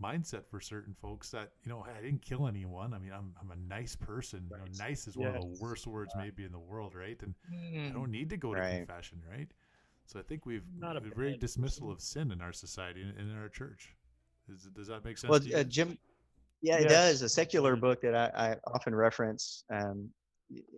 mindset 0.00 0.46
for 0.46 0.60
certain 0.60 0.94
folks 0.94 1.30
that 1.30 1.50
you 1.64 1.70
know 1.70 1.82
hey, 1.82 1.92
I 1.98 2.02
didn't 2.02 2.22
kill 2.22 2.46
anyone. 2.46 2.94
I 2.94 2.98
mean, 2.98 3.12
I'm 3.12 3.34
I'm 3.40 3.50
a 3.50 3.56
nice 3.56 3.96
person. 3.96 4.48
You 4.48 4.58
know, 4.58 4.66
nice 4.78 5.08
is 5.08 5.18
one 5.18 5.28
of 5.28 5.34
the 5.34 5.42
worst 5.60 5.86
words 5.88 6.14
maybe 6.14 6.44
in 6.44 6.52
the 6.52 6.58
world, 6.60 6.94
right? 6.94 7.20
And 7.22 7.34
I 7.90 7.92
Mm. 7.92 7.94
don't 7.94 8.12
need 8.12 8.30
to 8.30 8.36
go 8.36 8.54
to 8.54 8.60
Right. 8.60 8.86
confession, 8.86 9.22
right? 9.28 9.50
So 10.06 10.20
I 10.20 10.22
think 10.22 10.46
we've 10.46 10.64
Not 10.78 10.96
a 10.96 11.00
we've 11.00 11.14
very 11.14 11.34
dismissal 11.34 11.90
of 11.90 12.00
sin 12.00 12.30
in 12.30 12.40
our 12.40 12.52
society 12.52 13.02
and 13.02 13.18
in 13.18 13.36
our 13.36 13.48
church. 13.48 13.96
Is, 14.48 14.68
does 14.74 14.86
that 14.88 15.04
make 15.04 15.18
sense? 15.18 15.30
Well, 15.30 15.40
to 15.40 15.48
you 15.48 15.56
uh. 15.56 15.64
Jim, 15.64 15.98
yeah, 16.62 16.76
it 16.78 16.82
Yes. 16.82 16.90
does. 16.90 17.22
A 17.22 17.28
secular 17.28 17.76
book 17.76 18.00
that 18.02 18.14
I, 18.14 18.30
I 18.50 18.56
often 18.72 18.94
reference 18.94 19.64
um, 19.72 20.08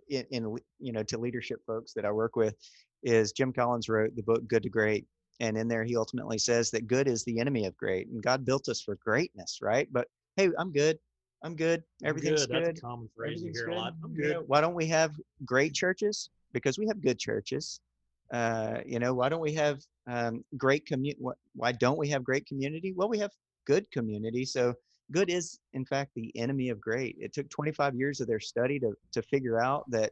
in, 0.09 0.25
in 0.31 0.57
you 0.79 0.91
know 0.91 1.03
to 1.03 1.17
leadership 1.17 1.59
folks 1.65 1.93
that 1.93 2.05
I 2.05 2.11
work 2.11 2.35
with 2.35 2.55
is 3.03 3.31
Jim 3.31 3.53
Collins 3.53 3.87
wrote 3.87 4.15
the 4.15 4.23
book 4.23 4.47
Good 4.47 4.63
to 4.63 4.69
Great, 4.69 5.05
and 5.39 5.57
in 5.57 5.67
there 5.67 5.83
he 5.83 5.95
ultimately 5.95 6.39
says 6.39 6.71
that 6.71 6.87
good 6.87 7.07
is 7.07 7.23
the 7.23 7.39
enemy 7.39 7.65
of 7.65 7.77
great, 7.77 8.07
and 8.07 8.21
God 8.21 8.45
built 8.45 8.67
us 8.67 8.81
for 8.81 8.97
greatness, 9.03 9.59
right? 9.61 9.87
But 9.91 10.07
hey, 10.35 10.49
I'm 10.57 10.71
good. 10.71 10.97
I'm 11.43 11.55
good. 11.55 11.83
Everything's 12.03 12.45
good. 12.45 12.51
good. 12.51 12.65
That's 12.65 12.79
a 12.79 12.81
common 12.81 13.09
phrase 13.15 13.43
you 13.43 13.51
hear 13.51 13.67
a 13.67 13.75
lot. 13.75 13.93
I'm 14.03 14.13
You 14.15 14.23
good. 14.23 14.33
know, 14.33 14.43
why 14.47 14.61
don't 14.61 14.73
we 14.73 14.87
have 14.87 15.11
great 15.45 15.73
churches? 15.73 16.29
Because 16.53 16.79
we 16.79 16.87
have 16.87 17.01
good 17.01 17.19
churches. 17.19 17.81
Uh, 18.33 18.79
you 18.85 18.97
know, 18.97 19.13
why 19.13 19.29
don't 19.29 19.41
we 19.41 19.53
have 19.53 19.79
um, 20.07 20.43
great 20.57 20.87
community? 20.87 21.21
Why 21.53 21.71
don't 21.73 21.99
we 21.99 22.09
have 22.09 22.23
great 22.23 22.47
community? 22.47 22.93
Well, 22.95 23.09
we 23.09 23.19
have 23.19 23.29
good 23.67 23.89
community. 23.91 24.45
So 24.45 24.73
good 25.11 25.29
is, 25.29 25.59
in 25.73 25.85
fact, 25.85 26.11
the 26.15 26.31
enemy 26.35 26.69
of 26.69 26.79
great. 26.79 27.15
It 27.19 27.33
took 27.33 27.49
25 27.49 27.95
years 27.95 28.21
of 28.21 28.27
their 28.27 28.39
study 28.39 28.79
to 28.79 28.93
to 29.13 29.21
figure 29.21 29.61
out 29.61 29.83
that 29.89 30.11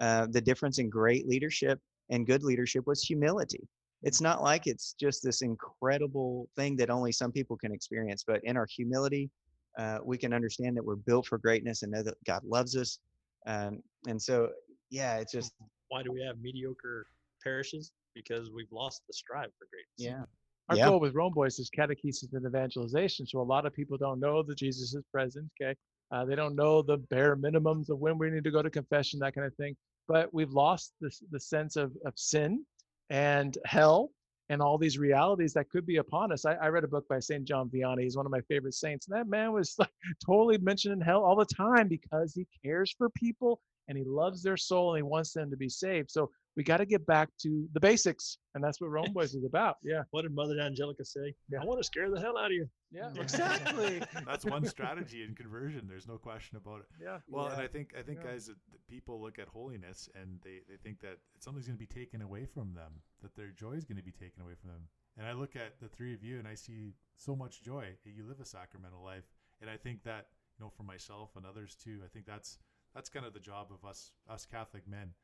uh, 0.00 0.26
the 0.30 0.40
difference 0.40 0.78
in 0.78 0.88
great 0.88 1.28
leadership 1.28 1.78
and 2.10 2.26
good 2.26 2.42
leadership 2.42 2.86
was 2.86 3.02
humility. 3.02 3.68
It's 4.02 4.20
not 4.20 4.42
like 4.42 4.66
it's 4.66 4.94
just 4.98 5.22
this 5.22 5.42
incredible 5.42 6.48
thing 6.56 6.76
that 6.76 6.90
only 6.90 7.12
some 7.12 7.32
people 7.32 7.56
can 7.56 7.72
experience, 7.72 8.24
but 8.26 8.40
in 8.44 8.56
our 8.56 8.66
humility, 8.74 9.30
uh, 9.78 9.98
we 10.02 10.16
can 10.16 10.32
understand 10.32 10.76
that 10.76 10.84
we're 10.84 10.96
built 10.96 11.26
for 11.26 11.38
greatness 11.38 11.82
and 11.82 11.92
know 11.92 12.02
that 12.02 12.14
God 12.26 12.42
loves 12.44 12.76
us. 12.76 12.98
Um, 13.46 13.82
and 14.08 14.20
so, 14.20 14.48
yeah, 14.90 15.18
it's 15.18 15.32
just, 15.32 15.52
Why 15.88 16.02
do 16.02 16.12
we 16.12 16.22
have 16.22 16.38
mediocre 16.40 17.06
parishes? 17.42 17.92
Because 18.14 18.50
we've 18.50 18.72
lost 18.72 19.02
the 19.06 19.12
strive 19.12 19.50
for 19.58 19.68
greatness. 19.70 19.98
yeah, 19.98 20.24
Our 20.70 20.76
Yeah. 20.76 20.86
goal 20.90 21.00
with 21.00 21.14
Rome 21.14 21.34
Boys 21.34 21.58
is 21.60 21.70
catechesis 21.70 22.32
and 22.34 22.46
evangelization. 22.46 23.26
So 23.26 23.40
a 23.40 23.44
lot 23.44 23.66
of 23.66 23.74
people 23.74 23.98
don't 23.98 24.20
know 24.20 24.42
that 24.44 24.58
Jesus 24.58 24.94
is 24.94 25.04
present. 25.12 25.50
Okay, 25.60 25.76
uh, 26.12 26.26
they 26.26 26.36
don't 26.36 26.56
know 26.56 26.82
the 26.82 26.98
bare 26.98 27.36
minimums 27.36 27.90
of 27.90 28.00
when 28.00 28.18
we 28.18 28.30
need 28.30 28.44
to 28.44 28.52
go 28.52 28.62
to 28.62 28.70
confession, 28.70 29.20
that 29.20 29.34
kind 29.34 29.46
of 29.48 29.56
thing. 29.56 29.76
But 30.08 30.34
we've 30.34 30.52
lost 30.52 30.94
this 31.00 31.22
the 31.32 31.40
sense 31.40 31.76
of 31.76 31.96
of 32.06 32.14
sin 32.18 32.66
and 33.10 33.58
hell 33.66 34.12
and 34.50 34.62
all 34.62 34.78
these 34.78 34.98
realities 34.98 35.54
that 35.54 35.70
could 35.70 35.86
be 35.86 35.98
upon 35.98 36.32
us. 36.32 36.46
I, 36.46 36.54
I 36.54 36.68
read 36.68 36.84
a 36.84 36.88
book 36.88 37.06
by 37.08 37.20
Saint 37.20 37.46
John 37.46 37.70
Vianney. 37.70 38.02
He's 38.04 38.16
one 38.16 38.26
of 38.26 38.32
my 38.32 38.42
favorite 38.42 38.74
saints, 38.74 39.08
and 39.08 39.16
that 39.18 39.28
man 39.28 39.52
was 39.52 39.76
like 39.80 39.92
totally 40.26 40.58
mentioning 40.58 41.00
hell 41.02 41.24
all 41.24 41.36
the 41.36 41.46
time 41.46 41.88
because 41.88 42.34
he 42.34 42.46
cares 42.64 42.94
for 42.98 43.10
people 43.10 43.60
and 43.88 43.98
he 43.98 44.04
loves 44.04 44.42
their 44.42 44.56
soul 44.56 44.94
and 44.94 44.98
he 44.98 45.02
wants 45.02 45.32
them 45.32 45.50
to 45.50 45.56
be 45.56 45.68
saved. 45.68 46.10
So 46.12 46.30
we 46.56 46.64
got 46.64 46.78
to 46.78 46.86
get 46.86 47.06
back 47.06 47.28
to 47.42 47.66
the 47.72 47.80
basics, 47.80 48.38
and 48.54 48.62
that's 48.62 48.80
what 48.80 48.90
Rome 48.90 49.12
Boys 49.12 49.34
is 49.34 49.44
about. 49.44 49.76
Yeah. 49.82 50.02
What 50.10 50.22
did 50.22 50.34
Mother 50.34 50.58
Angelica 50.60 51.04
say? 51.04 51.34
Yeah. 51.50 51.60
I 51.62 51.64
want 51.64 51.80
to 51.80 51.84
scare 51.84 52.10
the 52.10 52.20
hell 52.20 52.36
out 52.36 52.46
of 52.46 52.52
you. 52.52 52.68
Yeah, 52.90 53.10
Yeah. 53.14 53.22
exactly. 53.22 54.02
That's 54.26 54.44
one 54.44 54.66
strategy 54.66 55.22
in 55.22 55.34
conversion. 55.36 55.86
There's 55.88 56.08
no 56.08 56.18
question 56.18 56.56
about 56.56 56.80
it. 56.80 56.86
yeah. 57.00 57.18
Well, 57.28 57.46
and 57.46 57.62
I 57.62 57.68
think 57.68 57.94
I 57.96 58.02
think 58.02 58.18
Yeah. 58.24 58.32
guys, 58.32 58.46
that 58.46 58.56
that 58.72 58.86
people 58.88 59.20
look 59.22 59.38
at 59.38 59.46
holiness 59.48 60.08
and 60.20 60.40
they 60.42 60.60
they 60.68 60.76
think 60.82 61.00
that 61.02 61.18
something's 61.38 61.66
going 61.66 61.78
to 61.78 61.86
be 61.86 61.86
taken 61.86 62.20
away 62.22 62.46
from 62.46 62.74
them, 62.74 63.00
that 63.22 63.34
their 63.36 63.50
joy 63.52 63.72
is 63.74 63.84
going 63.84 63.98
to 63.98 64.02
be 64.02 64.10
taken 64.12 64.42
away 64.42 64.54
from 64.60 64.70
them. 64.70 64.88
And 65.16 65.26
I 65.26 65.32
look 65.32 65.54
at 65.54 65.78
the 65.80 65.88
three 65.88 66.14
of 66.14 66.24
you 66.24 66.38
and 66.40 66.48
I 66.48 66.54
see 66.54 66.94
so 67.14 67.36
much 67.36 67.62
joy. 67.62 67.94
You 68.04 68.24
live 68.26 68.40
a 68.40 68.44
sacramental 68.44 69.02
life, 69.04 69.24
and 69.60 69.70
I 69.70 69.76
think 69.76 70.02
that 70.02 70.26
you 70.58 70.64
know 70.64 70.70
for 70.76 70.82
myself 70.82 71.36
and 71.36 71.46
others 71.46 71.76
too. 71.76 72.00
I 72.04 72.08
think 72.08 72.26
that's 72.26 72.58
that's 72.92 73.08
kind 73.08 73.24
of 73.24 73.34
the 73.34 73.40
job 73.40 73.68
of 73.70 73.88
us 73.88 74.10
us 74.28 74.46
Catholic 74.46 74.88
men. 74.88 75.14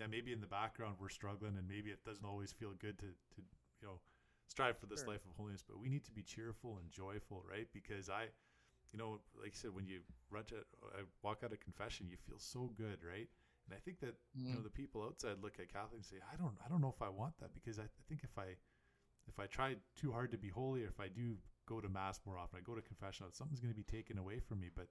Now 0.00 0.06
maybe 0.10 0.32
in 0.32 0.40
the 0.40 0.46
background 0.46 0.96
we're 0.98 1.10
struggling, 1.10 1.56
and 1.58 1.68
maybe 1.68 1.90
it 1.90 2.04
doesn't 2.04 2.24
always 2.24 2.52
feel 2.52 2.72
good 2.78 2.98
to 3.00 3.06
to 3.36 3.38
you 3.82 3.88
know 3.88 4.00
strive 4.48 4.78
for 4.78 4.86
this 4.86 5.00
Sure. 5.00 5.08
life 5.08 5.24
of 5.26 5.36
holiness, 5.36 5.62
but 5.66 5.78
we 5.78 5.88
need 5.88 6.04
to 6.04 6.12
be 6.12 6.22
cheerful 6.22 6.78
and 6.80 6.90
joyful, 6.90 7.44
right? 7.48 7.68
Because 7.72 8.08
I 8.08 8.28
you 8.92 8.98
know, 8.98 9.20
like 9.38 9.52
you 9.54 9.58
said, 9.58 9.74
when 9.74 9.86
you 9.86 10.00
run 10.30 10.44
to, 10.46 10.56
I 10.96 11.02
walk 11.22 11.42
out 11.44 11.52
of 11.52 11.60
confession, 11.60 12.08
you 12.10 12.16
feel 12.16 12.38
so 12.38 12.72
good, 12.76 12.98
right? 13.04 13.28
And 13.66 13.74
I 13.74 13.78
think 13.84 14.00
that 14.00 14.14
you 14.46 14.52
know 14.54 14.60
Mm. 14.60 14.64
the 14.64 14.70
people 14.70 15.02
outside 15.02 15.36
look 15.42 15.60
at 15.60 15.72
Catholics 15.72 16.10
and 16.10 16.18
say, 16.18 16.24
I 16.32 16.36
don't, 16.36 16.56
I 16.64 16.68
don't 16.68 16.80
know 16.80 16.92
if 16.94 17.02
I 17.02 17.08
want 17.08 17.38
that 17.38 17.54
because 17.54 17.78
I, 17.78 17.84
I 17.84 18.02
think 18.08 18.22
if 18.24 18.36
I, 18.38 18.56
if 19.28 19.38
I 19.38 19.46
try 19.46 19.76
too 19.94 20.10
hard 20.10 20.32
to 20.32 20.38
be 20.38 20.48
holy, 20.48 20.82
or 20.82 20.88
if 20.88 20.98
I 20.98 21.08
do 21.08 21.36
go 21.66 21.80
to 21.80 21.88
mass 21.88 22.20
more 22.26 22.36
often, 22.38 22.58
I 22.58 22.62
go 22.62 22.74
to 22.74 22.82
confession, 22.82 23.26
something's 23.32 23.60
going 23.60 23.72
to 23.72 23.76
be 23.76 23.84
taken 23.84 24.18
away 24.18 24.40
from 24.40 24.60
me. 24.60 24.70
But 24.74 24.88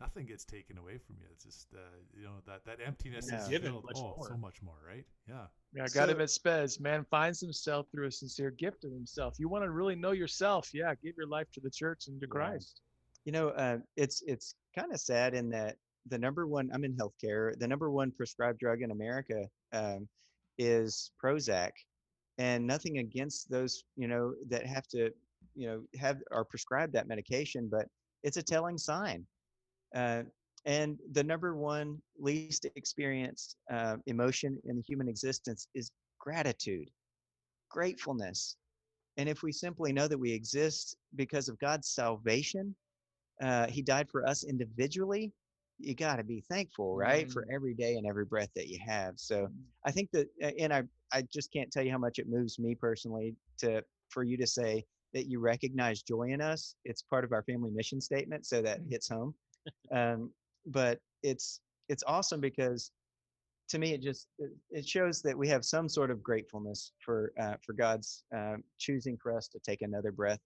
nothing 0.00 0.26
gets 0.26 0.44
taken 0.44 0.78
away 0.78 0.98
from 0.98 1.16
you. 1.18 1.26
It's 1.32 1.44
just, 1.44 1.68
uh, 1.74 1.78
you 2.16 2.24
know, 2.24 2.40
that 2.46 2.64
that 2.66 2.78
emptiness 2.84 3.28
Yeah. 3.30 3.42
is 3.42 3.48
Given 3.48 3.72
filled. 3.72 3.84
much 3.84 3.96
oh, 3.96 4.14
more. 4.16 4.28
so 4.28 4.36
much 4.36 4.62
more, 4.62 4.78
right? 4.86 5.04
Yeah. 5.28 5.46
Yeah, 5.72 5.86
God 5.94 6.10
So- 6.10 6.18
of 6.18 6.30
Spes, 6.30 6.80
man 6.80 7.04
finds 7.04 7.40
himself 7.40 7.88
through 7.90 8.06
a 8.06 8.12
sincere 8.12 8.50
gift 8.50 8.84
of 8.84 8.92
himself. 8.92 9.38
You 9.38 9.48
want 9.48 9.64
to 9.64 9.70
really 9.70 9.96
know 9.96 10.12
yourself, 10.12 10.72
yeah, 10.74 10.94
give 11.02 11.16
your 11.16 11.26
life 11.26 11.50
to 11.52 11.60
the 11.60 11.70
church 11.70 12.08
and 12.08 12.20
to 12.20 12.26
Yeah. 12.26 12.30
Christ. 12.30 12.80
you 13.24 13.32
know, 13.32 13.48
uh, 13.50 13.78
it's 13.96 14.22
it's 14.22 14.54
kind 14.72 14.92
of 14.92 15.00
sad 15.00 15.34
in 15.34 15.48
that 15.50 15.78
the 16.06 16.16
number 16.18 16.46
one. 16.46 16.70
I'm 16.72 16.84
in 16.84 16.94
healthcare. 16.96 17.58
The 17.58 17.66
number 17.66 17.90
one 17.90 18.12
prescribed 18.12 18.60
drug 18.60 18.82
in 18.82 18.92
America 18.92 19.50
um, 19.72 20.08
is 20.58 21.10
Prozac, 21.20 21.72
and 22.38 22.64
nothing 22.64 22.98
against 22.98 23.50
those 23.50 23.82
you 23.96 24.06
know 24.06 24.32
that 24.48 24.64
have 24.64 24.86
to 24.88 25.12
you 25.56 25.66
know 25.66 25.84
have 25.98 26.22
are 26.30 26.44
prescribed 26.44 26.92
that 26.92 27.08
medication, 27.08 27.68
but 27.68 27.88
it's 28.22 28.36
a 28.36 28.42
telling 28.44 28.78
sign. 28.78 29.26
Uh, 29.94 30.22
and 30.64 30.98
the 31.12 31.22
number 31.22 31.54
one 31.54 32.00
least 32.18 32.66
experienced 32.74 33.56
uh, 33.72 33.96
emotion 34.06 34.58
in 34.64 34.76
the 34.76 34.82
human 34.82 35.08
existence 35.08 35.68
is 35.74 35.90
gratitude, 36.18 36.90
gratefulness. 37.70 38.56
And 39.16 39.28
if 39.28 39.42
we 39.42 39.52
simply 39.52 39.92
know 39.92 40.08
that 40.08 40.18
we 40.18 40.32
exist 40.32 40.96
because 41.14 41.48
of 41.48 41.58
God's 41.58 41.88
salvation, 41.88 42.74
uh, 43.42 43.68
He 43.68 43.80
died 43.80 44.08
for 44.10 44.26
us 44.26 44.44
individually, 44.44 45.32
you 45.78 45.94
got 45.94 46.16
to 46.16 46.24
be 46.24 46.42
thankful, 46.48 46.96
right? 46.96 47.28
Mm. 47.28 47.32
For 47.32 47.46
every 47.52 47.74
day 47.74 47.96
and 47.96 48.06
every 48.06 48.24
breath 48.24 48.50
that 48.56 48.68
you 48.68 48.78
have. 48.86 49.14
So 49.16 49.42
mm. 49.42 49.52
I 49.84 49.90
think 49.90 50.10
that, 50.12 50.26
and 50.58 50.72
I, 50.72 50.84
I 51.12 51.22
just 51.32 51.52
can't 51.52 51.70
tell 51.70 51.82
you 51.82 51.92
how 51.92 51.98
much 51.98 52.18
it 52.18 52.28
moves 52.28 52.58
me 52.58 52.74
personally 52.74 53.34
to, 53.58 53.82
for 54.08 54.24
you 54.24 54.36
to 54.38 54.46
say 54.46 54.84
that 55.14 55.26
you 55.26 55.38
recognize 55.38 56.02
joy 56.02 56.30
in 56.30 56.40
us. 56.40 56.74
It's 56.84 57.02
part 57.02 57.24
of 57.24 57.32
our 57.32 57.42
family 57.42 57.70
mission 57.70 58.00
statement. 58.00 58.46
So 58.46 58.62
that 58.62 58.80
mm. 58.80 58.90
hits 58.90 59.08
home. 59.08 59.34
Um, 59.92 60.30
but 60.66 60.98
it's, 61.22 61.60
it's 61.88 62.02
awesome 62.06 62.40
because 62.40 62.90
to 63.68 63.78
me, 63.78 63.92
it 63.92 64.02
just 64.02 64.28
it 64.70 64.86
shows 64.86 65.22
that 65.22 65.36
we 65.36 65.48
have 65.48 65.64
some 65.64 65.88
sort 65.88 66.10
of 66.10 66.22
gratefulness 66.22 66.92
for 67.04 67.32
uh, 67.40 67.54
for 67.64 67.72
God's 67.72 68.22
uh, 68.36 68.56
choosing 68.78 69.16
for 69.16 69.36
us 69.36 69.48
to 69.48 69.58
take 69.58 69.82
another 69.82 70.12
breath, 70.12 70.40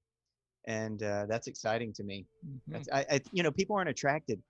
and 0.66 1.02
uh, 1.02 1.26
that's 1.28 1.46
exciting 1.46 1.92
to 1.94 2.04
me. 2.04 2.26
Mm-hmm. 2.70 2.82
I, 2.92 3.04
I, 3.10 3.20
you 3.32 3.42
know, 3.42 3.50
people 3.50 3.76
aren't 3.76 3.90
attracted 3.90 4.40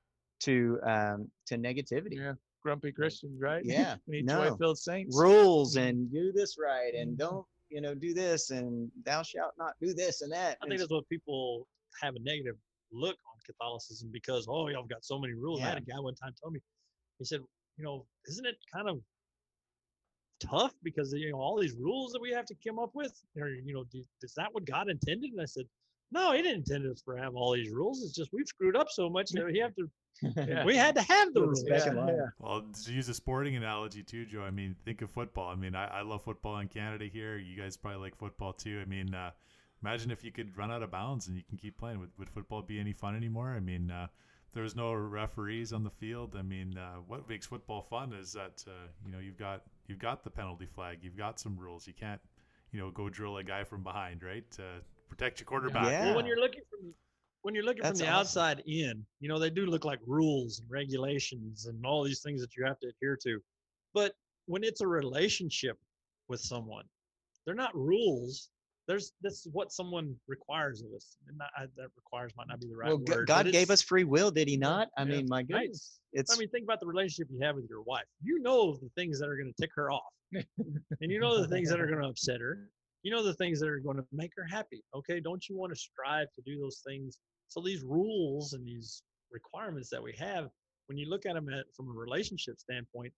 to 0.41 0.79
um, 0.85 1.29
to 1.47 1.57
negativity. 1.57 2.17
Yeah, 2.17 2.35
grumpy 2.63 2.93
Christians, 2.93 3.41
right? 3.41 3.63
Yeah, 3.65 3.97
no 4.07 4.51
joy-filled 4.51 4.79
saints. 4.79 5.17
Rules 5.19 5.77
and 5.77 6.11
do 6.13 6.33
this 6.33 6.57
right, 6.61 6.95
and 6.95 7.11
mm-hmm. 7.11 7.29
don't 7.29 7.47
you 7.71 7.81
know 7.81 7.95
do 7.95 8.15
this, 8.15 8.51
and 8.51 8.91
thou 9.05 9.23
shalt 9.23 9.55
not 9.59 9.75
do 9.81 9.95
this 9.95 10.23
and 10.23 10.33
that. 10.33 10.59
I 10.63 10.67
think 10.67 10.79
that's 10.79 10.91
what 10.91 11.09
people 11.09 11.67
have 12.01 12.15
a 12.15 12.21
negative 12.21 12.55
look 12.93 13.17
on 13.27 13.30
Catholicism 13.45 14.11
because 14.13 14.47
oh, 14.49 14.69
y'all 14.69 14.85
got 14.85 15.05
so 15.05 15.19
many 15.19 15.35
rules. 15.35 15.61
Yeah. 15.61 15.67
I 15.67 15.69
had 15.71 15.79
a 15.79 15.83
guy 15.83 15.99
one 15.99 16.15
time 16.15 16.33
tell 16.41 16.51
me, 16.51 16.61
he 17.19 17.25
said, 17.25 17.41
you 17.77 17.85
know, 17.85 18.07
isn't 18.27 18.47
it 18.47 18.57
kind 18.73 18.89
of 18.89 19.01
tough 20.41 20.73
because 20.83 21.13
you 21.13 21.31
know 21.31 21.39
all 21.39 21.59
these 21.61 21.75
rules 21.75 22.13
that 22.13 22.21
we 22.21 22.33
have 22.33 22.47
to 22.47 22.55
come 22.67 22.79
up 22.79 22.91
with? 22.95 23.13
Or 23.39 23.49
you 23.49 23.75
know, 23.75 23.85
do, 23.93 24.03
is 24.23 24.35
that 24.37 24.49
what 24.53 24.65
God 24.65 24.89
intended? 24.89 25.33
And 25.33 25.41
I 25.41 25.45
said, 25.45 25.65
no, 26.13 26.33
He 26.33 26.43
didn't 26.43 26.69
intend 26.69 26.91
us 26.91 27.03
for 27.05 27.17
have 27.17 27.37
all 27.37 27.55
these 27.55 27.71
rules. 27.71 28.03
It's 28.03 28.15
just 28.15 28.31
we've 28.33 28.47
screwed 28.47 28.77
up 28.77 28.89
so 28.91 29.09
much 29.09 29.31
that 29.31 29.47
we 29.47 29.59
have 29.59 29.75
to. 29.77 29.91
yeah. 30.23 30.65
We 30.67 30.77
had 30.77 30.95
to 30.97 31.03
have 31.03 31.33
the 31.35 31.43
rules. 31.43 31.65
Yeah, 31.67 31.85
yeah. 31.85 32.13
Well, 32.39 32.67
to 32.85 32.93
use 32.93 33.09
a 33.09 33.15
sporting 33.15 33.57
analogy 33.57 34.03
too, 34.03 34.27
Joe. 34.27 34.43
I 34.43 34.51
mean, 34.51 34.75
think 34.85 35.03
of 35.03 35.11
football. 35.11 35.49
I 35.51 35.55
mean, 35.55 35.75
I, 35.75 35.87
I 35.87 36.03
love 36.03 36.25
football 36.25 36.59
in 36.59 36.69
Canada 36.69 37.07
here. 37.07 37.39
You 37.39 37.57
guys 37.57 37.77
probably 37.77 38.01
like 38.01 38.17
football 38.17 38.53
too. 38.53 38.81
I 38.83 38.89
mean, 38.89 39.15
uh, 39.15 39.31
imagine 39.83 40.11
if 40.11 40.25
you 40.25 40.33
could 40.33 40.57
run 40.57 40.71
out 40.71 40.83
of 40.83 40.91
bounds 40.91 41.29
and 41.29 41.37
you 41.37 41.43
can 41.49 41.59
keep 41.59 41.79
playing. 41.79 42.01
Would, 42.01 42.11
would 42.19 42.29
football 42.29 42.63
be 42.63 42.79
any 42.79 42.93
fun 42.93 43.17
anymore? 43.17 43.51
I 43.51 43.61
mean, 43.61 43.91
uh, 43.91 44.09
there's 44.53 44.75
no 44.75 44.93
referees 44.93 45.73
on 45.73 45.85
the 45.85 45.91
field. 45.91 46.37
I 46.39 46.43
mean, 46.43 46.77
uh, 46.77 46.97
what 47.07 47.29
makes 47.29 47.47
football 47.47 47.83
fun 47.83 48.13
is 48.13 48.33
that 48.33 48.65
uh, 48.67 48.89
you 49.05 49.13
know 49.13 49.19
you've 49.19 49.39
got 49.39 49.63
you've 49.87 49.99
got 49.99 50.25
the 50.25 50.31
penalty 50.31 50.67
flag, 50.67 50.99
you've 51.03 51.17
got 51.17 51.39
some 51.39 51.57
rules. 51.59 51.87
You 51.87 51.95
can't 51.95 52.21
you 52.73 52.81
know 52.81 52.91
go 52.91 53.09
drill 53.09 53.37
a 53.39 53.45
guy 53.45 53.65
from 53.65 53.83
behind, 53.83 54.23
right? 54.23 54.49
To 54.53 54.63
protect 55.09 55.41
your 55.41 55.47
quarterback. 55.47 55.91
Yeah. 55.91 56.07
Well, 56.07 56.17
when 56.17 56.27
you're 56.27 56.41
looking 56.41 56.63
from 56.71 56.95
when 57.43 57.55
you're 57.55 57.65
looking 57.65 57.83
That's 57.83 58.01
from 58.01 58.07
the 58.07 58.13
awesome. 58.13 58.43
outside 58.43 58.63
in, 58.67 59.05
you 59.21 59.29
know 59.29 59.39
they 59.39 59.51
do 59.51 59.67
look 59.67 59.85
like 59.85 60.01
rules 60.07 60.61
and 60.61 60.71
regulations 60.71 61.67
and 61.67 61.85
all 61.87 62.03
these 62.05 62.21
things 62.23 62.41
that 62.41 62.57
you 62.57 62.65
have 62.67 62.79
to 62.81 62.89
adhere 62.89 63.19
to. 63.23 63.41
But 63.95 64.13
when 64.47 64.65
it's 64.65 64.81
a 64.81 64.87
relationship 64.87 65.79
with 66.29 66.41
someone, 66.41 66.85
they're 67.45 67.55
not 67.55 67.75
rules 67.75 68.51
there's 68.91 69.13
this 69.23 69.35
is 69.35 69.49
what 69.53 69.71
someone 69.71 70.17
requires 70.27 70.83
of 70.83 70.93
us. 70.97 71.17
And 71.29 71.39
not, 71.39 71.49
I, 71.57 71.67
that 71.77 71.89
requires 71.95 72.33
might 72.37 72.49
not 72.49 72.61
be 72.61 72.67
the 72.67 72.77
right 72.77 72.89
well, 72.89 73.03
word. 73.07 73.29
God 73.29 73.51
gave 73.53 73.71
us 73.71 73.81
free 73.81 74.03
will, 74.03 74.33
did 74.33 74.49
He 74.49 74.57
not? 74.57 74.89
I 74.99 75.03
yeah, 75.03 75.17
mean, 75.17 75.27
my 75.29 75.43
goodness. 75.43 76.01
Right. 76.13 76.21
It's. 76.21 76.35
I 76.35 76.39
mean, 76.39 76.49
think 76.49 76.65
about 76.65 76.81
the 76.81 76.89
relationship 76.89 77.29
you 77.31 77.39
have 77.41 77.55
with 77.55 77.67
your 77.71 77.83
wife. 77.83 78.05
You 78.21 78.41
know 78.41 78.77
the 78.83 78.91
things 78.97 79.21
that 79.21 79.29
are 79.29 79.37
going 79.37 79.53
to 79.53 79.63
tick 79.63 79.71
her 79.77 79.93
off, 79.93 80.13
and 80.33 80.45
you 81.01 81.21
know 81.21 81.41
the 81.41 81.47
things 81.47 81.71
that 81.71 81.81
are 81.81 81.87
going 81.87 82.03
to 82.03 82.09
upset 82.09 82.41
her. 82.41 82.69
You 83.05 83.13
know 83.13 83.23
the 83.23 83.35
things 83.35 83.61
that 83.61 83.69
are 83.69 83.79
going 83.79 83.97
to 83.97 84.05
make 84.13 84.33
her 84.37 84.45
happy. 84.51 84.83
Okay, 84.95 85.21
don't 85.21 85.49
you 85.49 85.57
want 85.57 85.73
to 85.73 85.79
strive 85.79 86.27
to 86.35 86.43
do 86.45 86.59
those 86.61 86.83
things? 86.85 87.17
So 87.47 87.63
these 87.65 87.85
rules 87.85 88.55
and 88.55 88.67
these 88.67 89.03
requirements 89.31 89.89
that 89.91 90.03
we 90.03 90.15
have, 90.19 90.49
when 90.87 90.99
you 90.99 91.09
look 91.09 91.27
at 91.27 91.35
them 91.35 91.49
at, 91.49 91.65
from 91.77 91.89
a 91.89 91.93
relationship 91.93 92.59
standpoint, 92.59 93.13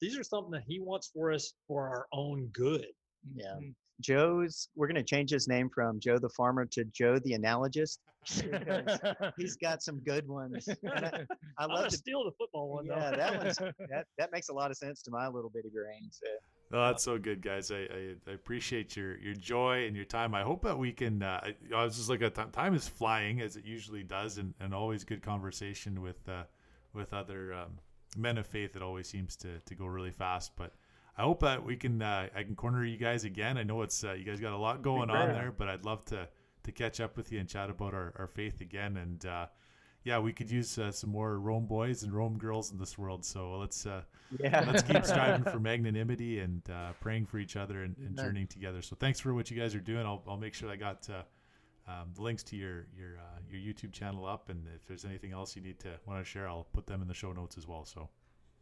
these 0.00 0.16
are 0.16 0.22
something 0.22 0.52
that 0.52 0.62
He 0.68 0.78
wants 0.78 1.10
for 1.12 1.32
us 1.32 1.52
for 1.66 1.88
our 1.88 2.06
own 2.12 2.48
good. 2.52 2.86
Yeah. 3.34 3.46
Mm-hmm. 3.56 3.70
Joe's, 4.00 4.68
we're 4.74 4.86
going 4.86 4.96
to 4.96 5.04
change 5.04 5.30
his 5.30 5.48
name 5.48 5.68
from 5.68 6.00
Joe 6.00 6.18
the 6.18 6.28
farmer 6.30 6.66
to 6.66 6.84
Joe 6.84 7.18
the 7.18 7.32
analogist. 7.38 7.98
he's 9.36 9.56
got 9.56 9.82
some 9.82 9.98
good 10.00 10.26
ones. 10.26 10.68
I, 10.86 11.24
I 11.58 11.66
love 11.66 11.88
to 11.88 11.96
steal 11.96 12.24
the 12.24 12.32
football 12.32 12.70
one. 12.70 12.86
Yeah, 12.86 13.10
though. 13.10 13.16
that 13.16 13.44
one's 13.44 13.56
that 13.90 14.06
that 14.18 14.32
makes 14.32 14.48
a 14.48 14.52
lot 14.52 14.70
of 14.70 14.76
sense 14.76 15.02
to 15.02 15.10
my 15.10 15.28
little 15.28 15.50
bitty 15.50 15.68
brain. 15.68 16.08
So. 16.10 16.26
No, 16.70 16.86
that's 16.86 17.02
so 17.02 17.18
good, 17.18 17.42
guys. 17.42 17.70
I, 17.70 17.76
I, 17.76 18.14
I, 18.26 18.32
appreciate 18.32 18.96
your 18.96 19.18
your 19.18 19.34
joy 19.34 19.86
and 19.86 19.94
your 19.94 20.06
time. 20.06 20.34
I 20.34 20.42
hope 20.42 20.62
that 20.62 20.78
we 20.78 20.92
can. 20.92 21.22
Uh, 21.22 21.40
I, 21.42 21.54
I 21.74 21.84
was 21.84 21.96
just 21.96 22.08
like, 22.08 22.52
time 22.52 22.74
is 22.74 22.88
flying 22.88 23.40
as 23.40 23.56
it 23.56 23.64
usually 23.64 24.02
does, 24.02 24.38
and, 24.38 24.54
and 24.58 24.74
always 24.74 25.04
good 25.04 25.22
conversation 25.22 26.00
with 26.00 26.26
uh, 26.28 26.44
with 26.94 27.12
other 27.12 27.52
um, 27.52 27.78
men 28.16 28.38
of 28.38 28.46
faith. 28.46 28.74
It 28.74 28.82
always 28.82 29.06
seems 29.06 29.36
to 29.36 29.60
to 29.60 29.74
go 29.74 29.86
really 29.86 30.10
fast, 30.10 30.52
but 30.56 30.72
I 31.16 31.22
hope 31.22 31.40
that 31.40 31.64
we 31.64 31.76
can 31.76 32.02
uh, 32.02 32.28
I 32.34 32.42
can 32.42 32.56
corner 32.56 32.84
you 32.84 32.96
guys 32.96 33.24
again. 33.24 33.56
I 33.56 33.62
know 33.62 33.82
it's 33.82 34.02
uh, 34.02 34.12
you 34.12 34.24
guys 34.24 34.40
got 34.40 34.52
a 34.52 34.58
lot 34.58 34.82
going 34.82 35.10
on 35.10 35.28
there, 35.28 35.52
but 35.56 35.68
I'd 35.68 35.84
love 35.84 36.04
to 36.06 36.28
to 36.64 36.72
catch 36.72 37.00
up 37.00 37.16
with 37.16 37.30
you 37.30 37.38
and 37.38 37.48
chat 37.48 37.70
about 37.70 37.94
our, 37.94 38.12
our 38.18 38.26
faith 38.26 38.60
again. 38.60 38.96
And 38.96 39.24
uh, 39.24 39.46
yeah, 40.02 40.18
we 40.18 40.32
could 40.32 40.50
use 40.50 40.76
uh, 40.76 40.90
some 40.90 41.10
more 41.10 41.38
Rome 41.38 41.66
boys 41.66 42.02
and 42.02 42.12
Rome 42.12 42.36
girls 42.36 42.72
in 42.72 42.78
this 42.78 42.98
world. 42.98 43.24
So 43.24 43.58
let's 43.58 43.86
uh, 43.86 44.02
yeah. 44.40 44.64
let's 44.66 44.82
keep 44.82 45.04
striving 45.06 45.44
for 45.44 45.60
magnanimity 45.60 46.40
and 46.40 46.62
uh, 46.68 46.92
praying 47.00 47.26
for 47.26 47.38
each 47.38 47.56
other 47.56 47.84
and, 47.84 47.96
and, 47.98 48.16
journeying 48.16 48.48
together. 48.48 48.82
So 48.82 48.96
thanks 48.98 49.20
for 49.20 49.34
what 49.34 49.50
you 49.52 49.56
guys 49.56 49.74
are 49.76 49.80
doing. 49.80 50.04
I'll, 50.04 50.22
I'll 50.26 50.36
make 50.36 50.54
sure 50.54 50.68
I 50.68 50.76
got 50.76 51.08
um, 51.86 52.10
the 52.14 52.22
links 52.22 52.42
to 52.44 52.56
your 52.56 52.86
your 52.98 53.18
your 53.48 53.60
YouTube 53.60 53.92
channel 53.92 54.26
up, 54.26 54.50
and 54.50 54.66
if 54.74 54.84
there's 54.88 55.04
anything 55.04 55.30
else 55.30 55.54
you 55.54 55.62
need 55.62 55.78
to 55.80 55.90
want 56.06 56.18
to 56.18 56.28
share, 56.28 56.48
I'll 56.48 56.66
put 56.72 56.88
them 56.88 57.02
in 57.02 57.06
the 57.06 57.14
show 57.14 57.32
notes 57.32 57.56
as 57.56 57.68
well. 57.68 57.84
So. 57.84 58.08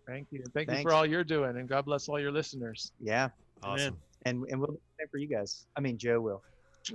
Thank 0.07 0.29
you. 0.31 0.43
Thank 0.53 0.69
Thanks. 0.69 0.83
you 0.83 0.89
for 0.89 0.95
all 0.95 1.07
you're 1.07 1.25
doing, 1.25 1.57
and 1.57 1.69
God 1.69 1.85
bless 1.85 2.09
all 2.09 2.21
your 2.21 2.33
listeners. 2.33 2.93
Yeah. 3.01 3.29
Awesome. 3.63 3.97
And 4.25 4.45
and 4.51 4.61
we'll 4.61 4.79
pray 4.97 5.07
for 5.11 5.19
you 5.19 5.29
guys. 5.29 5.67
I 5.77 5.81
mean, 5.81 5.99
Joe 5.99 6.21
will. 6.21 6.43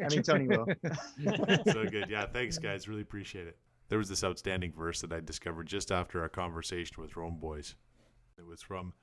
I 0.04 0.10
mean, 0.10 0.24
Tony 0.24 0.48
will. 0.48 0.66
so 1.72 1.86
good. 1.86 2.10
Yeah. 2.10 2.26
Thanks, 2.26 2.58
guys. 2.58 2.88
Really 2.88 3.02
appreciate 3.02 3.48
it. 3.48 3.58
There 3.90 3.98
was 3.98 4.10
this 4.10 4.24
outstanding 4.24 4.74
verse 4.74 5.02
that 5.02 5.14
I 5.14 5.22
discovered 5.22 5.68
just 5.68 5.92
after 5.92 6.22
our 6.22 6.30
conversation 6.30 7.02
with 7.02 7.16
Rome 7.16 7.38
Boys. 7.40 7.76
It 8.38 8.46
was 8.46 8.62
from 8.62 8.94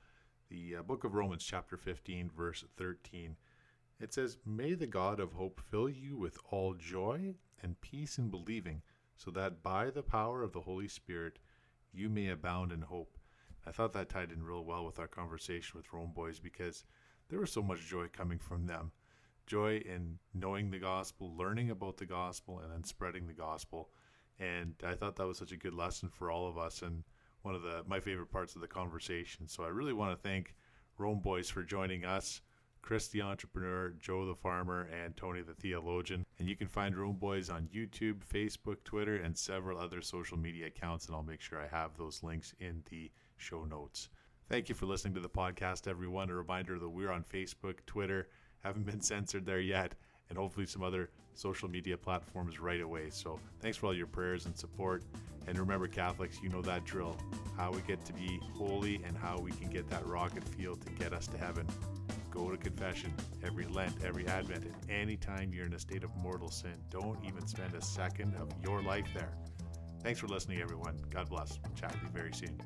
the 0.49 0.77
uh, 0.77 0.83
book 0.83 1.03
of 1.03 1.15
Romans, 1.15 1.43
chapter 1.43 1.75
15, 1.75 2.29
verse 2.35 2.63
13. 2.77 3.35
It 3.99 4.13
says, 4.13 4.37
May 4.45 4.73
the 4.75 4.87
God 4.87 5.19
of 5.19 5.33
hope 5.33 5.59
fill 5.59 5.89
you 5.89 6.17
with 6.17 6.37
all 6.51 6.75
joy 6.75 7.35
and 7.63 7.81
peace 7.81 8.19
in 8.19 8.29
believing, 8.29 8.83
so 9.15 9.31
that 9.31 9.63
by 9.63 9.89
the 9.89 10.03
power 10.03 10.43
of 10.43 10.51
the 10.51 10.61
Holy 10.61 10.87
Spirit 10.87 11.39
you 11.91 12.09
may 12.09 12.27
abound 12.27 12.71
in 12.71 12.81
hope. 12.81 13.14
I 13.67 13.71
thought 13.71 13.93
that 13.93 14.09
tied 14.09 14.31
in 14.31 14.43
real 14.43 14.63
well 14.63 14.85
with 14.85 14.99
our 14.99 15.07
conversation 15.07 15.77
with 15.77 15.91
Rome 15.91 16.11
Boys 16.13 16.39
because 16.39 16.85
there 17.29 17.39
was 17.39 17.51
so 17.51 17.61
much 17.61 17.87
joy 17.87 18.07
coming 18.07 18.37
from 18.37 18.67
them. 18.67 18.91
Joy 19.47 19.77
in 19.77 20.19
knowing 20.33 20.69
the 20.69 20.79
gospel, 20.79 21.35
learning 21.35 21.71
about 21.71 21.97
the 21.97 22.05
gospel, 22.05 22.59
and 22.59 22.71
then 22.71 22.83
spreading 22.83 23.27
the 23.27 23.33
gospel. 23.33 23.89
And 24.39 24.73
I 24.85 24.93
thought 24.93 25.15
that 25.15 25.27
was 25.27 25.37
such 25.37 25.51
a 25.51 25.57
good 25.57 25.73
lesson 25.73 26.09
for 26.09 26.29
all 26.29 26.47
of 26.47 26.57
us 26.57 26.81
and 26.81 27.03
one 27.41 27.55
of 27.55 27.61
the 27.61 27.83
my 27.87 27.99
favorite 27.99 28.31
parts 28.31 28.55
of 28.55 28.61
the 28.61 28.67
conversation. 28.67 29.47
So 29.47 29.63
I 29.63 29.67
really 29.67 29.93
want 29.93 30.11
to 30.11 30.27
thank 30.27 30.55
Rome 30.97 31.19
Boys 31.19 31.49
for 31.49 31.63
joining 31.63 32.05
us. 32.05 32.41
Chris 32.81 33.07
the 33.07 33.21
entrepreneur, 33.21 33.93
Joe 33.99 34.27
the 34.27 34.35
farmer, 34.35 34.87
and 34.93 35.17
Tony 35.17 35.41
the 35.41 35.55
theologian. 35.55 36.23
And 36.37 36.47
you 36.47 36.55
can 36.55 36.67
find 36.67 36.95
Rome 36.95 37.15
Boys 37.15 37.49
on 37.49 37.67
YouTube, 37.73 38.23
Facebook, 38.23 38.83
Twitter, 38.83 39.15
and 39.15 39.35
several 39.35 39.79
other 39.79 40.01
social 40.01 40.37
media 40.37 40.67
accounts. 40.67 41.07
And 41.07 41.15
I'll 41.15 41.23
make 41.23 41.41
sure 41.41 41.59
I 41.59 41.67
have 41.67 41.97
those 41.97 42.21
links 42.21 42.53
in 42.59 42.83
the 42.91 43.11
show 43.37 43.65
notes. 43.65 44.09
Thank 44.49 44.69
you 44.69 44.75
for 44.75 44.85
listening 44.85 45.15
to 45.15 45.19
the 45.19 45.29
podcast, 45.29 45.87
everyone. 45.87 46.29
A 46.29 46.35
reminder 46.35 46.77
that 46.77 46.89
we're 46.89 47.11
on 47.11 47.23
Facebook, 47.23 47.77
Twitter, 47.85 48.27
haven't 48.59 48.85
been 48.85 49.01
censored 49.01 49.45
there 49.45 49.59
yet, 49.59 49.95
and 50.29 50.37
hopefully 50.37 50.65
some 50.65 50.83
other 50.83 51.09
social 51.33 51.69
media 51.69 51.97
platforms 51.97 52.59
right 52.59 52.81
away. 52.81 53.09
So 53.09 53.39
thanks 53.59 53.77
for 53.77 53.87
all 53.87 53.95
your 53.95 54.07
prayers 54.07 54.45
and 54.45 54.57
support. 54.57 55.03
And 55.47 55.57
remember, 55.59 55.87
Catholics, 55.87 56.39
you 56.41 56.49
know 56.49 56.61
that 56.63 56.85
drill 56.85 57.17
how 57.57 57.71
we 57.71 57.81
get 57.81 58.03
to 58.05 58.13
be 58.13 58.39
holy 58.53 59.01
and 59.05 59.17
how 59.17 59.37
we 59.37 59.51
can 59.51 59.69
get 59.69 59.89
that 59.89 60.05
rocket 60.05 60.43
fuel 60.43 60.75
to 60.75 60.89
get 60.91 61.13
us 61.13 61.27
to 61.27 61.37
heaven. 61.37 61.67
Go 62.31 62.51
to 62.51 62.57
confession 62.57 63.13
every 63.43 63.65
Lent, 63.65 63.95
every 64.03 64.27
Advent, 64.27 64.65
and 64.65 64.75
anytime 64.91 65.53
you're 65.53 65.65
in 65.65 65.73
a 65.73 65.79
state 65.79 66.03
of 66.03 66.13
mortal 66.17 66.49
sin. 66.49 66.75
Don't 66.89 67.17
even 67.23 67.47
spend 67.47 67.73
a 67.75 67.81
second 67.81 68.35
of 68.35 68.49
your 68.63 68.81
life 68.81 69.07
there. 69.13 69.31
Thanks 70.03 70.19
for 70.19 70.27
listening, 70.27 70.61
everyone. 70.61 70.99
God 71.09 71.29
bless. 71.29 71.59
Chat 71.75 71.93
with 71.93 72.03
you 72.03 72.09
very 72.09 72.33
soon. 72.33 72.59